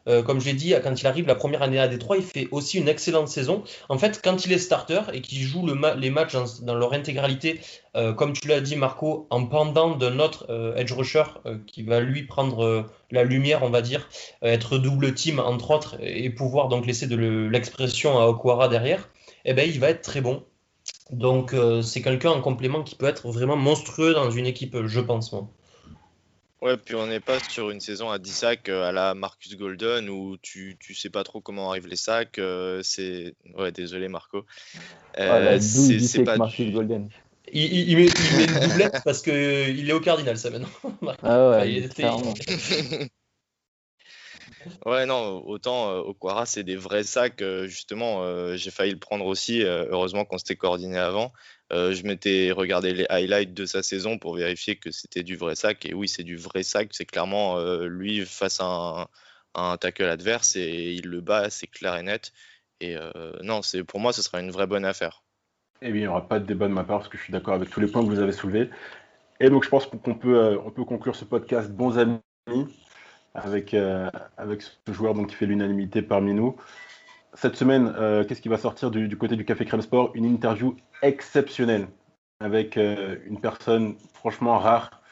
[0.08, 2.78] euh, comme j'ai dit, quand il arrive la première année à Détroit, il fait aussi
[2.78, 3.62] une excellente saison.
[3.88, 7.60] En fait, quand il est starter et qu'il joue les matchs dans, leur intégralité,
[7.96, 11.24] euh, comme tu l'as dit, Marco, en pendant d'un autre euh, edge rusher
[11.66, 14.08] qui va lui prendre la lumière, on va dire,
[14.42, 19.08] être double team entre autres et pouvoir donc laisser de l'expression à Okwara derrière,
[19.44, 20.44] eh ben, il va être très bon.
[21.10, 25.34] Donc, c'est quelqu'un en complément qui peut être vraiment monstrueux dans une équipe, je pense.
[26.60, 29.56] Ouais, puis on n'est pas sur une saison à 10 sacs euh, à la Marcus
[29.56, 32.38] Golden où tu, tu sais pas trop comment arrivent les sacs.
[32.38, 34.44] Euh, c'est ouais, désolé Marco.
[35.18, 37.08] Euh, c'est pas Marcus Golden.
[37.52, 40.68] Il, il, met, il, met, une doublette parce qu'il est au Cardinal, ça maintenant.
[41.22, 43.08] ah ouais, il
[44.86, 47.42] Ouais, non, autant euh, Okwara, c'est des vrais sacs.
[47.64, 49.62] justement, j'ai failli le prendre aussi.
[49.62, 51.32] heureusement qu'on s'était coordonné avant.
[51.70, 55.54] Euh, je m'étais regardé les highlights de sa saison pour vérifier que c'était du vrai
[55.54, 55.84] sac.
[55.84, 56.88] Et oui, c'est du vrai sac.
[56.92, 59.08] C'est clairement euh, lui face à
[59.54, 62.32] un, tackle adverse et il le bat, c'est clair et net.
[62.80, 65.22] Et euh, non, pour moi, ce sera une vraie bonne affaire.
[65.82, 67.32] Eh oui, il n'y aura pas de débat de ma part parce que je suis
[67.32, 68.70] d'accord avec tous les points que vous avez soulevés.
[69.40, 72.18] Et donc, je pense qu'on peut, peut conclure ce podcast bons amis
[73.34, 73.74] avec,
[74.36, 76.56] avec ce joueur donc, qui fait l'unanimité parmi nous
[77.34, 80.10] cette semaine, euh, qu'est-ce qui va sortir du, côté du Café Crème Sport?
[80.14, 81.88] Une interview exceptionnelle
[82.40, 85.02] avec euh, une personne franchement rare.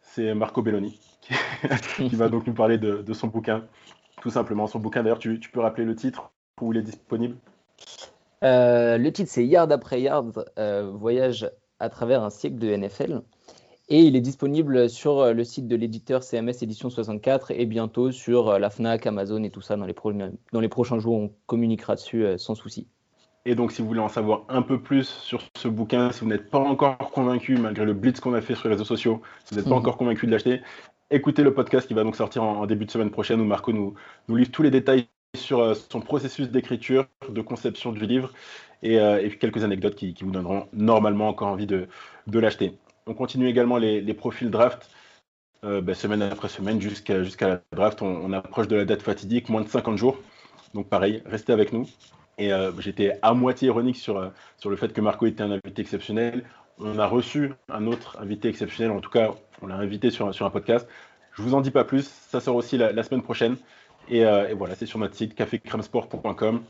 [0.00, 3.64] C'est Marco Belloni qui, va donc nous parler de, son bouquin,
[4.20, 4.66] tout simplement.
[4.66, 7.36] Son bouquin, d'ailleurs, tu, peux rappeler le titre où il est disponible?
[8.42, 10.44] Euh, Le titre, c'est Yard après Yard,
[10.94, 13.22] voyage à travers un siècle de NFL.
[13.92, 18.12] Et il est disponible sur euh, le site de l'éditeur CMS Édition 64 et bientôt
[18.12, 19.76] sur euh, la FNAC, Amazon et tout ça.
[19.76, 19.96] Dans les,
[20.52, 22.86] dans les prochains jours, on communiquera dessus euh, sans souci.
[23.46, 26.28] Et donc, si vous voulez en savoir un peu plus sur ce bouquin, si vous
[26.28, 29.54] n'êtes pas encore convaincu, malgré le blitz qu'on a fait sur les réseaux sociaux, si
[29.54, 29.78] vous n'êtes pas mhm.
[29.78, 30.60] encore convaincu de l'acheter,
[31.10, 33.94] écoutez le podcast qui va donc sortir en, début de semaine prochaine où Marco nous,
[34.28, 38.32] nous livre tous les détails sur son processus d'écriture, de conception du livre
[38.84, 41.88] et, et quelques anecdotes qui, qui, vous donneront normalement encore envie de,
[42.26, 42.74] de l'acheter.
[43.10, 44.88] On continue également les, profils draft
[45.64, 48.02] euh, bah, semaine après semaine jusqu'à la draft.
[48.02, 50.16] On, approche de la date fatidique, moins de 50 jours.
[50.74, 51.88] Donc pareil, restez avec nous.
[52.38, 54.28] Et euh, j'étais à moitié ironique sur, euh,
[54.58, 56.44] sur le fait que Marco était un invité exceptionnel.
[56.78, 60.50] On a reçu un autre invité exceptionnel, en tout cas, on l'a invité sur, un
[60.50, 60.86] podcast.
[61.32, 63.56] Je vous en dis pas plus, ça sort aussi la, semaine prochaine.
[64.08, 66.62] Et, et voilà, c'est sur notre site cafécremesport.com.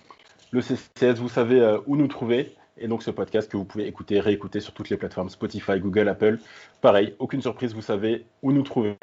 [0.53, 2.57] Le CCS, vous savez où nous trouver.
[2.81, 6.09] Et donc ce podcast que vous pouvez écouter, réécouter sur toutes les plateformes Spotify, Google,
[6.09, 6.39] Apple.
[6.81, 8.97] Pareil, aucune surprise, vous savez où nous trouver.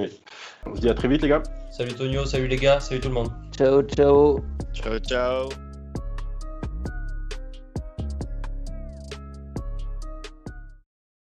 [0.66, 1.44] On se dit à très vite les gars.
[1.72, 3.30] Salut Tonio, salut les gars, salut tout le monde.
[3.56, 4.40] Ciao, ciao.
[4.74, 5.67] Ciao, ciao.